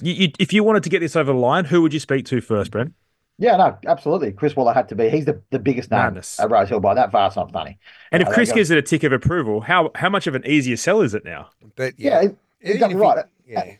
You, 0.00 0.12
you, 0.12 0.28
if 0.38 0.52
you 0.52 0.64
wanted 0.64 0.82
to 0.84 0.90
get 0.90 1.00
this 1.00 1.16
over 1.16 1.32
the 1.32 1.38
line, 1.38 1.64
who 1.64 1.82
would 1.82 1.94
you 1.94 2.00
speak 2.00 2.26
to 2.26 2.40
first, 2.40 2.70
Bren? 2.70 2.92
Yeah, 3.38 3.56
no, 3.56 3.76
absolutely. 3.86 4.32
Chris 4.32 4.54
Waller 4.54 4.72
had 4.72 4.88
to 4.90 4.94
be. 4.94 5.08
He's 5.08 5.24
the, 5.24 5.40
the 5.50 5.58
biggest 5.58 5.90
name 5.90 6.00
Madness. 6.00 6.38
at 6.38 6.50
Rosehill 6.50 6.80
by 6.80 6.94
that 6.94 7.10
far. 7.10 7.26
It's 7.26 7.36
not 7.36 7.50
funny. 7.52 7.78
And 8.12 8.22
if 8.22 8.28
uh, 8.28 8.32
Chris 8.32 8.52
gives 8.52 8.70
it 8.70 8.78
a 8.78 8.82
tick 8.82 9.02
of 9.02 9.12
approval, 9.12 9.60
how 9.60 9.90
how 9.94 10.08
much 10.08 10.26
of 10.26 10.34
an 10.34 10.46
easier 10.46 10.76
sell 10.76 11.00
is 11.00 11.14
it 11.14 11.24
now? 11.24 11.50
But 11.74 11.94
yeah, 11.98 12.22
yeah 12.22 12.28
exactly 12.60 12.96
right. 12.96 13.24
yeah 13.46 13.74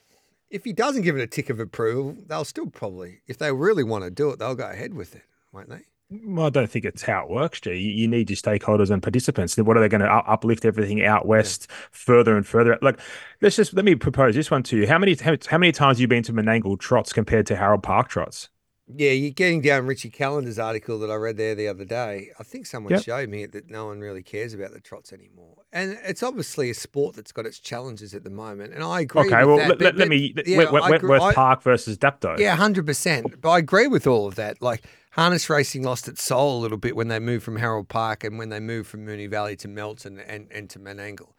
if 0.51 0.65
he 0.65 0.73
doesn't 0.73 1.03
give 1.03 1.17
it 1.17 1.23
a 1.23 1.27
tick 1.27 1.51
of 1.51 1.61
approval, 1.61 2.17
they'll 2.27 2.45
still 2.45 2.67
probably, 2.67 3.21
if 3.27 3.39
they 3.39 3.53
really 3.53 3.85
want 3.85 4.05
to 4.05 4.11
do 4.11 4.31
it, 4.31 4.39
they'll 4.39 4.55
go 4.55 4.69
ahead 4.69 4.95
with 4.95 5.15
it, 5.15 5.23
won't 5.53 5.69
they? 5.69 5.83
Well, 6.11 6.47
I 6.47 6.51
don't 6.51 6.71
think 6.71 6.85
it's 6.85 7.03
how 7.03 7.25
it 7.25 7.31
works, 7.31 7.61
G. 7.61 7.75
You 7.75 8.07
need 8.07 8.31
your 8.31 8.37
stakeholders 8.37 8.91
and 8.91 9.03
participants. 9.03 9.55
Then 9.55 9.65
what 9.65 9.77
are 9.77 9.81
they 9.81 9.89
going 9.89 10.03
to 10.03 10.11
uplift 10.11 10.65
everything 10.65 11.03
out 11.03 11.27
west 11.27 11.67
yeah. 11.69 11.77
further 11.91 12.37
and 12.37 12.47
further? 12.47 12.79
Like, 12.83 13.01
let's 13.41 13.57
just 13.57 13.73
let 13.75 13.85
me 13.85 13.95
propose 13.95 14.35
this 14.35 14.51
one 14.51 14.63
to 14.65 14.77
you. 14.77 14.87
How 14.87 14.99
many 14.99 15.17
how 15.17 15.59
many 15.59 15.73
times 15.73 15.97
have 15.97 16.01
you 16.01 16.09
been 16.09 16.23
to 16.25 16.33
Menangle 16.33 16.79
trots 16.79 17.13
compared 17.13 17.47
to 17.47 17.57
Harold 17.57 17.83
Park 17.83 18.09
trots? 18.09 18.49
Yeah, 18.87 19.13
you're 19.13 19.31
getting 19.31 19.63
down 19.63 19.87
Richie 19.87 20.11
Callender's 20.11 20.59
article 20.59 20.99
that 20.99 21.11
I 21.11 21.15
read 21.15 21.39
there 21.39 21.55
the 21.55 21.69
other 21.69 21.87
day. 21.87 22.33
I 22.39 22.43
think 22.43 22.67
someone 22.67 22.93
Yep. 22.93 23.03
showed 23.03 23.29
me 23.31 23.47
that 23.47 23.71
no 23.71 23.87
one 23.87 24.01
really 24.01 24.23
cares 24.23 24.53
about 24.53 24.73
the 24.75 24.81
trots 24.81 25.11
anymore, 25.11 25.63
and 25.73 25.99
it's 26.05 26.23
obviously 26.23 26.69
a 26.69 26.75
sport 26.75 27.17
that's 27.17 27.33
got 27.33 27.47
its 27.47 27.59
challenges 27.59 28.13
at 28.15 28.25
the 28.25 28.31
moment. 28.31 28.75
And 28.75 28.85
I 28.85 29.01
agree. 29.01 29.23
Okay, 29.23 29.39
with 29.39 29.47
well, 29.47 29.57
that, 29.57 29.69
let, 29.69 29.79
but- 29.79 29.85
let, 29.97 29.97
but- 29.97 30.09
me. 30.09 30.35
yeah, 30.45 30.59
Went- 30.59 30.73
Went- 30.73 30.91
Wentworth 30.91 31.23
I- 31.23 31.33
Park 31.33 31.63
versus 31.63 31.97
Dapto. 31.97 32.39
Yeah, 32.39 32.57
hundred 32.57 32.85
percent. 32.85 33.41
But 33.41 33.51
I 33.51 33.59
agree 33.59 33.87
with 33.87 34.07
all 34.07 34.27
of 34.27 34.35
that. 34.35 34.61
Like 34.61 34.85
harness 35.13 35.49
racing 35.49 35.83
lost 35.83 36.07
its 36.07 36.23
soul 36.23 36.59
a 36.59 36.61
little 36.61 36.77
bit 36.77 36.95
when 36.95 37.09
they 37.09 37.19
moved 37.21 37.43
from 37.45 37.57
Harold 37.57 37.89
Park 37.89 38.23
and 38.23 38.37
when 38.39 38.51
they 38.51 38.61
moved 38.61 38.89
from 38.91 39.07
Moonee 39.07 39.31
Valley 39.31 39.57
to 39.57 39.69
Melton 39.69 40.19
and, 40.21 40.47
and 40.53 40.69
to 40.69 40.79
Menangle. 40.79 41.33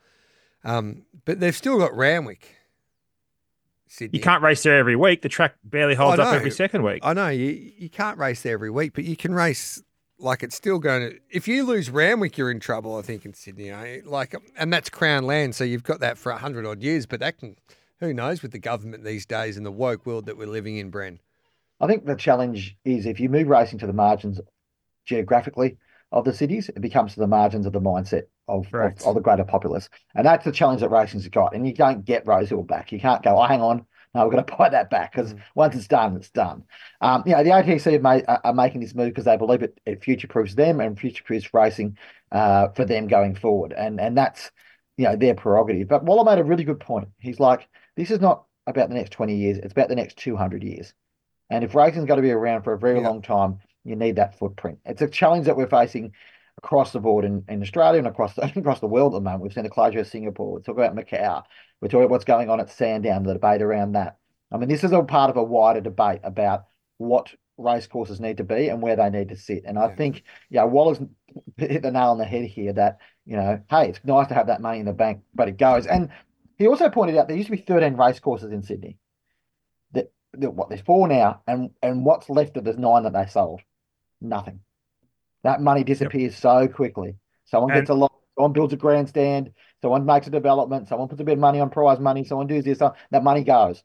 Um, 0.63 1.03
but 1.25 1.39
they've 1.39 1.55
still 1.55 1.77
got 1.77 1.95
Randwick. 1.95 2.55
Sydney. 3.95 4.19
You 4.19 4.23
can't 4.23 4.43
race 4.43 4.63
there 4.63 4.77
every 4.77 4.95
week. 4.95 5.21
The 5.21 5.29
track 5.29 5.55
barely 5.63 5.95
holds 5.95 6.19
up 6.19 6.34
every 6.34 6.51
second 6.51 6.84
week. 6.84 6.99
I 7.03 7.13
know 7.13 7.29
you 7.29 7.71
you 7.77 7.89
can't 7.89 8.17
race 8.17 8.41
there 8.41 8.53
every 8.53 8.69
week, 8.69 8.93
but 8.93 9.05
you 9.05 9.15
can 9.15 9.34
race 9.34 9.81
like 10.19 10.43
it's 10.43 10.55
still 10.55 10.79
going 10.79 11.10
to. 11.10 11.19
If 11.29 11.47
you 11.47 11.63
lose 11.63 11.89
Randwick, 11.89 12.38
you're 12.38 12.51
in 12.51 12.60
trouble. 12.60 12.97
I 12.97 13.01
think 13.01 13.25
in 13.25 13.34
Sydney, 13.34 13.69
eh? 13.69 14.01
like, 14.05 14.36
and 14.58 14.71
that's 14.71 14.89
Crown 14.89 15.25
land, 15.25 15.55
so 15.55 15.63
you've 15.63 15.84
got 15.84 15.99
that 16.01 16.17
for 16.17 16.31
a 16.31 16.38
hundred 16.38 16.65
odd 16.65 16.81
years. 16.81 17.05
But 17.05 17.19
that 17.21 17.39
can, 17.39 17.55
who 17.99 18.13
knows, 18.13 18.41
with 18.41 18.51
the 18.51 18.60
government 18.60 19.03
these 19.03 19.25
days 19.25 19.58
and 19.58 19.65
the 19.65 19.71
woke 19.71 20.05
world 20.05 20.25
that 20.25 20.38
we're 20.38 20.47
living 20.47 20.77
in, 20.77 20.91
Bren. 20.91 21.19
I 21.79 21.88
think 21.88 22.05
the 22.05 22.15
challenge 22.15 22.75
is 22.86 23.05
if 23.05 23.19
you 23.19 23.29
move 23.29 23.47
racing 23.47 23.79
to 23.79 23.88
the 23.88 23.93
margins 23.93 24.39
geographically 25.05 25.77
of 26.15 26.25
the 26.25 26.34
cities, 26.34 26.69
it 26.69 26.82
becomes 26.82 27.13
to 27.13 27.19
the 27.19 27.28
margins 27.28 27.67
of 27.67 27.73
the 27.73 27.82
mindset 27.82 28.23
of, 28.47 28.67
of, 28.80 28.93
of 29.06 29.15
the 29.15 29.21
greater 29.21 29.43
populace. 29.45 29.89
And 30.15 30.25
that's 30.25 30.45
the 30.45 30.51
challenge 30.51 30.82
that 30.82 30.89
racing's 30.89 31.28
got. 31.30 31.56
And 31.56 31.67
you 31.67 31.73
don't 31.73 32.06
get 32.06 32.25
Rosehill 32.28 32.63
back. 32.63 32.91
You 32.91 32.99
can't 32.99 33.23
go, 33.23 33.38
oh, 33.39 33.45
hang 33.45 33.62
on. 33.62 33.86
No, 34.15 34.25
we're 34.25 34.32
going 34.32 34.45
to 34.47 34.56
buy 34.58 34.69
that 34.69 34.89
back 34.89 35.12
because 35.13 35.36
once 35.56 35.75
it's 35.75 35.88
done, 35.89 36.15
it's 36.15 36.32
done. 36.32 36.63
Um, 37.01 37.23
you 37.28 37.34
know, 37.34 37.43
the 37.43 37.51
ATC 37.51 37.93
have 37.93 38.01
made, 38.01 38.25
are 38.28 38.54
making 38.54 38.82
this 38.82 38.95
move 38.95 39.10
because 39.10 39.25
they 39.25 39.38
believe 39.38 39.62
it, 39.63 39.80
it 39.86 40.04
future 40.04 40.28
proofs 40.28 40.56
them 40.56 40.80
and 40.80 40.99
future 40.99 41.23
proofs 41.23 41.54
racing 41.54 41.97
uh, 42.32 42.69
for 42.69 42.86
them 42.86 43.08
going 43.08 43.36
forward. 43.36 43.73
And 43.73 43.99
and 43.99 44.17
that's, 44.17 44.51
you 44.97 45.06
know, 45.06 45.15
their 45.17 45.36
prerogative. 45.36 45.88
But 45.89 46.06
Waller 46.06 46.23
made 46.23 46.39
a 46.39 46.43
really 46.45 46.63
good 46.63 46.80
point. 46.80 47.10
He's 47.19 47.39
like, 47.39 47.67
this 47.97 48.12
is 48.12 48.21
not 48.21 48.45
about 48.67 48.89
the 48.89 48.95
next 48.95 49.12
20 49.12 49.36
years, 49.36 49.58
it's 49.58 49.73
about 49.73 49.89
the 49.89 49.95
next 49.95 50.17
200 50.17 50.63
years. 50.63 50.93
And 51.49 51.63
if 51.63 51.75
racing's 51.75 52.06
got 52.08 52.15
to 52.15 52.21
be 52.21 52.32
around 52.32 52.63
for 52.63 52.73
a 52.73 52.80
very 52.80 52.99
Yeah. 52.99 53.08
long 53.10 53.21
time, 53.21 53.60
you 53.85 53.95
need 53.95 54.17
that 54.17 54.37
footprint. 54.37 54.79
It's 54.85 55.01
a 55.01 55.07
challenge 55.07 55.45
that 55.45 55.55
we're 55.55 55.67
facing 55.67 56.11
across 56.57 56.91
the 56.91 56.99
board 56.99 57.25
in, 57.25 57.43
in 57.47 57.61
Australia 57.61 57.99
and 57.99 58.07
across 58.07 58.33
the, 58.35 58.43
across 58.57 58.79
the 58.79 58.87
world 58.87 59.13
at 59.13 59.17
the 59.17 59.21
moment. 59.21 59.43
We've 59.43 59.53
seen 59.53 59.63
the 59.63 59.69
closure 59.69 59.99
of 59.99 60.07
Singapore. 60.07 60.55
We 60.55 60.61
talk 60.61 60.77
about 60.77 60.95
Macau. 60.95 61.43
We're 61.81 61.87
talking 61.87 62.03
about 62.05 62.11
what's 62.11 62.25
going 62.25 62.49
on 62.49 62.59
at 62.59 62.69
Sandown, 62.69 63.23
the 63.23 63.33
debate 63.33 63.61
around 63.61 63.93
that. 63.93 64.17
I 64.51 64.57
mean, 64.57 64.69
this 64.69 64.83
is 64.83 64.93
all 64.93 65.03
part 65.03 65.29
of 65.29 65.37
a 65.37 65.43
wider 65.43 65.81
debate 65.81 66.21
about 66.23 66.65
what 66.97 67.33
race 67.57 67.87
courses 67.87 68.19
need 68.19 68.37
to 68.37 68.43
be 68.43 68.69
and 68.69 68.81
where 68.81 68.95
they 68.95 69.09
need 69.09 69.29
to 69.29 69.35
sit. 69.35 69.63
And 69.65 69.77
I 69.77 69.87
Yeah. 69.87 69.95
think, 69.95 70.23
yeah, 70.49 70.63
Waller's 70.63 70.99
hit 71.57 71.83
the 71.83 71.91
nail 71.91 72.11
on 72.11 72.17
the 72.17 72.25
head 72.25 72.45
here 72.45 72.73
that, 72.73 72.99
you 73.25 73.35
know, 73.37 73.61
hey, 73.69 73.89
it's 73.89 74.03
nice 74.03 74.27
to 74.27 74.33
have 74.33 74.47
that 74.47 74.61
money 74.61 74.79
in 74.79 74.85
the 74.85 74.93
bank, 74.93 75.21
but 75.33 75.47
it 75.47 75.57
goes. 75.57 75.87
And 75.87 76.09
he 76.57 76.67
also 76.67 76.89
pointed 76.89 77.17
out 77.17 77.27
there 77.27 77.37
used 77.37 77.47
to 77.49 77.55
be 77.55 77.61
13 77.61 77.95
race 77.95 78.19
courses 78.19 78.51
in 78.51 78.63
Sydney. 78.63 78.97
That, 79.91 80.11
that 80.33 80.51
what 80.51 80.69
there's 80.69 80.81
four 80.81 81.07
now, 81.07 81.41
and 81.47 81.71
and 81.81 82.05
what's 82.05 82.29
left 82.29 82.57
of 82.57 82.63
the 82.63 82.73
nine 82.73 83.03
that 83.03 83.13
they 83.13 83.25
sold? 83.25 83.61
Nothing. 84.21 84.62
That 85.43 85.62
money 85.62 85.84
disappears 85.84 86.36
so 86.36 86.67
quickly. 86.67 87.17
Someone 87.45 87.71
And- 87.71 87.82
gets 87.82 87.89
a 87.89 87.93
lot. 87.93 88.12
Someone 88.36 88.51
builds 88.51 88.73
a 88.73 88.78
grandstand. 88.78 89.54
Someone 89.82 90.06
makes 90.06 90.28
a 90.28 90.30
development. 90.30 90.89
Someone 90.89 91.08
puts 91.08 91.21
a 91.21 91.23
bit 91.23 91.34
of 91.34 91.39
money 91.39 91.62
on 91.62 91.69
prize 91.69 91.99
money. 91.99 92.25
Someone 92.25 92.47
does 92.47 92.65
this. 92.65 92.80
That 92.80 93.23
money 93.23 93.43
goes, 93.43 93.82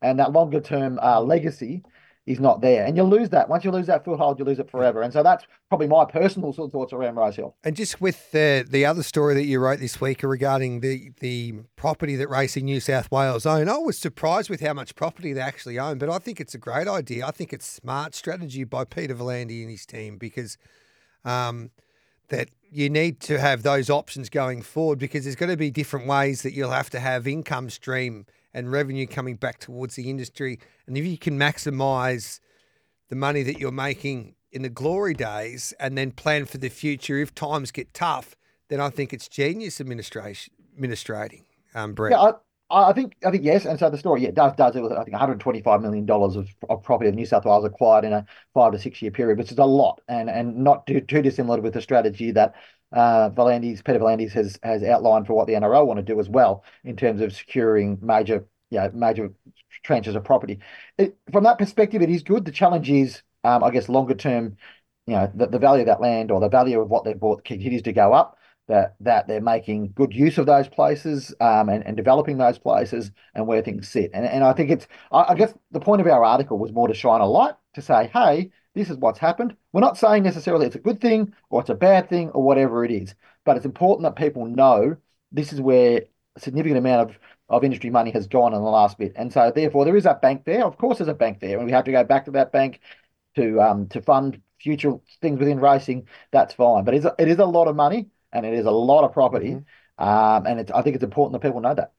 and 0.00 0.18
that 0.18 0.32
longer 0.32 0.60
term 0.60 0.98
uh, 1.00 1.20
legacy 1.20 1.84
is 2.24 2.38
not 2.38 2.60
there. 2.60 2.84
And 2.84 2.96
you 2.96 3.02
lose 3.02 3.30
that 3.30 3.48
once 3.48 3.64
you 3.64 3.72
lose 3.72 3.86
that 3.86 4.04
foothold, 4.04 4.38
you 4.38 4.44
lose 4.44 4.60
it 4.60 4.70
forever. 4.70 5.02
And 5.02 5.12
so 5.12 5.22
that's 5.22 5.44
probably 5.68 5.88
my 5.88 6.04
personal 6.04 6.52
sort 6.52 6.68
of 6.68 6.72
thoughts 6.72 6.92
around 6.92 7.16
Rosehill. 7.16 7.56
And 7.64 7.74
just 7.74 8.00
with 8.00 8.30
the 8.30 8.64
the 8.68 8.86
other 8.86 9.02
story 9.02 9.34
that 9.34 9.44
you 9.44 9.58
wrote 9.58 9.80
this 9.80 10.00
week 10.00 10.22
regarding 10.22 10.80
the 10.80 11.10
the 11.20 11.54
property 11.74 12.14
that 12.16 12.28
Racing 12.28 12.64
New 12.64 12.80
South 12.80 13.10
Wales 13.10 13.44
own, 13.44 13.68
I 13.68 13.78
was 13.78 13.98
surprised 13.98 14.50
with 14.50 14.60
how 14.60 14.72
much 14.72 14.94
property 14.94 15.32
they 15.32 15.40
actually 15.40 15.78
own. 15.78 15.98
But 15.98 16.10
I 16.10 16.18
think 16.18 16.40
it's 16.40 16.54
a 16.54 16.58
great 16.58 16.86
idea. 16.86 17.26
I 17.26 17.32
think 17.32 17.52
it's 17.52 17.66
smart 17.66 18.14
strategy 18.14 18.64
by 18.64 18.84
Peter 18.84 19.14
V'landys 19.14 19.62
and 19.62 19.70
his 19.70 19.84
team 19.84 20.16
because 20.16 20.58
um, 21.24 21.70
that 22.28 22.50
you 22.70 22.88
need 22.88 23.20
to 23.20 23.38
have 23.38 23.64
those 23.64 23.90
options 23.90 24.30
going 24.30 24.62
forward 24.62 24.98
because 24.98 25.24
there's 25.24 25.36
going 25.36 25.50
to 25.50 25.56
be 25.56 25.70
different 25.70 26.06
ways 26.06 26.42
that 26.42 26.52
you'll 26.52 26.70
have 26.70 26.88
to 26.90 27.00
have 27.00 27.26
income 27.26 27.68
stream 27.68 28.26
and 28.54 28.70
revenue 28.70 29.06
coming 29.06 29.36
back 29.36 29.58
towards 29.58 29.96
the 29.96 30.10
industry. 30.10 30.58
And 30.86 30.96
if 30.96 31.04
you 31.04 31.18
can 31.18 31.38
maximise 31.38 32.40
the 33.08 33.16
money 33.16 33.42
that 33.42 33.58
you're 33.58 33.72
making 33.72 34.34
in 34.50 34.62
the 34.62 34.68
glory 34.68 35.14
days 35.14 35.72
and 35.80 35.96
then 35.96 36.10
plan 36.10 36.44
for 36.44 36.58
the 36.58 36.68
future 36.68 37.18
if 37.18 37.34
times 37.34 37.70
get 37.70 37.94
tough, 37.94 38.36
then 38.68 38.80
I 38.80 38.90
think 38.90 39.12
it's 39.12 39.28
genius 39.28 39.80
administration 39.80 40.54
administrating. 40.74 41.44
Um, 41.74 41.94
Brett. 41.94 42.12
Yeah, 42.12 42.32
I, 42.70 42.90
I 42.90 42.92
think 42.92 43.16
I 43.24 43.30
think 43.30 43.44
yes. 43.44 43.64
And 43.64 43.78
so 43.78 43.90
the 43.90 43.98
story, 43.98 44.22
yeah, 44.22 44.30
does 44.30 44.54
does 44.56 44.76
it 44.76 44.82
was 44.82 44.92
I 44.92 45.04
think 45.04 45.12
125 45.12 45.82
million 45.82 46.06
dollars 46.06 46.36
of, 46.36 46.48
of 46.68 46.82
property 46.82 47.08
of 47.08 47.14
New 47.14 47.26
South 47.26 47.44
Wales 47.44 47.64
acquired 47.64 48.04
in 48.04 48.12
a 48.12 48.24
five 48.54 48.72
to 48.72 48.78
six 48.78 49.00
year 49.02 49.10
period, 49.10 49.38
which 49.38 49.52
is 49.52 49.58
a 49.58 49.64
lot, 49.64 50.00
and 50.08 50.28
and 50.30 50.56
not 50.56 50.86
too, 50.86 51.00
too 51.00 51.22
dissimilar 51.22 51.60
with 51.60 51.74
the 51.74 51.82
strategy 51.82 52.30
that 52.32 52.54
uh, 52.92 53.30
V'landys, 53.30 53.84
Peter 53.84 53.98
V'landys 53.98 54.32
has 54.32 54.58
has 54.62 54.82
outlined 54.82 55.26
for 55.26 55.34
what 55.34 55.46
the 55.46 55.54
NRL 55.54 55.86
want 55.86 55.98
to 55.98 56.02
do 56.02 56.20
as 56.20 56.28
well 56.28 56.64
in 56.84 56.96
terms 56.96 57.20
of 57.20 57.32
securing 57.32 57.98
major, 58.02 58.46
yeah, 58.70 58.88
major 58.92 59.32
tranches 59.84 60.14
of 60.16 60.24
property. 60.24 60.58
It, 60.98 61.16
from 61.30 61.44
that 61.44 61.58
perspective, 61.58 62.02
it 62.02 62.10
is 62.10 62.22
good. 62.22 62.44
The 62.44 62.52
challenge 62.52 62.90
is, 62.90 63.22
um, 63.44 63.64
I 63.64 63.70
guess, 63.70 63.88
longer 63.88 64.14
term. 64.14 64.56
You 65.06 65.14
know, 65.14 65.32
the, 65.34 65.48
the 65.48 65.58
value 65.58 65.82
of 65.82 65.86
that 65.86 66.00
land 66.00 66.30
or 66.30 66.40
the 66.40 66.48
value 66.48 66.80
of 66.80 66.88
what 66.88 67.04
they 67.04 67.14
bought 67.14 67.44
continues 67.44 67.82
to 67.82 67.92
go 67.92 68.12
up 68.12 68.38
that 68.68 68.94
that 69.00 69.26
they're 69.26 69.40
making 69.40 69.92
good 69.94 70.14
use 70.14 70.38
of 70.38 70.46
those 70.46 70.68
places 70.68 71.34
um, 71.40 71.68
and, 71.68 71.84
and 71.84 71.96
developing 71.96 72.38
those 72.38 72.58
places 72.58 73.10
and 73.34 73.46
where 73.46 73.62
things 73.62 73.88
sit. 73.88 74.10
And, 74.14 74.24
and 74.24 74.44
I 74.44 74.52
think 74.52 74.70
it's, 74.70 74.86
I, 75.10 75.26
I 75.30 75.34
guess 75.34 75.52
the 75.72 75.80
point 75.80 76.00
of 76.00 76.06
our 76.06 76.24
article 76.24 76.58
was 76.58 76.72
more 76.72 76.88
to 76.88 76.94
shine 76.94 77.20
a 77.20 77.26
light 77.26 77.54
to 77.74 77.82
say, 77.82 78.10
hey, 78.12 78.50
this 78.74 78.90
is 78.90 78.96
what's 78.96 79.18
happened. 79.18 79.56
We're 79.72 79.80
not 79.80 79.98
saying 79.98 80.22
necessarily 80.22 80.66
it's 80.66 80.76
a 80.76 80.80
good 80.80 81.00
thing 81.00 81.34
or 81.50 81.60
it's 81.60 81.70
a 81.70 81.74
bad 81.74 82.08
thing 82.08 82.30
or 82.30 82.42
whatever 82.42 82.84
it 82.84 82.90
is, 82.90 83.14
but 83.44 83.56
it's 83.56 83.66
important 83.66 84.04
that 84.04 84.16
people 84.16 84.46
know 84.46 84.96
this 85.30 85.52
is 85.52 85.60
where 85.60 86.02
a 86.36 86.40
significant 86.40 86.78
amount 86.78 87.10
of, 87.10 87.18
of 87.48 87.64
industry 87.64 87.90
money 87.90 88.10
has 88.10 88.26
gone 88.26 88.54
in 88.54 88.62
the 88.62 88.68
last 88.68 88.98
bit. 88.98 89.12
And 89.16 89.32
so 89.32 89.50
therefore 89.54 89.84
there 89.84 89.96
is 89.96 90.06
a 90.06 90.14
bank 90.14 90.44
there. 90.44 90.64
Of 90.64 90.78
course 90.78 90.98
there's 90.98 91.08
a 91.08 91.14
bank 91.14 91.40
there 91.40 91.58
and 91.58 91.66
we 91.66 91.72
have 91.72 91.84
to 91.84 91.92
go 91.92 92.04
back 92.04 92.24
to 92.26 92.30
that 92.32 92.52
bank 92.52 92.80
to 93.36 93.60
um 93.60 93.88
to 93.88 94.02
fund 94.02 94.40
future 94.60 94.94
things 95.20 95.38
within 95.38 95.60
racing. 95.60 96.08
That's 96.30 96.54
fine. 96.54 96.84
But 96.84 96.94
it's 96.94 97.04
a, 97.04 97.14
it 97.18 97.28
is 97.28 97.38
a 97.38 97.46
lot 97.46 97.68
of 97.68 97.76
money 97.76 98.10
and 98.32 98.46
it 98.46 98.54
is 98.54 98.66
a 98.66 98.70
lot 98.70 99.04
of 99.04 99.12
property. 99.12 99.58
Um, 99.98 100.46
and 100.46 100.60
it's, 100.60 100.70
I 100.72 100.82
think 100.82 100.96
it's 100.96 101.04
important 101.04 101.40
that 101.40 101.46
people 101.46 101.60
know 101.60 101.74
that. 101.74 101.92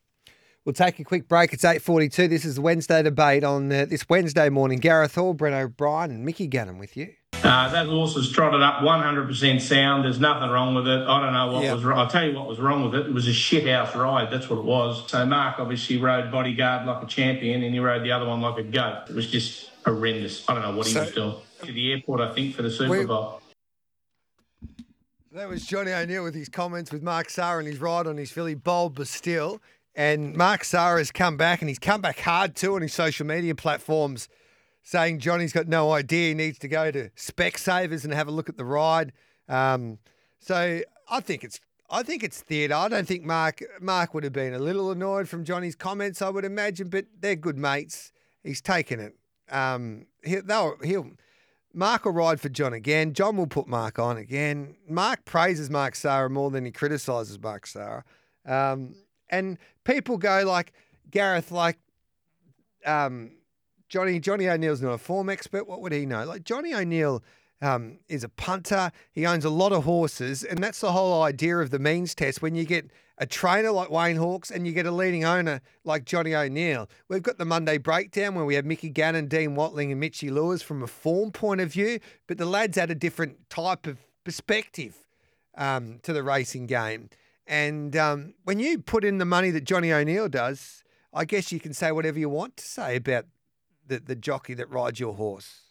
We'll 0.66 0.74
take 0.74 0.98
a 1.00 1.04
quick 1.04 1.28
break. 1.28 1.52
It's 1.52 1.66
8.42. 1.66 2.30
This 2.30 2.46
is 2.46 2.56
the 2.56 2.62
Wednesday 2.62 3.04
debate 3.04 3.44
on 3.44 3.70
uh, 3.70 3.86
this 3.86 4.08
Wednesday 4.08 4.48
morning. 4.48 4.80
Gareth 4.80 5.16
Hall, 5.16 5.36
Bren 5.36 5.52
O'Brien 5.52 6.10
and 6.10 6.24
Mickey 6.26 6.48
Gannon 6.48 6.78
with 6.78 6.96
you. 6.96 7.14
Uh, 7.44 7.70
that 7.70 7.88
horse 7.88 8.16
was 8.16 8.32
trotted 8.32 8.62
up 8.62 8.76
100% 8.76 9.60
sound. 9.60 10.06
There's 10.06 10.22
nothing 10.22 10.50
wrong 10.50 10.74
with 10.74 10.88
it. 10.88 11.06
I 11.06 11.20
don't 11.20 11.34
know 11.34 11.52
what 11.52 11.74
was 11.74 11.84
wrong. 11.84 12.00
I'll 12.00 12.08
tell 12.08 12.26
you 12.26 12.34
what 12.34 12.48
was 12.48 12.60
wrong 12.60 12.86
with 12.90 12.96
it. 12.96 13.08
It 13.08 13.14
was 13.14 13.28
a 13.28 13.32
shithouse 13.32 13.94
ride. 13.94 14.32
That's 14.32 14.50
what 14.50 14.60
it 14.60 14.64
was. 14.64 15.04
So 15.12 15.26
Mark 15.26 15.60
obviously 15.60 15.98
rode 15.98 16.32
bodyguard 16.32 16.88
like 16.88 17.04
a 17.04 17.08
champion 17.08 17.62
and 17.64 17.74
he 17.74 17.82
rode 17.82 18.06
the 18.06 18.14
other 18.14 18.26
one 18.26 18.40
like 18.40 18.58
a 18.58 18.64
goat. 18.64 19.10
It 19.10 19.16
was 19.16 19.30
just 19.30 19.70
horrendous. 19.86 20.48
I 20.48 20.54
don't 20.54 20.64
know 20.64 20.78
what 20.78 20.88
he 20.88 20.98
was 20.98 21.12
doing. 21.12 21.36
To 21.64 21.72
the 21.74 21.92
airport, 21.92 22.22
I 22.22 22.34
think, 22.34 22.56
for 22.56 22.62
the 22.62 22.72
Super 22.72 23.00
We- 23.00 23.06
Bowl. 23.06 23.42
That 25.34 25.50
was 25.50 25.66
Johnny 25.66 25.92
O'Neill 25.92 26.24
with 26.24 26.36
his 26.36 26.48
comments 26.48 26.92
with 26.92 27.02
Mark 27.02 27.30
Zahra 27.30 27.58
and 27.58 27.68
his 27.68 27.80
ride 27.80 28.06
on 28.06 28.18
his 28.18 28.32
filly 28.32 28.54
Bold 28.54 28.94
Bastille. 28.94 29.60
And 29.96 30.36
Mark 30.36 30.66
Zahra 30.66 31.00
has 31.00 31.12
come 31.12 31.38
back 31.38 31.62
and 31.62 31.70
he's 31.70 31.80
come 31.80 32.02
back 32.02 32.20
hard 32.20 32.56
too 32.56 32.76
on 32.76 32.82
his 32.82 32.94
social 32.94 33.26
media 33.26 33.54
platforms, 33.54 34.28
saying 34.82 35.20
Johnny's 35.20 35.54
got 35.54 35.68
no 35.68 35.92
idea. 35.92 36.30
He 36.30 36.34
needs 36.34 36.58
to 36.60 36.68
go 36.68 36.90
to 36.92 37.10
Specsavers 37.12 38.04
and 38.04 38.14
have 38.14 38.28
a 38.28 38.32
look 38.32 38.50
at 38.50 38.58
the 38.58 38.66
ride. 38.66 39.14
Um, 39.48 40.00
so 40.40 40.82
I 41.10 41.20
think 41.20 41.44
it's 41.44 41.60
I 41.90 42.02
think 42.02 42.24
it's 42.24 42.42
theatre. 42.42 42.74
I 42.74 42.88
don't 42.88 43.08
think 43.08 43.24
Mark 43.24 43.62
Mark 43.80 44.14
would 44.14 44.24
have 44.24 44.34
been 44.34 44.54
a 44.54 44.60
little 44.60 44.92
annoyed 44.92 45.30
from 45.30 45.44
Johnny's 45.44 45.76
comments, 45.76 46.22
I 46.22 46.30
would 46.30 46.46
imagine, 46.46 46.90
but 46.90 47.06
they're 47.20 47.36
good 47.36 47.58
mates. 47.58 48.12
He's 48.44 48.62
taken 48.62 49.00
it. 49.00 49.14
Um, 49.52 50.08
he, 50.24 50.38
they'll, 50.38 50.76
he'll 50.84 51.12
Mark 51.74 52.06
will 52.06 52.14
ride 52.14 52.40
for 52.40 52.50
John 52.50 52.74
again. 52.74 53.14
John 53.14 53.38
will 53.38 53.48
put 53.48 53.68
Mark 53.68 54.00
on 54.00 54.18
again. 54.18 54.76
Mark 54.88 55.26
praises 55.26 55.70
Mark 55.70 55.96
Zahra 55.96 56.30
more 56.30 56.52
than 56.52 56.66
he 56.66 56.72
criticises 56.72 57.40
Mark 57.40 57.68
Zahra. 57.68 58.04
Um, 58.46 58.96
and 59.34 59.58
people 59.84 60.18
go 60.18 60.44
like 60.46 60.74
Gareth, 61.10 61.52
like 61.52 61.78
um, 62.86 63.32
Johnny. 63.90 64.20
Johnny 64.20 64.48
O'Neill's 64.48 64.82
not 64.82 64.94
a 64.94 64.98
form 64.98 65.30
expert. 65.30 65.68
What 65.68 65.82
would 65.82 65.92
he 65.92 66.06
know? 66.06 66.24
Like 66.26 66.44
Johnny 66.44 66.74
O'Neill 66.74 67.24
um, 67.62 68.00
is 68.08 68.24
a 68.24 68.30
punter. 68.30 68.92
He 69.12 69.26
owns 69.26 69.44
a 69.46 69.50
lot 69.50 69.72
of 69.72 69.84
horses, 69.84 70.44
and 70.44 70.64
that's 70.64 70.82
the 70.82 70.92
whole 70.92 71.24
idea 71.24 71.58
of 71.58 71.72
the 71.72 71.80
means 71.80 72.14
test. 72.14 72.42
When 72.42 72.56
you 72.56 72.66
get 72.66 72.90
a 73.18 73.26
trainer 73.26 73.72
like 73.72 73.90
Wayne 73.90 74.18
Hawkes 74.18 74.50
and 74.50 74.66
you 74.66 74.74
get 74.74 74.86
a 74.86 74.92
leading 74.92 75.24
owner 75.24 75.62
like 75.84 76.04
Johnny 76.04 76.34
O'Neill. 76.34 76.90
We've 77.08 77.22
got 77.22 77.38
the 77.38 77.46
Monday 77.46 77.78
breakdown 77.78 78.34
where 78.34 78.44
we 78.44 78.56
have 78.56 78.66
Mickey 78.66 78.90
Gannon, 78.90 79.28
Dean 79.28 79.54
Watling, 79.56 79.92
and 79.92 80.00
Mitchy 80.00 80.32
Lewis 80.32 80.64
from 80.64 80.82
a 80.82 80.88
form 80.88 81.32
point 81.32 81.62
of 81.62 81.72
view, 81.72 82.00
but 82.28 82.40
the 82.40 82.46
lads 82.46 82.78
add 82.78 82.90
a 82.90 82.96
different 82.96 83.50
type 83.52 83.86
of 83.86 84.00
perspective 84.24 84.96
um, 85.56 86.00
to 86.04 86.12
the 86.12 86.24
racing 86.24 86.66
game. 86.66 87.10
And 87.46 87.96
um, 87.96 88.34
when 88.44 88.60
you 88.60 88.80
put 88.80 89.04
in 89.04 89.18
the 89.18 89.26
money 89.26 89.52
that 89.52 89.66
Johnny 89.66 89.92
O'Neill 89.92 90.30
does, 90.30 90.84
I 91.14 91.26
guess 91.26 91.52
you 91.52 91.60
can 91.60 91.74
say 91.74 91.92
whatever 91.92 92.18
you 92.18 92.30
want 92.30 92.58
to 92.58 92.66
say 92.66 92.96
about 92.96 93.26
the, 93.86 94.00
the 94.00 94.16
jockey 94.16 94.54
that 94.56 94.70
rides 94.70 95.00
your 95.00 95.14
horse. 95.14 95.62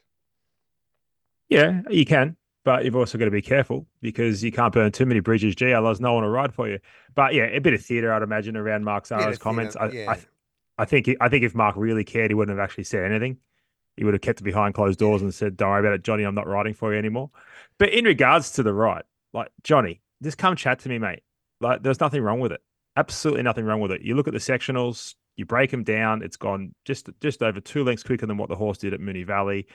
Yeah, 1.48 1.82
you 1.90 2.04
can, 2.04 2.36
but 2.64 2.84
you've 2.84 2.96
also 2.96 3.18
got 3.18 3.26
to 3.26 3.30
be 3.30 3.42
careful 3.42 3.86
because 4.00 4.42
you 4.42 4.52
can't 4.52 4.72
burn 4.72 4.92
too 4.92 5.06
many 5.06 5.20
bridges. 5.20 5.54
Gee, 5.54 5.72
otherwise 5.72 6.00
no 6.00 6.14
one 6.14 6.22
to 6.22 6.28
ride 6.28 6.54
for 6.54 6.68
you. 6.68 6.78
But 7.14 7.34
yeah, 7.34 7.44
a 7.44 7.58
bit 7.58 7.74
of 7.74 7.84
theatre, 7.84 8.12
I'd 8.12 8.22
imagine, 8.22 8.56
around 8.56 8.84
Mark 8.84 9.06
Zahra's 9.06 9.38
comments. 9.38 9.74
theatre, 9.74 9.94
I, 9.94 9.98
yeah. 9.98 10.10
I, 10.10 10.82
I 10.82 10.84
think 10.84 11.10
I 11.20 11.28
think 11.28 11.44
if 11.44 11.54
Mark 11.54 11.76
really 11.76 12.04
cared, 12.04 12.30
he 12.30 12.34
wouldn't 12.34 12.56
have 12.56 12.64
actually 12.64 12.84
said 12.84 13.10
anything. 13.10 13.38
He 13.96 14.04
would 14.04 14.14
have 14.14 14.22
kept 14.22 14.40
it 14.40 14.44
behind 14.44 14.74
closed 14.74 14.98
doors 14.98 15.20
and 15.20 15.34
said, 15.34 15.56
"Don't 15.56 15.68
worry 15.68 15.80
about 15.80 15.92
it, 15.92 16.02
Johnny. 16.02 16.22
I'm 16.22 16.34
not 16.34 16.46
riding 16.46 16.72
for 16.72 16.92
you 16.92 16.98
anymore." 16.98 17.30
But 17.76 17.90
in 17.90 18.06
regards 18.06 18.52
to 18.52 18.62
the 18.62 18.72
ride, 18.72 19.04
like 19.34 19.48
Johnny, 19.62 20.00
just 20.22 20.38
come 20.38 20.56
chat 20.56 20.78
to 20.80 20.88
me, 20.88 20.98
mate. 20.98 21.22
Like, 21.62 21.82
there's 21.82 22.00
nothing 22.00 22.22
wrong 22.22 22.40
with 22.40 22.52
it. 22.52 22.60
Absolutely 22.96 23.42
nothing 23.42 23.64
wrong 23.64 23.80
with 23.80 23.92
it. 23.92 24.02
You 24.02 24.14
look 24.14 24.28
at 24.28 24.34
the 24.34 24.40
sectionals, 24.40 25.14
you 25.36 25.46
break 25.46 25.70
them 25.70 25.82
down. 25.84 26.22
It's 26.22 26.36
gone 26.36 26.74
just 26.84 27.08
just 27.20 27.42
over 27.42 27.60
two 27.60 27.84
lengths 27.84 28.02
quicker 28.02 28.26
than 28.26 28.36
what 28.36 28.48
the 28.50 28.56
horse 28.56 28.78
did 28.78 28.92
at 28.92 29.00
Moonee 29.00 29.26
Valley. 29.26 29.66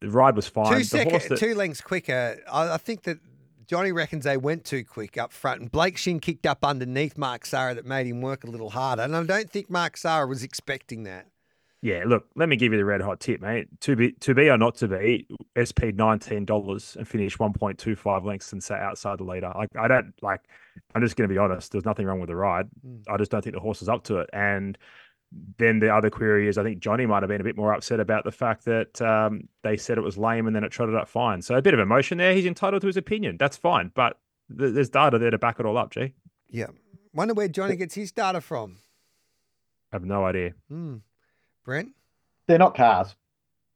The 0.00 0.10
ride 0.10 0.34
was 0.34 0.48
fine. 0.48 0.72
Two, 0.72 0.78
the 0.78 0.84
sec- 0.84 1.08
horse 1.10 1.28
that- 1.28 1.38
two 1.38 1.54
lengths 1.54 1.80
quicker. 1.80 2.38
I, 2.50 2.72
I 2.74 2.76
think 2.78 3.04
that 3.04 3.18
Johnny 3.66 3.92
reckons 3.92 4.24
they 4.24 4.36
went 4.36 4.64
too 4.64 4.84
quick 4.84 5.16
up 5.16 5.32
front, 5.32 5.60
and 5.60 5.70
Blake 5.70 5.96
Shinn 5.96 6.18
kicked 6.18 6.44
up 6.44 6.64
underneath 6.64 7.16
Mark 7.16 7.46
Zahra 7.46 7.74
that 7.74 7.86
made 7.86 8.06
him 8.08 8.20
work 8.20 8.42
a 8.42 8.48
little 8.48 8.70
harder. 8.70 9.02
And 9.02 9.14
I 9.14 9.22
don't 9.22 9.48
think 9.48 9.70
Mark 9.70 9.96
Zahra 9.96 10.26
was 10.26 10.42
expecting 10.42 11.04
that. 11.04 11.26
Yeah, 11.82 12.04
look, 12.06 12.26
let 12.36 12.50
me 12.50 12.56
give 12.56 12.72
you 12.72 12.78
the 12.78 12.84
red 12.84 13.00
hot 13.00 13.20
tip, 13.20 13.40
mate. 13.40 13.68
To 13.80 13.96
be 13.96 14.12
to 14.12 14.34
be 14.34 14.50
or 14.50 14.58
not 14.58 14.74
to 14.76 14.88
be, 14.88 15.26
SP 15.56 15.94
nineteen 15.94 16.44
dollars 16.44 16.94
and 16.96 17.08
finish 17.08 17.38
one 17.38 17.54
point 17.54 17.78
two 17.78 17.96
five 17.96 18.24
lengths 18.24 18.52
and 18.52 18.62
sat 18.62 18.80
outside 18.80 19.18
the 19.18 19.24
leader. 19.24 19.50
Like 19.56 19.70
I 19.78 19.88
don't 19.88 20.12
like. 20.20 20.42
I'm 20.94 21.02
just 21.02 21.16
going 21.16 21.28
to 21.28 21.32
be 21.32 21.38
honest. 21.38 21.72
There's 21.72 21.86
nothing 21.86 22.06
wrong 22.06 22.20
with 22.20 22.28
the 22.28 22.36
ride. 22.36 22.68
Mm. 22.86 23.02
I 23.08 23.16
just 23.16 23.30
don't 23.30 23.42
think 23.42 23.54
the 23.54 23.60
horse 23.60 23.80
is 23.80 23.88
up 23.88 24.04
to 24.04 24.18
it. 24.18 24.30
And 24.32 24.76
then 25.58 25.78
the 25.78 25.94
other 25.94 26.10
query 26.10 26.48
is, 26.48 26.58
I 26.58 26.64
think 26.64 26.80
Johnny 26.80 27.06
might 27.06 27.22
have 27.22 27.28
been 27.28 27.40
a 27.40 27.44
bit 27.44 27.56
more 27.56 27.72
upset 27.72 28.00
about 28.00 28.24
the 28.24 28.32
fact 28.32 28.64
that 28.64 29.00
um, 29.00 29.48
they 29.62 29.76
said 29.76 29.96
it 29.96 30.02
was 30.02 30.18
lame 30.18 30.46
and 30.46 30.56
then 30.56 30.64
it 30.64 30.70
trotted 30.70 30.94
up 30.94 31.08
fine. 31.08 31.40
So 31.40 31.54
a 31.54 31.62
bit 31.62 31.74
of 31.74 31.80
emotion 31.80 32.18
there. 32.18 32.34
He's 32.34 32.46
entitled 32.46 32.82
to 32.82 32.88
his 32.88 32.96
opinion. 32.96 33.36
That's 33.38 33.56
fine. 33.56 33.92
But 33.94 34.18
th- 34.58 34.74
there's 34.74 34.90
data 34.90 35.18
there 35.18 35.30
to 35.30 35.38
back 35.38 35.60
it 35.60 35.66
all 35.66 35.78
up. 35.78 35.92
G. 35.92 36.14
Yeah. 36.48 36.66
Wonder 37.12 37.34
where 37.34 37.48
Johnny 37.48 37.76
gets 37.76 37.94
his 37.94 38.12
data 38.12 38.40
from. 38.40 38.78
I 39.92 39.96
have 39.96 40.04
no 40.04 40.24
idea. 40.24 40.52
Hmm. 40.68 40.96
Bren? 41.66 41.92
They're 42.46 42.58
not 42.58 42.74
cars. 42.74 43.14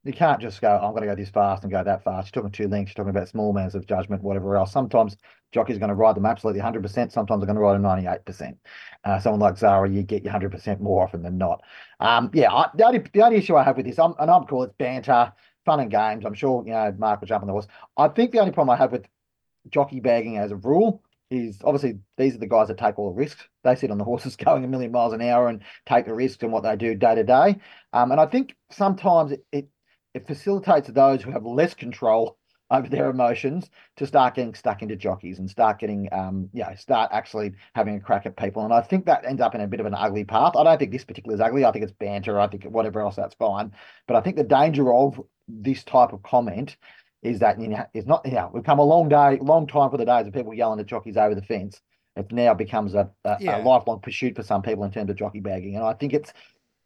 You 0.04 0.12
can't 0.12 0.40
just 0.40 0.60
go, 0.60 0.68
I'm 0.70 0.90
going 0.90 1.02
to 1.02 1.08
go 1.08 1.14
this 1.14 1.30
fast 1.30 1.62
and 1.62 1.72
go 1.72 1.82
that 1.82 2.04
fast. 2.04 2.28
You're 2.34 2.42
talking 2.42 2.52
two 2.52 2.68
lengths, 2.68 2.90
you're 2.90 3.04
talking 3.04 3.16
about 3.16 3.28
small 3.28 3.50
amounts 3.50 3.74
of 3.74 3.86
judgment, 3.86 4.22
whatever 4.22 4.54
else. 4.56 4.70
Sometimes 4.70 5.16
jockeys 5.50 5.76
are 5.76 5.78
going 5.78 5.88
to 5.88 5.94
ride 5.94 6.14
them 6.14 6.26
absolutely 6.26 6.60
100%. 6.60 7.10
Sometimes 7.10 7.40
they're 7.40 7.46
going 7.46 7.54
to 7.54 7.60
ride 7.60 7.74
them 7.74 7.82
98%. 7.82 8.56
Uh, 9.04 9.18
someone 9.18 9.40
like 9.40 9.56
Zahra, 9.56 9.88
you 9.88 10.02
get 10.02 10.22
your 10.22 10.34
100% 10.34 10.80
more 10.80 11.02
often 11.02 11.22
than 11.22 11.38
not. 11.38 11.62
Um, 12.00 12.30
yeah, 12.34 12.52
I, 12.52 12.68
the, 12.74 12.84
only, 12.84 13.02
the 13.12 13.22
only 13.22 13.38
issue 13.38 13.56
I 13.56 13.64
have 13.64 13.78
with 13.78 13.86
this, 13.86 13.98
I'm, 13.98 14.14
and 14.18 14.30
I'm 14.30 14.44
cool, 14.44 14.64
it's 14.64 14.74
banter, 14.74 15.32
fun 15.64 15.80
and 15.80 15.90
games. 15.90 16.26
I'm 16.26 16.34
sure, 16.34 16.62
you 16.66 16.72
know, 16.72 16.94
Mark 16.98 17.20
will 17.20 17.28
jump 17.28 17.42
on 17.42 17.46
the 17.46 17.52
horse. 17.52 17.66
I 17.96 18.08
think 18.08 18.32
the 18.32 18.40
only 18.40 18.52
problem 18.52 18.74
I 18.74 18.78
have 18.78 18.92
with 18.92 19.06
jockey 19.70 20.00
bagging 20.00 20.36
as 20.36 20.50
a 20.50 20.56
rule 20.56 21.02
is 21.34 21.58
obviously 21.64 21.98
these 22.16 22.34
are 22.34 22.38
the 22.38 22.46
guys 22.46 22.68
that 22.68 22.78
take 22.78 22.98
all 22.98 23.10
the 23.10 23.16
risks. 23.16 23.46
They 23.62 23.74
sit 23.74 23.90
on 23.90 23.98
the 23.98 24.04
horses 24.12 24.36
going 24.36 24.64
a 24.64 24.68
million 24.68 24.92
miles 24.92 25.12
an 25.12 25.22
hour 25.22 25.48
and 25.48 25.62
take 25.86 26.06
the 26.06 26.14
risks 26.14 26.42
and 26.42 26.52
what 26.52 26.62
they 26.62 26.76
do 26.76 26.94
day 26.94 27.14
to 27.14 27.24
day. 27.24 27.56
Um, 27.92 28.12
and 28.12 28.20
I 28.20 28.26
think 28.26 28.56
sometimes 28.70 29.32
it, 29.32 29.44
it 29.52 29.68
it 30.14 30.26
facilitates 30.26 30.88
those 30.88 31.22
who 31.22 31.32
have 31.32 31.44
less 31.44 31.74
control 31.74 32.38
over 32.70 32.88
their 32.88 33.10
emotions 33.10 33.68
to 33.96 34.06
start 34.06 34.34
getting 34.34 34.54
stuck 34.54 34.80
into 34.80 34.96
jockeys 34.96 35.38
and 35.38 35.50
start 35.50 35.78
getting 35.78 36.08
um 36.12 36.48
yeah 36.54 36.74
start 36.74 37.10
actually 37.12 37.52
having 37.74 37.96
a 37.96 38.00
crack 38.00 38.24
at 38.24 38.36
people. 38.36 38.64
And 38.64 38.72
i 38.72 38.80
think 38.80 39.04
that 39.06 39.24
ends 39.26 39.42
up 39.42 39.54
in 39.54 39.60
a 39.60 39.66
bit 39.66 39.80
of 39.80 39.86
an 39.86 39.94
ugly 39.94 40.24
path. 40.24 40.56
I 40.56 40.64
don't 40.64 40.78
think 40.78 40.92
this 40.92 41.04
particular 41.04 41.34
is 41.34 41.40
ugly. 41.40 41.64
I 41.64 41.72
think 41.72 41.82
it's 41.84 41.92
banter. 41.92 42.40
I 42.40 42.46
think 42.48 42.64
whatever 42.64 43.00
else 43.00 43.16
that's 43.16 43.34
fine. 43.34 43.72
But 44.06 44.16
i 44.16 44.20
think 44.20 44.36
the 44.36 44.44
danger 44.44 44.92
of 44.94 45.20
this 45.46 45.84
type 45.84 46.12
of 46.12 46.22
comment 46.22 46.76
is 47.24 47.40
that 47.40 47.60
you 47.60 47.68
know 47.68 47.84
it's 47.94 48.06
not 48.06 48.24
you 48.24 48.32
know 48.32 48.50
we've 48.52 48.64
come 48.64 48.78
a 48.78 48.84
long 48.84 49.08
day 49.08 49.38
long 49.42 49.66
time 49.66 49.90
for 49.90 49.96
the 49.96 50.04
days 50.04 50.26
of 50.26 50.32
people 50.32 50.54
yelling 50.54 50.78
at 50.78 50.86
jockeys 50.86 51.16
over 51.16 51.34
the 51.34 51.42
fence 51.42 51.80
it 52.16 52.30
now 52.30 52.54
becomes 52.54 52.94
a, 52.94 53.10
a, 53.24 53.36
Yeah. 53.40 53.60
a 53.60 53.64
lifelong 53.64 53.98
pursuit 54.00 54.36
for 54.36 54.42
some 54.44 54.62
people 54.62 54.84
in 54.84 54.92
terms 54.92 55.10
of 55.10 55.16
jockey 55.16 55.40
bagging 55.40 55.74
and 55.76 55.84
i 55.84 55.92
think 55.94 56.12
it's 56.14 56.32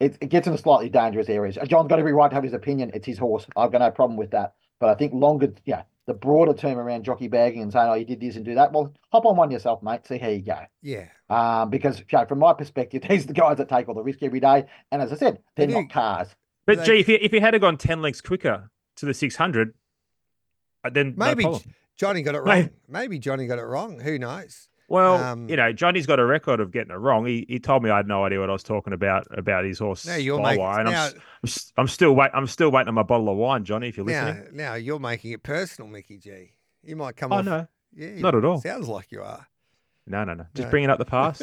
it, 0.01 0.17
it 0.21 0.29
gets 0.29 0.47
into 0.47 0.63
slightly 0.63 0.89
dangerous 0.89 1.29
areas. 1.29 1.59
John's 1.67 1.89
got 1.89 1.99
every 1.99 2.13
right 2.13 2.29
to 2.29 2.35
have 2.37 2.45
his 2.45 2.53
opinion. 2.53 2.93
It's 2.95 3.05
his 3.05 3.19
horse. 3.19 3.45
I've 3.57 3.73
got 3.73 3.81
no 3.81 3.91
problem 3.91 4.17
with 4.17 4.31
that. 4.31 4.55
But 4.79 4.91
I 4.91 4.95
think 4.95 5.13
longer, 5.13 5.53
yeah, 5.65 5.83
the 6.07 6.15
broader 6.15 6.55
term 6.55 6.79
around 6.79 7.03
jockey 7.03 7.27
bagging 7.27 7.63
and 7.63 7.73
saying, 7.73 7.89
oh, 7.89 7.95
you 7.95 8.05
did 8.05 8.21
this 8.21 8.37
and 8.37 8.45
do 8.45 8.55
that. 8.55 8.73
Well, 8.73 8.95
hop 9.11 9.27
on 9.27 9.35
one 9.37 9.51
yourself, 9.51 9.83
mate. 9.83 10.07
See 10.07 10.19
how 10.19 10.29
you 10.29 10.43
go. 10.43 10.61
Yeah. 10.83 11.07
Um, 11.29 11.71
because 11.71 11.99
you 11.99 12.05
know, 12.13 12.25
from 12.27 12.39
my 12.39 12.53
perspective, 12.53 13.03
these 13.09 13.25
are 13.25 13.27
the 13.27 13.33
guys 13.33 13.57
that 13.57 13.69
take 13.69 13.89
all 13.89 13.95
the 13.97 14.03
risk 14.05 14.23
every 14.23 14.39
day. 14.39 14.67
And 14.93 15.03
as 15.03 15.13
I 15.13 15.17
said, 15.17 15.41
they're 15.57 15.67
They 15.67 15.75
not 15.75 15.91
cars. 15.91 16.29
But 16.65 16.79
They- 16.79 16.85
gee, 16.85 17.01
if 17.01 17.09
you, 17.09 17.19
if 17.21 17.33
you 17.33 17.41
had 17.41 17.61
gone 17.61 17.77
10 17.77 18.01
lengths 18.01 18.21
quicker 18.21 18.71
to 18.99 19.05
the 19.05 19.13
600, 19.15 19.71
uh, 19.71 19.73
then 20.95 21.15
Maybe 21.17 21.43
problem. 21.45 21.63
Johnny 21.97 22.23
got 22.23 22.35
it 22.35 22.41
wrong. 22.43 22.71
Maybe 22.89 23.19
Johnny 23.19 23.47
got 23.47 23.59
it 23.59 23.65
wrong. 23.65 23.99
Who 24.01 24.19
knows? 24.19 24.69
Well, 24.91 25.23
Um, 25.23 25.49
you 25.51 25.57
know, 25.57 25.71
Johnny's 25.73 26.07
got 26.07 26.19
a 26.19 26.25
record 26.25 26.61
of 26.61 26.71
getting 26.71 26.91
it 26.93 26.97
wrong. 26.99 27.27
He 27.27 27.45
he 27.49 27.59
told 27.59 27.83
me 27.83 27.91
I 27.91 27.99
had 27.99 28.07
no 28.09 28.25
idea 28.25 28.41
what 28.41 28.49
I 28.49 28.55
was 28.55 28.63
talking 28.63 28.95
about 28.95 29.27
about 29.37 29.65
his 29.67 29.79
horse. 29.79 30.07
Now 30.07 30.15
you're 30.17 30.41
making 30.41 30.65
and 30.65 30.89
I'm, 30.89 30.93
now, 30.95 31.05
I'm, 31.09 31.13
s- 31.45 31.73
I'm 31.77 31.89
still 31.89 32.15
wait. 32.15 32.31
I'm 32.33 32.47
still 32.47 32.71
waiting 32.71 32.89
on 32.89 32.95
my 32.95 33.03
bottle 33.03 33.29
of 33.29 33.37
wine, 33.37 33.65
Johnny. 33.65 33.89
If 33.89 33.97
you're 33.99 34.07
now, 34.07 34.27
listening. 34.27 34.57
now 34.57 34.75
you're 34.75 34.99
making 34.99 35.33
it 35.33 35.43
personal, 35.43 35.91
Mickey 35.91 36.17
G. 36.19 36.53
You 36.83 36.97
might 36.97 37.17
come 37.17 37.33
Oh 37.33 37.37
off. 37.39 37.45
no, 37.45 37.67
Yeah, 37.95 38.19
not 38.21 38.35
at 38.35 38.45
all. 38.47 38.61
Sounds 38.63 38.89
like 38.89 39.13
you 39.13 39.21
are. 39.23 39.47
no, 40.07 40.25
no, 40.25 40.33
no. 40.33 40.47
Just 40.55 40.69
No. 40.69 40.71
bringing 40.71 40.89
up 40.89 40.99
the 40.99 41.05
past. 41.17 41.43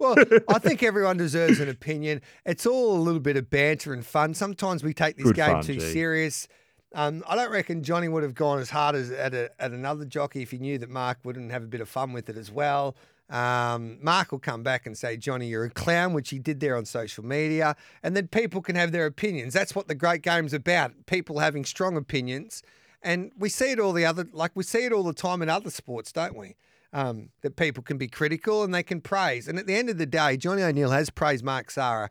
well, 0.00 0.16
I 0.48 0.58
think 0.58 0.82
everyone 0.82 1.18
deserves 1.18 1.60
an 1.60 1.68
opinion. 1.68 2.20
It's 2.44 2.66
all 2.66 2.96
a 2.96 2.98
little 3.00 3.20
bit 3.20 3.36
of 3.36 3.48
banter 3.48 3.92
and 3.92 4.04
fun. 4.04 4.34
Sometimes 4.34 4.82
we 4.82 4.92
take 4.92 5.16
this 5.16 5.26
Good 5.26 5.36
game 5.36 5.52
fun, 5.52 5.62
too 5.62 5.74
gee. 5.74 5.92
serious. 5.92 6.48
Um, 6.92 7.22
I 7.28 7.36
don't 7.36 7.52
reckon 7.52 7.84
Johnny 7.84 8.08
would 8.08 8.24
have 8.24 8.34
gone 8.34 8.58
as 8.58 8.70
hard 8.70 8.96
as 8.96 9.10
at, 9.10 9.32
a, 9.32 9.50
at 9.60 9.70
another 9.70 10.04
jockey 10.04 10.42
if 10.42 10.50
he 10.50 10.58
knew 10.58 10.76
that 10.78 10.90
Mark 10.90 11.18
wouldn't 11.22 11.52
have 11.52 11.62
a 11.62 11.66
bit 11.66 11.80
of 11.80 11.88
fun 11.88 12.12
with 12.12 12.28
it 12.28 12.36
as 12.36 12.50
well. 12.50 12.96
Um, 13.30 13.98
Mark 14.02 14.32
will 14.32 14.40
come 14.40 14.64
back 14.64 14.86
and 14.86 14.98
say, 14.98 15.16
Johnny, 15.16 15.46
you're 15.46 15.64
a 15.64 15.70
clown, 15.70 16.14
which 16.14 16.30
he 16.30 16.40
did 16.40 16.58
there 16.58 16.76
on 16.76 16.84
social 16.84 17.24
media. 17.24 17.76
And 18.02 18.16
then 18.16 18.26
people 18.26 18.60
can 18.60 18.74
have 18.74 18.90
their 18.90 19.06
opinions. 19.06 19.54
That's 19.54 19.74
what 19.74 19.86
the 19.86 19.94
great 19.94 20.22
game's 20.22 20.52
about 20.52 21.06
people 21.06 21.38
having 21.38 21.64
strong 21.64 21.96
opinions. 21.96 22.62
And 23.02 23.30
we 23.38 23.48
see 23.48 23.70
it 23.70 23.78
all 23.78 23.92
the 23.92 24.04
other, 24.04 24.26
like 24.32 24.50
we 24.54 24.64
see 24.64 24.84
it 24.84 24.92
all 24.92 25.04
the 25.04 25.12
time 25.12 25.42
in 25.42 25.48
other 25.48 25.70
sports, 25.70 26.10
don't 26.12 26.36
we? 26.36 26.56
Um, 26.92 27.28
that 27.42 27.54
people 27.54 27.84
can 27.84 27.98
be 27.98 28.08
critical 28.08 28.64
and 28.64 28.74
they 28.74 28.82
can 28.82 29.00
praise. 29.00 29.46
And 29.46 29.60
at 29.60 29.68
the 29.68 29.76
end 29.76 29.90
of 29.90 29.96
the 29.96 30.06
day, 30.06 30.36
Johnny 30.36 30.62
O'Neill 30.62 30.90
has 30.90 31.08
praised 31.08 31.44
Mark 31.44 31.70
Zahra 31.70 32.10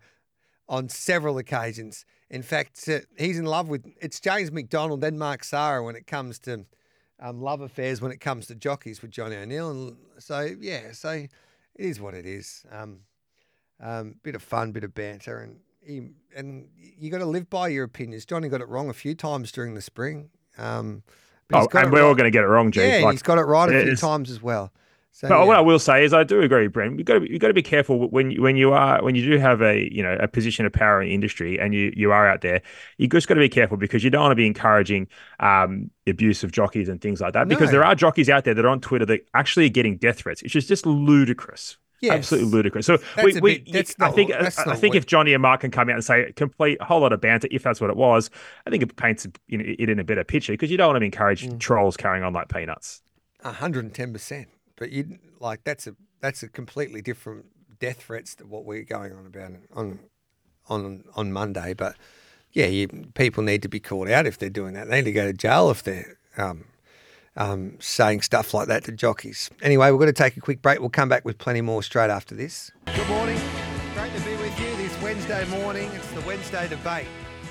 on 0.70 0.88
several 0.88 1.38
occasions. 1.38 2.06
In 2.30 2.44
fact, 2.44 2.88
uh, 2.88 3.00
he's 3.18 3.40
in 3.40 3.46
love 3.46 3.70
with 3.70 3.86
it's 4.02 4.20
James 4.20 4.52
McDonald 4.52 5.04
and 5.04 5.18
Mark 5.18 5.44
Zahra 5.44 5.84
when 5.84 5.96
it 5.96 6.06
comes 6.06 6.40
to 6.40 6.66
um, 7.20 7.42
love 7.42 7.62
affairs, 7.62 8.02
when 8.02 8.12
it 8.12 8.20
comes 8.20 8.48
to 8.48 8.56
jockeys 8.56 9.02
with 9.02 9.12
Johnny 9.12 9.36
O'Neill. 9.36 9.72
And 9.72 9.98
so, 10.20 10.50
yeah, 10.60 10.92
so 10.92 11.10
it 11.10 11.30
is 11.76 12.00
what 12.00 12.14
it 12.14 12.26
is. 12.26 12.66
Um, 12.72 13.00
um, 13.82 14.16
bit 14.24 14.36
of 14.36 14.44
fun, 14.44 14.72
bit 14.72 14.84
of 14.84 14.94
banter, 14.94 15.40
and 15.40 15.60
he, 15.82 16.10
and 16.36 16.68
you 16.76 17.10
got 17.10 17.20
to 17.20 17.26
live 17.26 17.50
by 17.50 17.70
your 17.70 17.86
opinions. 17.86 18.26
Johnny 18.26 18.50
got 18.50 18.62
it 18.62 18.68
wrong 18.68 18.90
a 18.90 18.94
few 18.94 19.16
times 19.16 19.52
during 19.52 19.74
the 19.74 19.82
spring. 19.82 20.30
Um, 20.58 21.04
oh, 21.54 21.68
and 21.74 21.92
we're 21.92 22.04
all 22.04 22.14
going 22.14 22.26
to 22.26 22.32
get 22.32 22.44
it 22.44 22.48
wrong, 22.48 22.72
G. 22.72 22.82
yeah, 22.82 23.06
Like, 23.06 23.14
he's 23.14 23.22
got 23.24 23.38
it 23.38 23.44
right 23.44 23.74
a 23.74 23.84
few 23.84 23.96
times 23.96 24.30
as 24.30 24.42
well. 24.42 24.72
So, 25.12 25.28
But 25.28 25.40
yeah. 25.40 25.44
what 25.46 25.58
I 25.58 25.62
will 25.62 25.80
say 25.80 26.06
is, 26.06 26.14
I 26.14 26.24
do 26.24 26.40
agree, 26.42 26.70
Bren. 26.70 26.98
You 26.98 27.04
got 27.04 27.20
to 27.20 27.30
you 27.30 27.40
got 27.40 27.50
to 27.50 27.54
be 27.54 27.62
careful 27.62 28.10
when 28.10 28.32
you, 28.32 28.42
when 28.42 28.56
you 28.56 28.72
are 28.72 29.04
when 29.04 29.16
you 29.16 29.26
do 29.30 29.38
have 29.38 29.62
a 29.62 29.90
you 29.94 30.02
know 30.02 30.16
a 30.20 30.28
position 30.28 30.66
of 30.66 30.72
power 30.72 31.02
in 31.02 31.10
the 31.10 31.14
industry 31.14 31.60
and 31.60 31.74
you 31.74 31.92
you 31.96 32.12
are 32.12 32.28
out 32.28 32.42
there. 32.42 32.62
You 32.98 33.08
just 33.08 33.28
got 33.28 33.34
to 33.34 33.40
be 33.42 33.50
careful 33.50 33.76
because 33.76 34.04
you 34.04 34.10
don't 34.12 34.22
want 34.22 34.32
to 34.32 34.36
be 34.36 34.48
encouraging 34.48 35.08
um, 35.40 35.90
abuse 36.08 36.44
of 36.44 36.52
jockeys 36.52 36.88
and 36.88 37.02
things 37.02 37.20
like 37.22 37.34
that. 37.34 37.48
Because 37.50 37.72
there 37.72 37.84
are 37.84 37.96
jockeys 37.96 38.30
out 38.30 38.46
there 38.46 38.54
that 38.54 38.64
are 38.64 38.70
on 38.70 38.80
Twitter 38.82 39.06
that 39.08 39.22
actually 39.34 39.66
are 39.66 39.70
getting 39.70 39.98
death 39.98 40.20
threats, 40.20 40.42
which 40.44 40.56
is 40.56 40.66
just 40.68 40.86
ludicrous. 40.86 41.78
Yes. 42.02 42.14
Absolutely 42.14 42.52
ludicrous. 42.52 42.86
So 42.86 42.96
That's 43.18 43.26
we, 43.26 43.42
we 43.42 43.58
bit- 43.60 43.96
I 44.00 44.06
not 44.06 44.16
think 44.16 44.32
I, 44.32 44.46
I 44.68 44.76
think 44.78 44.96
if 44.96 45.06
Johnny 45.06 45.34
and 45.34 45.42
Mark 45.42 45.60
can 45.62 45.72
come 45.72 45.90
out 45.90 45.96
and 45.96 46.06
say 46.06 46.32
complete 46.38 46.78
a 46.80 46.86
whole 46.86 47.02
lot 47.02 47.12
of 47.12 47.20
banter, 47.20 47.50
if 47.52 47.62
that's 47.64 47.82
what 47.82 47.90
it 47.90 47.98
was, 47.98 48.30
I 48.66 48.70
think 48.70 48.84
it 48.84 48.96
paints 48.96 49.28
you 49.48 49.58
know, 49.58 49.66
it 49.68 49.90
in 49.90 50.00
a 50.00 50.04
better 50.06 50.24
picture 50.24 50.54
because 50.54 50.72
you 50.72 50.78
don't 50.78 50.94
want 50.94 51.02
to 51.02 51.06
encourage 51.06 51.46
Mm. 51.46 51.60
trolls 51.60 51.98
carrying 51.98 52.24
on 52.24 52.32
like 52.32 52.48
peanuts. 52.48 53.02
hundred 53.44 53.84
and 53.84 53.94
ten 53.94 54.14
percent. 54.14 54.48
But 54.80 54.92
you 54.92 55.20
like 55.40 55.64
that's 55.66 55.86
a 55.86 55.96
that's 56.22 56.42
a 56.42 56.48
completely 56.48 57.02
different 57.02 57.46
death 57.80 58.04
threats 58.04 58.34
to 58.36 58.46
what 58.46 58.66
we're 58.66 58.84
going 58.84 59.14
on 59.14 59.26
about 59.26 59.52
on 59.74 60.00
on 60.70 61.04
on 61.16 61.32
Monday. 61.32 61.74
But 61.74 61.96
yeah, 62.52 62.66
you, 62.66 62.88
people 63.14 63.44
need 63.44 63.62
to 63.62 63.70
be 63.70 63.80
called 63.80 64.10
out 64.10 64.26
if 64.26 64.38
they're 64.40 64.50
doing 64.50 64.74
that. 64.74 64.90
They 64.90 64.98
need 64.98 65.06
to 65.06 65.12
go 65.12 65.26
to 65.28 65.34
jail 65.34 65.70
if 65.70 65.84
they're 65.84 66.18
um, 66.38 66.66
um, 67.36 67.78
saying 67.80 68.22
stuff 68.22 68.54
like 68.54 68.68
that 68.70 68.86
to 68.86 68.92
jockeys. 68.92 69.52
Anyway, 69.62 69.92
we're 69.92 69.98
going 69.98 70.08
to 70.08 70.14
take 70.14 70.36
a 70.36 70.42
quick 70.42 70.62
break. 70.62 70.80
We'll 70.80 70.90
come 70.90 71.10
back 71.10 71.26
with 71.26 71.38
plenty 71.38 71.62
more 71.62 71.84
straight 71.84 72.10
after 72.10 72.34
this. 72.34 72.72
Good 72.96 73.08
morning. 73.08 73.40
Great 73.94 74.16
to 74.16 74.22
be 74.22 74.36
with 74.38 74.60
you 74.60 74.76
this 74.78 75.00
Wednesday 75.02 75.46
morning. 75.46 75.92
It's 75.94 76.12
the 76.12 76.22
Wednesday 76.22 76.68
debate. 76.68 77.08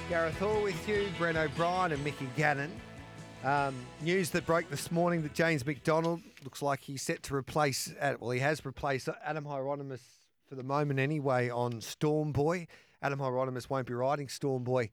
Gareth 0.08 0.38
Hall 0.38 0.62
with 0.62 0.88
you, 0.88 1.08
Bren 1.18 1.36
O'Brien 1.36 1.92
and 1.92 2.02
Mickey 2.02 2.28
Gannon. 2.36 2.72
Um, 3.44 3.76
news 4.00 4.30
that 4.30 4.46
broke 4.46 4.68
this 4.68 4.90
morning 4.90 5.22
that 5.22 5.32
James 5.32 5.64
McDonald 5.64 6.22
looks 6.44 6.62
like 6.62 6.80
he's 6.80 7.02
set 7.02 7.22
to 7.24 7.34
replace, 7.34 7.92
well, 8.20 8.30
he 8.30 8.40
has 8.40 8.64
replaced 8.64 9.08
Adam 9.24 9.44
Hyeronimus 9.44 10.00
for 10.48 10.54
the 10.54 10.62
moment 10.62 10.98
anyway 10.98 11.50
on 11.50 11.80
Storm 11.80 12.32
Boy. 12.32 12.66
Adam 13.02 13.18
Hyeronimus 13.18 13.68
won't 13.68 13.86
be 13.86 13.94
riding 13.94 14.28
Storm 14.28 14.64
Boy 14.64 14.90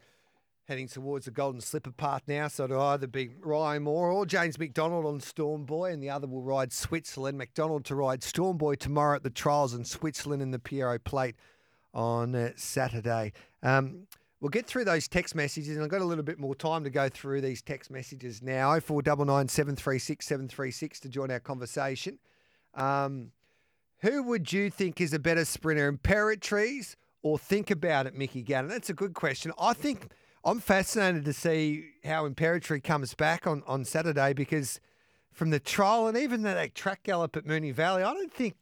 heading 0.67 0.87
towards 0.87 1.25
the 1.25 1.31
Golden 1.31 1.61
Slipper 1.61 1.91
path 1.91 2.23
now. 2.27 2.47
So 2.47 2.65
it'll 2.65 2.81
either 2.81 3.07
be 3.07 3.29
Ryan 3.39 3.83
Moore 3.83 4.11
or 4.11 4.25
James 4.25 4.59
McDonald 4.59 5.05
on 5.05 5.19
Storm 5.19 5.65
Boy, 5.65 5.91
and 5.91 6.01
the 6.01 6.09
other 6.09 6.27
will 6.27 6.41
ride 6.41 6.73
Switzerland. 6.73 7.37
McDonald 7.37 7.85
to 7.85 7.95
ride 7.95 8.23
Storm 8.23 8.57
Boy 8.57 8.75
tomorrow 8.75 9.15
at 9.15 9.23
the 9.23 9.29
trials 9.29 9.73
in 9.73 9.85
Switzerland 9.85 10.41
in 10.41 10.51
the 10.51 10.59
Pierro 10.59 11.03
Plate 11.03 11.35
on 11.93 12.35
uh, 12.35 12.51
Saturday. 12.55 13.31
Um, 13.63 14.07
we'll 14.45 14.51
get 14.51 14.67
through 14.67 14.85
those 14.85 15.07
text 15.07 15.33
messages, 15.33 15.75
and 15.75 15.83
I've 15.83 15.89
got 15.89 16.01
a 16.01 16.05
little 16.05 16.23
bit 16.23 16.37
more 16.37 16.53
time 16.53 16.83
to 16.83 16.91
go 16.91 17.09
through 17.09 17.41
these 17.41 17.63
text 17.63 17.89
messages 17.89 18.43
now. 18.43 18.79
0499 18.79 19.47
736 19.47 20.23
736 20.23 20.99
to 20.99 21.09
join 21.09 21.31
our 21.31 21.39
conversation. 21.39 22.19
Um, 22.75 23.31
who 24.01 24.21
would 24.21 24.53
you 24.53 24.69
think 24.69 25.01
is 25.01 25.13
a 25.13 25.17
better 25.17 25.45
sprinter, 25.45 25.91
Imperatriz 25.91 26.95
or 27.23 27.39
Think 27.39 27.71
About 27.71 28.05
It, 28.05 28.13
Mickey 28.13 28.43
Gannon? 28.43 28.69
That's 28.69 28.91
a 28.91 28.93
good 28.93 29.15
question. 29.15 29.51
I 29.59 29.73
think 29.73 30.11
I'm 30.43 30.59
fascinated 30.59 31.25
to 31.25 31.33
see 31.33 31.83
how 32.03 32.29
Imperatriz 32.29 32.83
comes 32.83 33.15
back 33.15 33.47
on, 33.47 33.63
on 33.65 33.83
Saturday 33.83 34.33
because 34.33 34.79
from 35.33 35.49
the 35.49 35.59
trial 35.59 36.05
and 36.07 36.15
even 36.15 36.43
that 36.43 36.75
track 36.75 37.01
gallop 37.01 37.35
at 37.35 37.47
Moonee 37.47 37.73
Valley, 37.73 38.03
I 38.03 38.13
don't 38.13 38.31
think, 38.31 38.53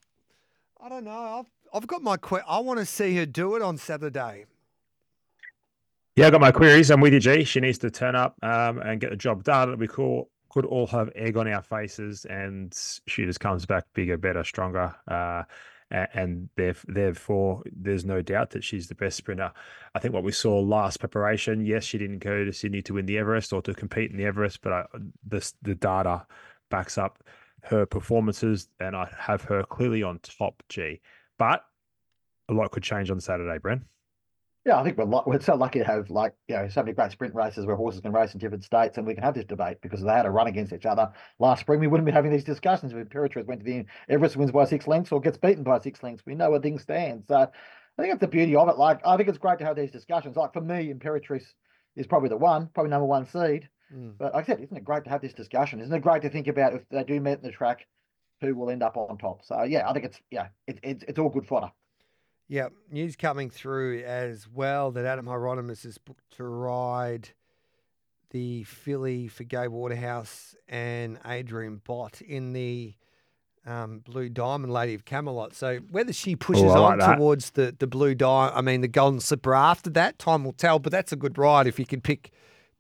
I 0.82 0.88
don't 0.88 1.04
know. 1.04 1.12
I've, 1.12 1.46
I've 1.74 1.88
got 1.88 2.02
my, 2.02 2.16
que- 2.16 2.40
I 2.48 2.60
want 2.60 2.80
to 2.80 2.86
see 2.86 3.18
her 3.18 3.26
do 3.26 3.58
it 3.58 3.62
on 3.62 3.76
Saturday. 3.76 4.46
Yeah, 6.16 6.28
I 6.28 6.30
got 6.30 6.42
my 6.42 6.52
queries. 6.52 6.92
I'm 6.92 7.02
with 7.02 7.14
you, 7.14 7.20
G. 7.20 7.44
She 7.44 7.60
needs 7.60 7.80
to 7.80 7.90
turn 7.90 8.16
up 8.16 8.38
um, 8.44 8.78
and 8.80 9.02
get 9.02 9.10
the 9.10 9.16
job 9.16 9.44
done. 9.44 9.78
We 9.80 9.88
could, 9.88 10.26
could 10.50 10.66
all 10.66 10.86
have 10.88 11.10
egg 11.16 11.38
on 11.38 11.48
our 11.48 11.64
faces, 11.64 12.26
and 12.26 12.72
she 13.08 13.26
just 13.26 13.40
comes 13.40 13.66
back 13.66 13.86
bigger, 13.94 14.18
better, 14.18 14.44
stronger. 14.44 14.94
Uh, 15.08 15.44
and 15.92 16.50
therefore 16.56 17.62
there's 17.72 18.04
no 18.04 18.22
doubt 18.22 18.50
that 18.52 18.64
she's 18.64 18.88
the 18.88 18.96
best 18.96 19.18
sprinter. 19.18 19.52
I 19.94 20.00
think 20.00 20.14
what 20.14 20.24
we 20.24 20.32
saw 20.32 20.60
last 20.60 21.00
preparation, 21.00 21.66
yes, 21.66 21.84
she 21.84 21.98
didn't 22.00 22.20
go 22.20 22.44
to 22.44 22.52
Sydney 22.52 22.82
to 22.84 22.96
win 22.96 23.06
the 23.06 23.18
Everest 23.18 23.54
or 23.54 23.62
to 23.62 23.74
compete 23.74 24.12
in 24.12 24.18
the 24.18 24.26
Everest, 24.26 24.62
but 24.62 24.74
I, 24.74 24.86
the 25.28 25.52
the 25.62 25.76
data 25.76 26.26
backs 26.70 26.98
up 26.98 27.24
her 27.64 27.86
performances, 27.86 28.70
and 28.80 28.96
I 28.96 29.10
have 29.18 29.44
her 29.44 29.64
clearly 29.64 30.04
on 30.04 30.20
top. 30.20 30.64
G, 30.68 31.00
but 31.38 31.64
a 32.50 32.54
lot 32.54 32.72
could 32.72 32.84
change 32.84 33.12
on 33.12 33.20
Saturday, 33.20 33.60
Bren. 33.60 33.84
Yeah, 34.66 34.80
I 34.80 34.84
think 34.84 34.98
we're, 34.98 35.22
we're 35.26 35.42
so 35.42 35.56
lucky 35.56 35.80
to 35.80 35.86
have 35.86 36.10
like 36.10 36.34
you 36.48 36.56
know 36.56 36.70
so 36.70 36.82
many 36.82 36.94
great 36.94 37.12
sprint 37.12 37.36
races 37.36 37.66
where 37.66 37.76
horses 37.76 38.00
can 38.00 38.14
race 38.14 38.34
in 38.34 38.40
different 38.40 38.64
states, 38.64 38.98
and 38.98 39.06
we 39.06 39.14
can 39.14 39.24
have 39.24 39.34
this 39.34 39.44
debate 39.44 39.78
because 39.82 40.02
they 40.02 40.12
had 40.12 40.26
a 40.26 40.32
run 40.32 40.48
against 40.48 40.72
each 40.72 40.86
other 40.86 41.12
last 41.40 41.62
spring. 41.62 41.82
We 41.82 41.88
wouldn't 41.88 42.06
be 42.06 42.14
having 42.14 42.32
these 42.32 42.46
discussions 42.46 42.94
if 42.94 42.98
Imperatriz 42.98 43.46
went 43.46 43.60
to 43.60 43.66
the 43.66 43.86
Everest 44.08 44.38
wins 44.38 44.52
by 44.52 44.66
six 44.66 44.88
lengths 44.88 45.12
or 45.12 45.20
gets 45.20 45.38
beaten 45.38 45.64
by 45.64 45.80
six 45.80 46.02
lengths. 46.02 46.26
We 46.26 46.36
know 46.36 46.50
where 46.50 46.62
things 46.62 46.84
stand. 46.84 47.26
So 47.28 47.36
I 47.36 48.02
think 48.02 48.14
that's 48.14 48.22
the 48.22 48.28
beauty 48.28 48.56
of 48.56 48.70
it. 48.70 48.78
Like 48.78 49.02
I 49.06 49.18
think 49.18 49.28
it's 49.28 49.38
great 49.38 49.60
to 49.60 49.66
have 49.66 49.76
these 49.76 49.92
discussions. 49.92 50.38
Like 50.38 50.54
for 50.54 50.62
me, 50.62 50.94
Imperatriz 50.94 51.44
is 51.98 52.08
probably 52.08 52.30
the 52.30 52.38
one, 52.38 52.70
probably 52.74 52.90
number 52.90 53.06
one 53.06 53.26
seed. 53.26 53.68
Mm. 53.94 54.14
But 54.18 54.34
like 54.34 54.46
I 54.46 54.48
said, 54.48 54.62
isn't 54.62 54.78
it 54.78 54.86
great 54.86 55.04
to 55.04 55.10
have 55.10 55.22
this 55.22 55.34
discussion? 55.34 55.82
Isn't 55.82 55.94
it 55.94 56.02
great 56.02 56.22
to 56.22 56.30
think 56.30 56.48
about 56.48 56.74
if 56.74 56.88
they 56.90 57.04
do 57.04 57.20
meet 57.20 57.34
in 57.34 57.42
the 57.42 57.52
track, 57.52 57.86
who 58.40 58.56
will 58.56 58.70
end 58.70 58.82
up 58.82 58.96
on 58.96 59.18
top? 59.18 59.44
So 59.44 59.64
yeah, 59.64 59.90
I 59.90 59.94
think 59.94 60.06
it's 60.06 60.20
yeah, 60.32 60.48
it, 60.68 60.80
it's 60.84 61.04
it's 61.06 61.20
all 61.20 61.30
good 61.30 61.48
fodder. 61.48 61.72
Yeah, 62.48 62.70
news 62.92 63.16
coming 63.16 63.50
through 63.50 64.04
as 64.04 64.48
well 64.48 64.92
that 64.92 65.06
Adam 65.06 65.26
Hyeronimus 65.26 65.86
is 65.86 65.98
booked 65.98 66.36
to 66.38 66.44
ride 66.44 67.30
the 68.32 68.64
filly 68.64 69.28
for 69.28 69.44
Gai 69.44 69.68
Waterhouse 69.68 70.56
and 70.68 71.20
Adrian 71.26 71.82
Bott 71.84 72.22
in 72.22 72.52
the 72.54 72.96
um, 73.66 74.00
Blue 74.00 74.28
Diamond 74.28 74.74
Lady 74.74 74.94
of 74.94 75.06
Camelot. 75.06 75.54
So 75.54 75.78
whether 75.92 76.12
she 76.12 76.36
pushes 76.36 76.64
oh, 76.64 76.82
like 76.82 76.94
on 76.94 76.98
that. 77.00 77.16
towards 77.16 77.52
the, 77.52 77.76
the 77.78 77.88
Blue 77.88 78.16
Diamond, 78.16 78.58
I 78.58 78.62
mean 78.62 78.82
the 78.82 78.88
Golden 78.88 79.20
Slipper 79.20 79.54
after 79.54 79.90
that, 79.92 80.20
time 80.20 80.44
will 80.44 80.54
tell. 80.54 80.80
But 80.80 80.92
that's 80.92 81.12
a 81.12 81.16
good 81.16 81.38
ride 81.38 81.68
if 81.68 81.80
you 81.80 81.86
can 81.86 82.02
pick 82.02 82.32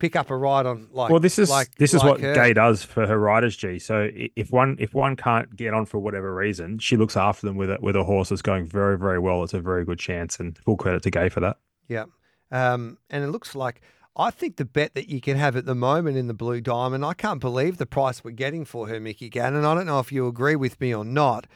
pick 0.03 0.17
up 0.17 0.29
a 0.29 0.35
ride 0.35 0.65
on 0.65 0.85
like 0.91 1.09
well 1.09 1.21
this 1.21 1.39
is 1.39 1.49
like, 1.49 1.73
this 1.75 1.93
is 1.93 2.03
like 2.03 2.11
what 2.11 2.19
her. 2.19 2.35
Gai 2.35 2.51
does 2.51 2.83
for 2.83 3.07
her 3.07 3.17
riders 3.17 3.55
G. 3.55 3.79
So 3.79 4.09
if 4.13 4.51
one 4.51 4.75
if 4.77 4.93
one 4.93 5.15
can't 5.15 5.55
get 5.55 5.73
on 5.73 5.85
for 5.85 5.97
whatever 5.97 6.35
reason 6.35 6.77
she 6.79 6.97
looks 6.97 7.15
after 7.15 7.47
them 7.47 7.55
with 7.55 7.69
a 7.69 7.77
with 7.79 7.95
a 7.95 8.03
horse 8.03 8.27
that's 8.27 8.41
going 8.41 8.65
very 8.65 8.97
very 8.97 9.17
well. 9.17 9.45
It's 9.45 9.53
a 9.53 9.61
very 9.61 9.85
good 9.85 9.99
chance 9.99 10.41
and 10.41 10.57
full 10.57 10.75
credit 10.75 11.03
to 11.03 11.09
Gai 11.09 11.29
for 11.29 11.39
that. 11.39 11.57
Yeah. 11.87 12.03
Um, 12.51 12.97
and 13.09 13.23
it 13.23 13.27
looks 13.27 13.55
like 13.55 13.79
I 14.17 14.29
think 14.29 14.57
the 14.57 14.65
bet 14.65 14.93
that 14.93 15.07
you 15.07 15.21
can 15.21 15.37
have 15.37 15.55
at 15.55 15.65
the 15.65 15.73
moment 15.73 16.17
in 16.17 16.27
the 16.27 16.33
Blue 16.33 16.59
Diamond 16.59 17.05
I 17.05 17.13
can't 17.13 17.39
believe 17.39 17.77
the 17.77 17.85
price 17.85 18.25
we're 18.25 18.31
getting 18.31 18.65
for 18.65 18.89
her 18.89 18.99
Mickey 18.99 19.29
Gannon. 19.29 19.63
I 19.63 19.73
don't 19.73 19.85
know 19.85 19.99
if 19.99 20.11
you 20.11 20.27
agree 20.27 20.57
with 20.57 20.81
me 20.81 20.93
or 20.93 21.05
not 21.05 21.47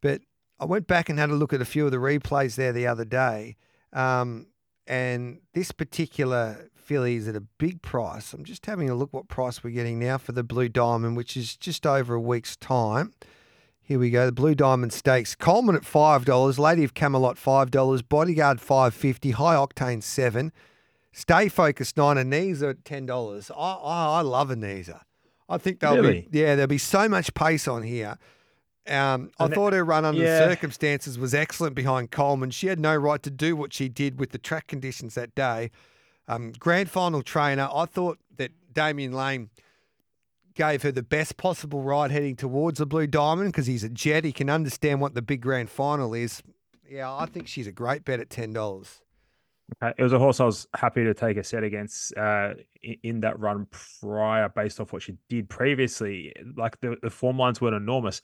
but 0.00 0.20
I 0.60 0.66
went 0.66 0.86
back 0.86 1.08
and 1.08 1.18
had 1.18 1.30
a 1.30 1.34
look 1.34 1.52
at 1.52 1.60
a 1.60 1.64
few 1.64 1.84
of 1.86 1.90
the 1.90 1.96
replays 1.96 2.54
there 2.54 2.72
the 2.72 2.86
other 2.86 3.04
day. 3.04 3.56
Um, 3.92 4.46
and 4.86 5.40
this 5.52 5.72
particular 5.72 6.70
fillies 6.88 7.28
at 7.28 7.36
a 7.36 7.42
big 7.42 7.82
price. 7.82 8.32
I'm 8.32 8.44
just 8.44 8.64
having 8.64 8.88
a 8.88 8.94
look 8.94 9.12
what 9.12 9.28
price 9.28 9.62
we're 9.62 9.70
getting 9.70 9.98
now 9.98 10.16
for 10.16 10.32
the 10.32 10.42
Blue 10.42 10.70
Diamond, 10.70 11.18
which 11.18 11.36
is 11.36 11.54
just 11.54 11.86
over 11.86 12.14
a 12.14 12.20
week's 12.20 12.56
time. 12.56 13.12
Here 13.82 13.98
we 13.98 14.08
go. 14.08 14.24
The 14.24 14.32
Blue 14.32 14.54
Diamond 14.54 14.94
Stakes. 14.94 15.34
Coleman 15.34 15.76
at 15.76 15.84
five 15.84 16.24
dollars. 16.24 16.58
Lady 16.58 16.84
of 16.84 16.94
Camelot 16.94 17.36
five 17.36 17.70
dollars. 17.70 18.00
Bodyguard 18.00 18.58
five 18.58 18.94
fifty. 18.94 19.32
High 19.32 19.54
Octane 19.54 20.02
seven. 20.02 20.50
Stay 21.12 21.50
focused 21.50 21.98
nine. 21.98 22.16
And 22.16 22.32
Anisa 22.32 22.70
at 22.70 22.86
ten 22.86 23.04
dollars. 23.04 23.50
I, 23.50 23.72
I 23.72 24.18
I 24.18 24.20
love 24.22 24.48
Anisa. 24.48 25.02
I 25.46 25.58
think 25.58 25.80
they'll 25.80 25.96
really? 25.96 26.26
be 26.30 26.38
yeah. 26.38 26.54
There'll 26.54 26.68
be 26.68 26.78
so 26.78 27.06
much 27.06 27.34
pace 27.34 27.68
on 27.68 27.82
here. 27.82 28.16
Um, 28.86 29.30
I 29.38 29.48
thought 29.48 29.74
her 29.74 29.84
run 29.84 30.06
under 30.06 30.22
yeah. 30.22 30.38
the 30.38 30.52
circumstances 30.54 31.18
was 31.18 31.34
excellent 31.34 31.74
behind 31.74 32.10
Coleman. 32.10 32.50
She 32.50 32.68
had 32.68 32.80
no 32.80 32.96
right 32.96 33.22
to 33.22 33.30
do 33.30 33.54
what 33.54 33.74
she 33.74 33.90
did 33.90 34.18
with 34.18 34.30
the 34.30 34.38
track 34.38 34.66
conditions 34.66 35.14
that 35.16 35.34
day. 35.34 35.70
Um, 36.28 36.52
grand 36.52 36.90
final 36.90 37.22
trainer, 37.22 37.68
I 37.72 37.86
thought 37.86 38.18
that 38.36 38.52
Damian 38.72 39.12
Lane 39.12 39.50
gave 40.54 40.82
her 40.82 40.92
the 40.92 41.02
best 41.02 41.36
possible 41.36 41.82
ride 41.82 42.10
heading 42.10 42.36
towards 42.36 42.78
the 42.78 42.86
Blue 42.86 43.06
Diamond 43.06 43.52
because 43.52 43.66
he's 43.66 43.84
a 43.84 43.88
jet. 43.88 44.24
He 44.24 44.32
can 44.32 44.50
understand 44.50 45.00
what 45.00 45.14
the 45.14 45.22
big 45.22 45.40
grand 45.40 45.70
final 45.70 46.12
is. 46.14 46.42
Yeah, 46.88 47.12
I 47.14 47.26
think 47.26 47.48
she's 47.48 47.66
a 47.66 47.72
great 47.72 48.04
bet 48.04 48.20
at 48.20 48.28
ten 48.28 48.52
dollars. 48.52 49.00
Uh, 49.82 49.92
it 49.98 50.02
was 50.02 50.12
a 50.12 50.18
horse 50.18 50.40
I 50.40 50.44
was 50.44 50.66
happy 50.74 51.04
to 51.04 51.12
take 51.12 51.36
a 51.36 51.44
set 51.44 51.62
against 51.62 52.16
uh, 52.16 52.54
in, 53.02 53.20
that 53.20 53.38
run 53.38 53.66
prior, 54.00 54.48
based 54.48 54.80
off 54.80 54.92
what 54.92 55.02
she 55.02 55.16
did 55.28 55.48
previously. 55.50 56.34
Like 56.56 56.80
the, 56.80 56.96
the 57.02 57.10
form 57.10 57.38
lines 57.38 57.60
weren't 57.60 57.76
enormous, 57.76 58.22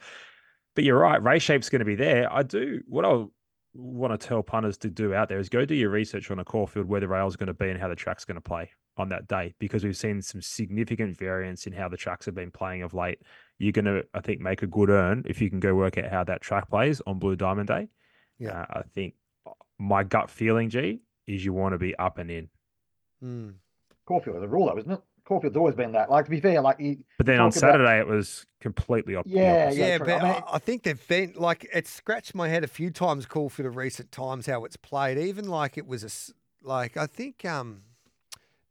but 0.75 0.85
you're 0.85 0.99
right. 0.99 1.23
Race 1.23 1.43
shape's 1.43 1.69
going 1.69 1.81
to 1.81 1.85
be 1.85 1.97
there. 1.97 2.33
I 2.33 2.43
do 2.43 2.81
what 2.89 3.05
I 3.05 3.25
want 3.75 4.19
to 4.19 4.27
tell 4.27 4.43
punters 4.43 4.77
to 4.79 4.89
do 4.89 5.15
out 5.15 5.29
there 5.29 5.39
is 5.39 5.49
go 5.49 5.65
do 5.65 5.75
your 5.75 5.91
research 5.91 6.31
on 6.31 6.39
a 6.39 6.45
Caulfield 6.45 6.87
where 6.87 7.01
the 7.01 7.09
rail 7.09 7.27
is 7.27 7.37
going 7.37 7.49
to 7.49 7.55
be 7.55 7.71
and 7.71 7.81
how 7.81 7.89
the 7.89 7.97
track's 7.97 8.25
going 8.25 8.37
to 8.37 8.41
play 8.41 8.71
on 8.97 9.09
that 9.09 9.27
day 9.27 9.55
because 9.59 9.83
we've 9.83 9.97
seen 9.97 10.23
some 10.23 10.41
significant 10.41 11.17
variance 11.17 11.67
in 11.67 11.73
how 11.73 11.89
the 11.89 11.97
tracks 11.97 12.27
have 12.27 12.35
been 12.35 12.51
playing 12.51 12.83
of 12.83 12.95
late. 12.95 13.21
You're 13.59 13.73
going 13.73 13.85
to, 13.87 14.05
I 14.15 14.21
think, 14.21 14.41
make 14.41 14.63
a 14.63 14.67
good 14.67 14.91
earn 14.91 15.25
if 15.27 15.41
you 15.41 15.51
can 15.51 15.61
go 15.61 15.75
work 15.75 15.99
out 15.99 16.11
how 16.11 16.25
that 16.25 16.41
track 16.41 16.71
plays 16.71 17.03
on 17.07 17.19
Blue 17.19 17.37
Diamond 17.37 17.69
Day. 17.69 17.89
Yeah, 18.39 18.61
uh, 18.61 18.79
I 18.79 18.83
think 18.95 19.15
my 19.79 20.05
gut 20.05 20.31
feeling, 20.31 20.71
G, 20.71 21.01
is 21.27 21.45
you 21.45 21.53
want 21.53 21.73
to 21.73 21.79
be 21.79 21.97
up 21.97 22.19
and 22.19 22.31
in. 22.31 22.49
Mm. 23.23 23.55
Caulfield 24.07 24.37
was 24.37 24.45
a 24.45 24.49
rule, 24.49 24.67
though, 24.67 24.79
isn't 24.79 24.91
it? 24.91 25.01
Caulfield's 25.25 25.57
always 25.57 25.75
been 25.75 25.93
that. 25.93 26.11
Like 26.11 26.27
to 26.27 26.31
be 26.31 26.41
fair, 26.41 26.61
like 26.61 26.79
you. 26.79 26.99
But 27.17 27.27
then 27.27 27.41
on 27.41 27.51
Saturday 27.51 28.01
about... 28.01 28.13
it 28.13 28.15
was 28.15 28.47
completely 28.61 29.17
opposite. 29.17 29.37
Yeah, 29.37 29.71
yeah, 29.71 29.87
yeah 29.87 29.99
but 29.99 30.11
I, 30.11 30.33
mean, 30.33 30.43
I, 30.53 30.59
think 30.59 30.83
they've 30.83 31.09
been 31.09 31.35
like 31.37 31.69
it's 31.73 31.91
scratched 31.91 32.35
my 32.35 32.49
head 32.49 32.63
a 32.63 32.69
few 32.69 32.91
times. 32.91 33.25
Caulfield 33.25 33.67
of 33.67 33.77
recent 33.77 34.13
times 34.13 34.47
how 34.47 34.65
it's 34.65 34.77
played, 34.77 35.19
even 35.19 35.49
like 35.49 35.79
it 35.79 35.87
was 35.87 36.05
a 36.05 36.67
like 36.67 36.97
I 36.97 37.07
think 37.07 37.45
um 37.45 37.83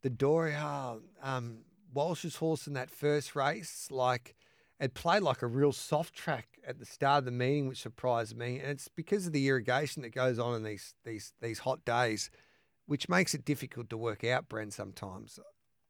the 0.03 0.09
Doria 0.09 0.97
um 1.21 1.59
Walsh's 1.93 2.35
horse 2.35 2.67
in 2.67 2.73
that 2.73 2.89
first 2.89 3.35
race 3.35 3.87
like 3.89 4.35
it 4.79 4.93
played 4.93 5.23
like 5.23 5.41
a 5.41 5.47
real 5.47 5.71
soft 5.71 6.13
track 6.13 6.59
at 6.67 6.77
the 6.77 6.85
start 6.85 7.19
of 7.19 7.25
the 7.25 7.31
meeting, 7.31 7.67
which 7.67 7.81
surprised 7.81 8.35
me, 8.35 8.59
and 8.59 8.69
it's 8.71 8.87
because 8.87 9.25
of 9.25 9.33
the 9.33 9.47
irrigation 9.47 10.01
that 10.01 10.13
goes 10.13 10.37
on 10.37 10.55
in 10.55 10.63
these 10.63 10.93
these 11.03 11.33
these 11.41 11.59
hot 11.59 11.83
days, 11.85 12.29
which 12.85 13.09
makes 13.09 13.33
it 13.33 13.45
difficult 13.45 13.89
to 13.89 13.97
work 13.97 14.23
out, 14.23 14.49
Bren. 14.49 14.71
Sometimes 14.71 15.39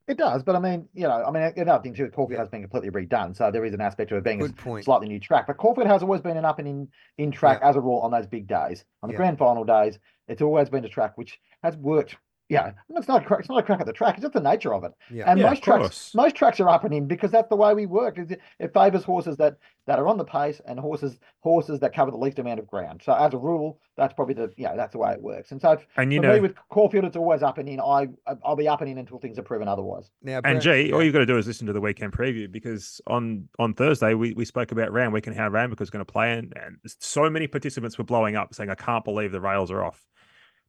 it 0.07 0.17
does, 0.17 0.43
but 0.43 0.55
I 0.55 0.59
mean, 0.59 0.89
you 0.93 1.03
know, 1.03 1.23
I 1.25 1.31
mean, 1.31 1.53
another 1.55 1.81
thing 1.81 1.93
too, 1.93 2.09
Caulfield 2.09 2.39
has 2.39 2.49
been 2.49 2.61
completely 2.61 2.89
redone, 2.89 3.35
so 3.35 3.51
there 3.51 3.63
is 3.63 3.73
an 3.73 3.79
aspect 3.79 4.11
of 4.11 4.17
it 4.17 4.23
being 4.23 4.39
Good 4.39 4.51
a 4.51 4.53
point. 4.53 4.85
slightly 4.85 5.07
new 5.07 5.19
track. 5.19 5.47
But 5.47 5.57
Caulfield 5.57 5.87
has 5.87 6.03
always 6.03 6.21
been 6.21 6.35
an 6.35 6.43
up 6.43 6.59
and 6.59 6.67
in 6.67 6.87
in 7.17 7.31
track 7.31 7.59
yeah. 7.61 7.69
as 7.69 7.75
a 7.77 7.81
rule 7.81 7.99
on 7.99 8.11
those 8.11 8.27
big 8.27 8.47
days, 8.47 8.83
on 9.01 9.07
the 9.07 9.13
yeah. 9.13 9.17
grand 9.17 9.37
final 9.37 9.63
days. 9.63 9.97
It's 10.27 10.41
always 10.41 10.69
been 10.69 10.83
a 10.83 10.89
track 10.89 11.17
which 11.17 11.39
has 11.63 11.77
worked 11.77 12.17
yeah, 12.53 12.71
it's 12.95 13.07
not 13.07 13.23
a 13.23 13.25
crack, 13.25 13.39
it's 13.41 13.49
not 13.49 13.57
a 13.59 13.63
crack 13.63 13.79
at 13.81 13.85
the 13.87 13.93
track. 13.93 14.15
It's 14.15 14.21
just 14.21 14.33
the 14.33 14.39
nature 14.41 14.73
of 14.73 14.83
it. 14.83 14.91
Yeah. 15.11 15.29
And 15.29 15.39
Yeah, 15.39 15.49
most 15.49 15.63
tracks, 15.63 15.81
course. 15.81 16.11
most 16.15 16.35
tracks 16.35 16.59
are 16.59 16.69
up 16.69 16.83
and 16.83 16.93
in 16.93 17.07
because 17.07 17.31
that's 17.31 17.49
the 17.49 17.55
way 17.55 17.73
we 17.73 17.85
work. 17.85 18.17
It, 18.17 18.39
it 18.59 18.73
favors 18.73 19.03
horses 19.03 19.37
that 19.37 19.57
that 19.85 19.99
are 19.99 20.07
on 20.07 20.17
the 20.17 20.23
pace 20.23 20.61
and 20.65 20.79
horses 20.79 21.19
horses 21.41 21.79
that 21.81 21.93
cover 21.93 22.09
the 22.09 22.17
least 22.17 22.39
amount 22.39 22.59
of 22.59 22.67
ground. 22.67 23.01
So 23.03 23.13
as 23.13 23.33
a 23.33 23.37
rule, 23.37 23.79
that's 23.97 24.13
probably 24.13 24.33
the 24.35 24.53
yeah 24.57 24.75
that's 24.75 24.93
the 24.93 24.99
way 24.99 25.11
it 25.11 25.21
works. 25.21 25.51
And 25.51 25.59
so 25.61 25.77
And 25.97 26.13
you 26.13 26.19
for 26.19 26.27
know, 26.27 26.33
me 26.35 26.39
with 26.41 26.55
Caulfield, 26.69 27.05
it's 27.05 27.17
always 27.17 27.43
up 27.43 27.57
and 27.57 27.67
in. 27.67 27.79
I 27.81 28.07
I'll 28.45 28.55
be 28.55 28.67
up 28.67 28.81
and 28.81 28.89
in 28.89 28.97
until 28.97 29.19
things 29.19 29.37
are 29.39 29.43
proven 29.43 29.67
otherwise. 29.67 30.09
Now, 30.21 30.39
And 30.45 30.59
Bren- 30.59 30.61
G, 30.87 30.93
all 30.93 31.03
you've 31.03 31.13
got 31.13 31.19
to 31.19 31.25
do 31.25 31.37
is 31.37 31.47
listen 31.47 31.67
to 31.67 31.73
the 31.73 31.81
weekend 31.81 32.13
preview 32.13 32.49
because 32.51 33.01
on 33.07 33.49
on 33.59 33.73
Thursday 33.73 34.13
we, 34.13 34.33
we 34.33 34.45
spoke 34.45 34.71
about 34.71 34.91
Randwick 34.93 35.27
and 35.27 35.35
how 35.35 35.49
Randwick 35.49 35.79
was 35.79 35.89
going 35.89 36.05
to 36.05 36.11
play, 36.11 36.31
and, 36.33 36.53
and 36.55 36.77
so 36.99 37.29
many 37.29 37.47
participants 37.47 37.97
were 37.97 38.03
blowing 38.05 38.35
up 38.35 38.53
saying, 38.53 38.69
"I 38.69 38.75
can't 38.75 39.03
believe 39.03 39.31
the 39.31 39.41
rails 39.41 39.71
are 39.71 39.83
off." 39.83 40.01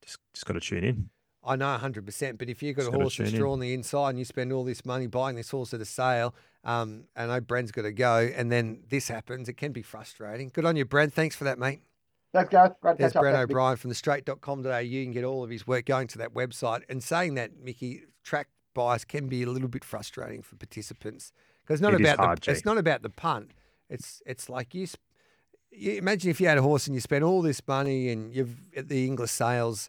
Just 0.05 0.19
just 0.35 0.45
got 0.47 0.55
to 0.55 0.61
tune 0.61 0.85
in. 0.85 1.09
I 1.47 1.57
know 1.57 1.77
100%, 1.81 2.39
but 2.39 2.49
if 2.49 2.63
you've 2.63 2.77
got 2.77 2.83
Just 2.83 2.95
a 2.95 2.99
horse 2.99 3.17
that's 3.17 3.31
tune 3.31 3.37
in. 3.37 3.41
drawn 3.41 3.61
the 3.61 3.75
inside 3.75 4.11
and 4.11 4.19
you 4.19 4.25
spend 4.25 4.53
all 4.53 4.65
this 4.65 4.85
money 4.85 5.07
buying 5.07 5.37
this 5.37 5.51
horse 5.51 5.75
at 5.75 5.81
a 5.81 5.85
sale, 5.85 6.35
um, 6.65 7.05
I 7.17 7.27
know 7.27 7.41
Bren's 7.41 7.73
got 7.73 7.83
to 7.83 7.93
go, 7.93 8.31
and 8.35 8.51
then 8.51 8.85
this 8.89 9.09
happens, 9.09 9.49
it 9.49 9.55
can 9.55 9.73
be 9.73 9.83
frustrating. 9.83 10.51
Good 10.53 10.65
on 10.65 10.77
you, 10.77 10.85
Bren. 10.85 11.13
Thanks 11.13 11.37
for 11.37 11.45
that, 11.45 11.59
mate. 11.59 11.81
Thanks, 12.33 12.51
Gareth. 12.51 12.73
Great 12.81 12.93
to 12.93 12.99
There's 12.99 13.13
catch 13.13 13.21
up. 13.21 13.25
Bren 13.25 13.43
O'Brien 13.43 13.77
from 13.77 13.91
the 13.91 13.95
straight.com.au. 13.95 14.79
You 14.79 15.05
can 15.05 15.13
get 15.13 15.25
all 15.25 15.45
of 15.45 15.51
his 15.51 15.67
work 15.67 15.85
going 15.85 16.09
to 16.09 16.19
that 16.19 16.35
website. 16.35 16.83
And 16.89 17.03
saying 17.03 17.35
that, 17.35 17.57
Mickey, 17.63 18.03
track 18.25 18.49
bias 18.75 19.05
can 19.05 19.29
be 19.29 19.43
a 19.43 19.47
little 19.47 19.69
bit 19.69 19.85
frustrating 19.85 20.43
for 20.43 20.57
participants 20.57 21.33
because 21.65 21.81
not 21.81 21.95
It 21.95 22.01
is 22.01 22.09
about 22.09 22.19
hard, 22.19 22.43
the, 22.43 22.51
it's 22.51 22.65
not 22.65 22.77
about 22.77 23.03
the 23.03 23.11
punt. 23.11 23.53
It's 23.89 24.21
it's 24.27 24.49
like 24.49 24.75
you, 24.75 24.87
you 25.71 25.93
imagine 25.93 26.31
if 26.31 26.41
you 26.41 26.49
had 26.49 26.59
a 26.59 26.63
horse 26.63 26.87
and 26.87 26.95
you 26.95 27.01
spent 27.01 27.23
all 27.23 27.41
this 27.41 27.63
money 27.67 28.11
and 28.11 28.35
you've 28.35 28.57
at 28.77 28.89
the 28.89 29.07
English 29.07 29.31
sales 29.31 29.89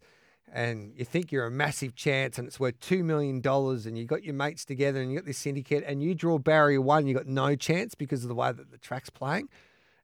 and 0.56 0.94
you 0.96 1.04
think 1.04 1.32
you're 1.34 1.46
a 1.46 1.52
massive 1.52 1.96
chance 1.96 2.38
and 2.40 2.48
it's 2.48 2.60
worth 2.62 2.80
two 2.80 3.04
million 3.04 3.42
dollars 3.42 3.86
and 3.86 3.98
you 3.98 4.06
got 4.06 4.24
your 4.24 4.34
mates 4.34 4.64
together 4.64 5.02
and 5.02 5.12
you 5.12 5.18
got 5.20 5.26
this 5.26 5.38
syndicate 5.38 5.84
and 5.86 6.02
you 6.02 6.16
draw 6.16 6.38
barrier 6.38 6.80
one, 6.80 7.06
you 7.08 7.14
got 7.14 7.28
no 7.28 7.56
chance 7.58 7.94
because 7.94 8.24
of 8.24 8.30
the 8.30 8.36
way 8.36 8.52
that 8.54 8.72
the 8.72 8.78
track's 8.78 9.10
playing. 9.10 9.50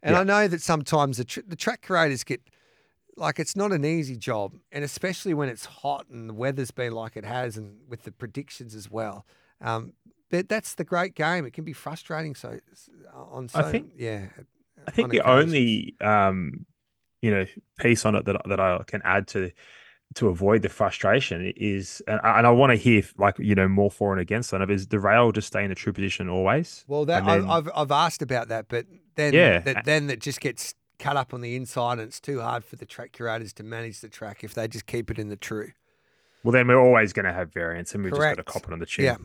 And 0.04 0.14
Yeah. 0.14 0.20
I 0.20 0.24
know 0.26 0.48
that 0.50 0.62
sometimes 0.62 1.18
the, 1.18 1.24
tr- 1.24 1.48
the 1.48 1.56
track 1.56 1.82
creators 1.82 2.26
get 2.26 2.42
like 3.16 3.40
it's 3.40 3.56
not 3.56 3.72
an 3.72 3.86
easy 3.86 4.18
job, 4.18 4.56
and 4.72 4.84
especially 4.84 5.34
when 5.34 5.48
it's 5.48 5.66
hot 5.66 6.08
and 6.10 6.30
the 6.30 6.34
weather's 6.34 6.72
been 6.72 6.94
like 6.94 7.16
it 7.16 7.26
has, 7.26 7.56
and 7.58 7.78
with 7.88 8.04
the 8.04 8.12
predictions 8.12 8.74
as 8.74 8.90
well. 8.92 9.26
Um, 9.62 9.94
but 10.30 10.48
that's 10.50 10.76
the 10.76 10.84
great 10.86 11.14
game. 11.14 11.46
It 11.46 11.54
can 11.54 11.64
be 11.64 11.74
frustrating. 11.74 12.36
So 12.36 12.60
on 13.14 13.48
so 13.50 13.60
I 13.60 13.72
think- 13.72 13.92
yeah, 13.98 14.28
I 14.88 14.92
think 14.92 15.12
the 15.12 15.22
only 15.22 15.96
um, 16.02 16.66
you 17.22 17.32
know 17.32 17.46
piece 17.80 18.06
on 18.06 18.16
it 18.16 18.26
that 18.26 18.42
that 18.48 18.60
I 18.60 18.82
can 18.88 19.02
add 19.06 19.28
to 19.30 19.52
to 20.16 20.28
avoid 20.28 20.62
the 20.62 20.70
frustration 20.70 21.54
is, 21.56 22.02
and 22.08 22.20
I, 22.24 22.38
and 22.40 22.48
I 22.48 22.52
want 22.52 22.72
to 22.72 22.76
hear 22.76 23.04
like 23.18 23.40
you 23.40 23.56
know 23.56 23.68
more 23.68 23.90
for 23.92 24.12
and 24.12 24.22
against 24.22 24.54
on 24.54 24.62
it 24.62 24.70
is 24.70 24.88
the 24.88 25.00
rail 25.00 25.32
just 25.32 25.48
stay 25.48 25.64
in 25.64 25.70
the 25.70 25.76
true 25.76 25.94
position 25.94 26.28
always. 26.30 26.84
Well, 26.88 27.06
that 27.06 27.24
I, 27.24 27.38
then- 27.40 27.50
I've 27.50 27.70
I've 27.76 27.92
asked 27.92 28.22
about 28.22 28.48
that, 28.50 28.68
but 28.68 28.86
then 29.16 29.34
Yeah. 29.34 29.60
that, 29.60 29.86
then 29.86 30.08
that 30.08 30.20
just 30.20 30.42
gets 30.42 30.74
cut 31.00 31.18
up 31.18 31.34
on 31.34 31.42
the 31.42 31.56
inside, 31.56 31.94
and 31.94 32.02
it's 32.02 32.20
too 32.20 32.42
hard 32.42 32.64
for 32.64 32.76
the 32.76 32.86
track 32.86 33.12
curators 33.14 33.54
to 33.54 33.64
manage 33.64 34.02
the 34.02 34.10
track 34.10 34.44
if 34.44 34.54
they 34.54 34.68
just 34.68 34.86
keep 34.86 35.10
it 35.10 35.18
in 35.18 35.30
the 35.30 35.36
true. 35.38 35.72
Well, 36.44 36.52
then 36.52 36.68
we're 36.68 36.80
always 36.80 37.14
going 37.14 37.26
to 37.26 37.34
have 37.34 37.54
variance, 37.54 37.94
and 37.94 38.04
we've 38.04 38.12
just 38.14 38.22
got 38.22 38.36
to 38.38 38.44
cop 38.44 38.64
it 38.68 38.74
on 38.74 38.80
the 38.80 38.86
chin. 38.86 39.06
Yeah, 39.06 39.18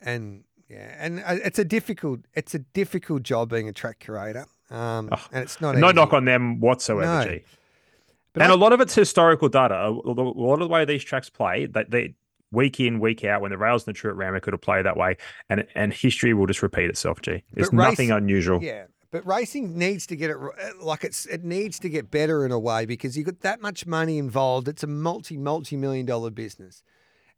and 0.00 0.44
yeah, 0.68 0.94
and 0.98 1.20
uh, 1.20 1.36
it's 1.44 1.58
a 1.58 1.64
difficult 1.64 2.20
it's 2.34 2.54
a 2.54 2.60
difficult 2.60 3.22
job 3.22 3.50
being 3.50 3.68
a 3.68 3.72
track 3.72 3.98
curator, 3.98 4.46
um, 4.70 5.08
Oh, 5.12 5.26
and 5.32 5.42
it's 5.42 5.60
not 5.60 5.76
no 5.76 5.88
easy. 5.88 5.94
knock 5.96 6.12
on 6.12 6.24
them 6.24 6.60
whatsoever, 6.60 7.24
No. 7.26 7.30
G. 7.36 7.44
But 8.32 8.42
and 8.42 8.52
I- 8.52 8.54
a 8.54 8.58
lot 8.58 8.72
of 8.72 8.80
it's 8.80 8.94
historical 8.94 9.48
data. 9.48 9.74
A 9.74 9.90
lot 9.90 10.54
of 10.54 10.60
the 10.60 10.68
way 10.68 10.84
these 10.84 11.04
tracks 11.04 11.28
play, 11.28 11.66
that 11.66 11.90
they 11.90 12.14
week 12.50 12.80
in, 12.80 13.00
week 13.00 13.24
out, 13.24 13.40
when 13.40 13.50
the 13.50 13.58
rails 13.58 13.86
and 13.86 13.94
the 13.94 13.98
true 13.98 14.10
at 14.10 14.42
could 14.42 14.52
have 14.52 14.60
played 14.60 14.84
that 14.86 14.96
way, 14.96 15.16
and 15.48 15.66
and 15.74 15.92
history 15.92 16.34
will 16.34 16.46
just 16.46 16.62
repeat 16.62 16.88
itself. 16.90 17.20
G. 17.20 17.42
It's 17.56 17.72
race- 17.72 17.90
nothing 17.90 18.10
unusual. 18.10 18.62
Yeah, 18.62 18.84
but 19.10 19.26
racing 19.26 19.76
needs 19.76 20.06
to 20.06 20.16
get 20.16 20.30
it 20.30 20.36
like 20.80 21.04
it's 21.04 21.26
it 21.26 21.44
needs 21.44 21.78
to 21.80 21.88
get 21.88 22.10
better 22.10 22.44
in 22.46 22.52
a 22.52 22.58
way 22.58 22.86
because 22.86 23.16
you 23.16 23.24
got 23.24 23.40
that 23.40 23.60
much 23.60 23.86
money 23.86 24.18
involved. 24.18 24.68
It's 24.68 24.82
a 24.82 24.86
multi 24.86 25.36
multi 25.36 25.76
million 25.76 26.06
dollar 26.06 26.30
business, 26.30 26.82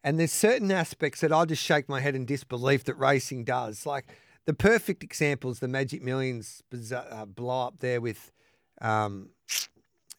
and 0.03 0.19
there's 0.19 0.31
certain 0.31 0.71
aspects 0.71 1.21
that 1.21 1.31
I 1.33 1.45
just 1.45 1.63
shake 1.63 1.89
my 1.89 1.99
head 1.99 2.15
in 2.15 2.25
disbelief 2.25 2.83
that 2.85 2.95
racing 2.95 3.43
does. 3.43 3.85
Like 3.85 4.05
the 4.45 4.53
perfect 4.53 5.03
example 5.03 5.49
is 5.51 5.59
the 5.59 5.67
Magic 5.67 6.01
Millions 6.03 6.61
uh, 6.93 7.25
blow 7.25 7.67
up 7.67 7.79
there 7.79 7.99
with 7.99 8.31
um, 8.81 9.29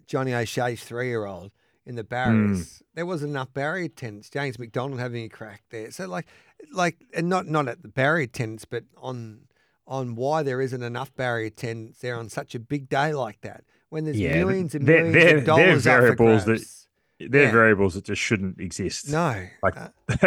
Johnny 0.06 0.34
O'Shea's 0.34 0.82
three 0.82 1.08
year 1.08 1.24
old 1.26 1.50
in 1.84 1.94
the 1.96 2.04
mm. 2.04 2.08
barriers. 2.08 2.82
There 2.94 3.06
wasn't 3.06 3.30
enough 3.30 3.52
barrier 3.52 3.84
attendants. 3.86 4.30
James 4.30 4.58
McDonald 4.58 5.00
having 5.00 5.24
a 5.24 5.28
crack 5.28 5.62
there. 5.70 5.90
So 5.90 6.06
like 6.06 6.26
like 6.72 6.96
and 7.14 7.28
not 7.28 7.46
not 7.46 7.68
at 7.68 7.82
the 7.82 7.88
barrier 7.88 8.24
attendants, 8.24 8.64
but 8.64 8.84
on 8.96 9.40
on 9.86 10.16
why 10.16 10.42
there 10.42 10.60
isn't 10.60 10.82
enough 10.82 11.14
barrier 11.14 11.46
attendants 11.46 12.00
there 12.00 12.16
on 12.16 12.28
such 12.28 12.54
a 12.54 12.58
big 12.58 12.88
day 12.88 13.14
like 13.14 13.40
that 13.42 13.62
when 13.88 14.04
there's 14.04 14.18
Yeah, 14.18 14.34
millions 14.34 14.74
and 14.74 14.84
they're- 14.86 15.04
1000000s 15.04 15.12
they're- 15.12 15.36
of 15.38 15.44
they're 15.44 15.44
dollars 15.44 15.86
up 15.86 15.94
for 15.94 16.00
variables 16.00 16.44
that- 16.44 16.56
grabs. 16.56 16.85
They're 17.18 17.44
Yeah. 17.44 17.50
variables 17.50 17.94
that 17.94 18.04
just 18.04 18.20
shouldn't 18.20 18.60
exist. 18.60 19.10
No, 19.10 19.46
Like 19.62 19.76
uh, 19.76 19.88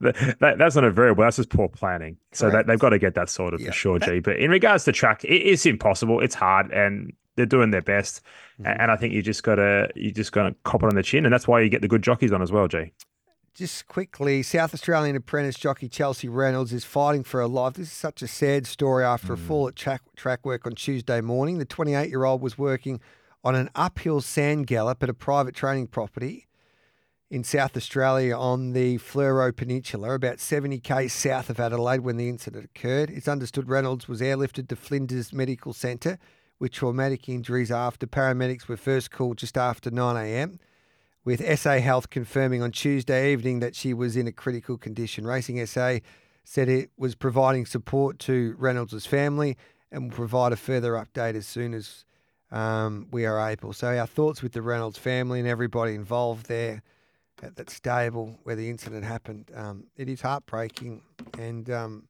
that, 0.00 0.36
that- 0.40 0.58
that's 0.58 0.74
not 0.74 0.84
a 0.84 0.90
variable. 0.90 1.24
That's 1.24 1.36
just 1.36 1.48
poor 1.50 1.68
planning. 1.68 2.18
So 2.32 2.50
that, 2.50 2.66
they've 2.66 2.78
got 2.78 2.90
to 2.90 2.98
get 2.98 3.14
that 3.14 3.28
sorted 3.30 3.60
Yeah. 3.60 3.68
for 3.68 3.72
sure, 3.72 3.98
G. 3.98 4.20
But 4.20 4.36
in 4.36 4.50
regards 4.50 4.84
to 4.84 4.92
track, 4.92 5.24
it, 5.24 5.28
it's 5.34 5.64
impossible. 5.66 6.20
It's 6.20 6.34
hard, 6.34 6.70
and 6.72 7.12
they're 7.36 7.46
doing 7.46 7.70
their 7.70 7.82
best. 7.82 8.22
Mm-hmm. 8.60 8.80
And 8.80 8.90
I 8.90 8.96
think 8.96 9.14
you 9.14 9.22
just 9.22 9.42
gotta 9.42 9.88
you 9.94 10.10
just 10.10 10.32
gotta 10.32 10.54
cop 10.64 10.82
it 10.82 10.86
on 10.86 10.94
the 10.94 11.02
chin, 11.02 11.24
and 11.24 11.32
that's 11.32 11.48
why 11.48 11.60
you 11.60 11.68
get 11.68 11.80
the 11.82 11.88
good 11.88 12.02
jockeys 12.02 12.32
on 12.32 12.42
as 12.42 12.52
well, 12.52 12.68
G. 12.68 12.92
just 13.54 13.86
quickly, 13.88 14.42
South 14.42 14.74
Australian 14.74 15.16
apprentice 15.16 15.56
jockey 15.56 15.88
Chelsea 15.88 16.28
Reynolds 16.28 16.72
is 16.74 16.84
fighting 16.84 17.24
for 17.24 17.40
her 17.40 17.48
life. 17.48 17.74
This 17.74 17.86
is 17.88 17.92
such 17.94 18.20
a 18.22 18.26
sad 18.28 18.66
story 18.66 19.04
after 19.04 19.32
a 19.32 19.36
fall 19.38 19.68
at 19.68 19.76
track, 19.76 20.02
track 20.16 20.44
work 20.44 20.66
on 20.66 20.74
Tuesday 20.74 21.22
morning. 21.22 21.56
The 21.58 21.64
28 21.64 22.10
year 22.10 22.24
old 22.24 22.42
was 22.42 22.58
working 22.58 23.00
on 23.46 23.54
an 23.54 23.70
uphill 23.76 24.20
sand 24.20 24.66
gallop 24.66 25.04
at 25.04 25.08
a 25.08 25.14
private 25.14 25.54
training 25.54 25.86
property 25.86 26.48
in 27.30 27.44
South 27.44 27.76
Australia 27.76 28.36
on 28.36 28.72
the 28.72 28.98
Fleurieu 28.98 29.54
Peninsula, 29.54 30.14
about 30.14 30.38
70k 30.38 31.08
south 31.08 31.48
of 31.48 31.60
Adelaide 31.60 32.00
when 32.00 32.16
the 32.16 32.28
incident 32.28 32.64
occurred. 32.64 33.08
It's 33.08 33.28
understood 33.28 33.68
Reynolds 33.68 34.08
was 34.08 34.20
airlifted 34.20 34.66
to 34.66 34.74
Flinders 34.74 35.32
Medical 35.32 35.72
Centre 35.72 36.18
with 36.58 36.72
traumatic 36.72 37.28
injuries 37.28 37.70
after 37.70 38.08
paramedics 38.08 38.66
were 38.66 38.76
first 38.76 39.12
called 39.12 39.38
just 39.38 39.56
after 39.56 39.92
9 39.92 40.16
a.m 40.16 40.58
with 41.24 41.58
SA 41.58 41.78
Health 41.80 42.08
confirming 42.08 42.62
on 42.62 42.70
Tuesday 42.70 43.32
evening 43.32 43.58
that 43.58 43.74
she 43.74 43.92
was 43.92 44.16
in 44.16 44.28
a 44.28 44.32
critical 44.32 44.78
condition. 44.78 45.24
Racing 45.24 45.64
SA 45.66 45.98
said 46.44 46.68
it 46.68 46.90
was 46.96 47.14
providing 47.14 47.66
support 47.66 48.20
to 48.20 48.54
Reynolds' 48.58 49.06
family 49.06 49.56
and 49.90 50.04
will 50.04 50.16
provide 50.16 50.52
a 50.52 50.56
further 50.56 50.92
update 50.92 51.34
as 51.34 51.46
soon 51.46 51.74
as 51.74 52.04
um, 52.50 53.08
we 53.10 53.26
are 53.26 53.50
able. 53.50 53.72
So 53.72 53.88
our 53.98 54.06
thoughts 54.06 54.42
with 54.42 54.52
the 54.52 54.62
Reynolds 54.62 54.98
family 54.98 55.40
and 55.40 55.48
everybody 55.48 55.94
involved 55.94 56.46
there 56.46 56.82
at 57.42 57.56
that 57.56 57.70
stable 57.70 58.38
where 58.44 58.56
the 58.56 58.70
incident 58.70 59.04
happened. 59.04 59.50
Um, 59.54 59.84
it 59.96 60.08
is 60.08 60.20
heartbreaking, 60.20 61.02
and 61.38 61.68
um, 61.70 62.08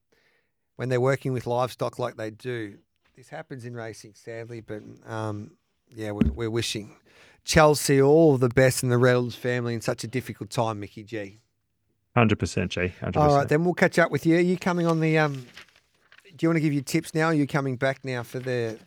when 0.76 0.88
they're 0.88 1.00
working 1.00 1.32
with 1.32 1.46
livestock 1.46 1.98
like 1.98 2.16
they 2.16 2.30
do, 2.30 2.78
this 3.16 3.28
happens 3.28 3.64
in 3.64 3.74
racing, 3.74 4.14
sadly. 4.14 4.60
But 4.60 4.82
um, 5.06 5.52
yeah, 5.88 6.12
we're, 6.12 6.30
we're 6.32 6.50
wishing 6.50 6.96
Chelsea 7.44 8.00
all 8.00 8.38
the 8.38 8.48
best 8.48 8.82
in 8.82 8.88
the 8.88 8.98
Reynolds 8.98 9.34
family 9.34 9.74
in 9.74 9.80
such 9.80 10.04
a 10.04 10.06
difficult 10.06 10.50
time, 10.50 10.80
Mickey 10.80 11.02
G. 11.02 11.40
Hundred 12.14 12.38
percent, 12.38 12.72
G. 12.72 12.92
100%. 13.02 13.16
All 13.16 13.36
right, 13.36 13.48
then 13.48 13.64
we'll 13.64 13.74
catch 13.74 13.98
up 13.98 14.10
with 14.10 14.24
you. 14.24 14.36
Are 14.36 14.40
you 14.40 14.56
coming 14.56 14.86
on 14.86 15.00
the? 15.00 15.18
Um, 15.18 15.46
do 16.24 16.44
you 16.44 16.48
want 16.48 16.56
to 16.56 16.60
give 16.60 16.72
your 16.72 16.82
tips 16.82 17.14
now? 17.14 17.28
Or 17.28 17.30
are 17.30 17.34
you 17.34 17.46
coming 17.46 17.76
back 17.76 18.04
now 18.04 18.22
for 18.22 18.38
the 18.38 18.78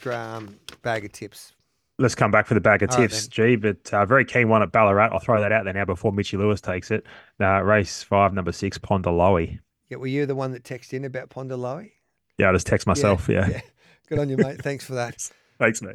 the 0.00 0.18
um, 0.18 0.58
bag 0.82 1.04
of 1.04 1.12
tips? 1.12 1.52
Let's 1.98 2.14
come 2.14 2.30
back 2.30 2.46
for 2.46 2.54
the 2.54 2.60
bag 2.60 2.82
of 2.82 2.90
All 2.90 2.98
right, 2.98 3.10
tips, 3.10 3.28
G. 3.28 3.56
But 3.56 3.92
uh, 3.92 4.06
very 4.06 4.24
keen 4.24 4.48
one 4.48 4.62
at 4.62 4.72
Ballarat. 4.72 5.10
I'll 5.12 5.20
throw 5.20 5.40
that 5.40 5.52
out 5.52 5.64
there 5.64 5.74
now 5.74 5.84
before 5.84 6.12
Mitchy 6.12 6.36
Lewis 6.36 6.60
takes 6.60 6.90
it. 6.90 7.06
Uh, 7.40 7.62
race 7.62 8.02
five, 8.02 8.32
number 8.32 8.52
six, 8.52 8.78
Pondaloe. 8.78 9.58
Yeah, 9.88 9.98
were 9.98 10.06
you 10.06 10.24
the 10.26 10.34
one 10.34 10.52
that 10.52 10.64
texted 10.64 10.94
in 10.94 11.04
about 11.04 11.28
Pondaloe? 11.28 11.90
Yeah, 12.38 12.48
I 12.48 12.52
just 12.52 12.66
text 12.66 12.86
myself. 12.86 13.28
Yeah. 13.28 13.60
Good 14.08 14.18
on 14.18 14.28
you, 14.28 14.36
mate. 14.36 14.62
Thanks 14.62 14.84
for 14.84 14.94
that. 14.94 15.30
Thanks, 15.58 15.82
mate. 15.82 15.90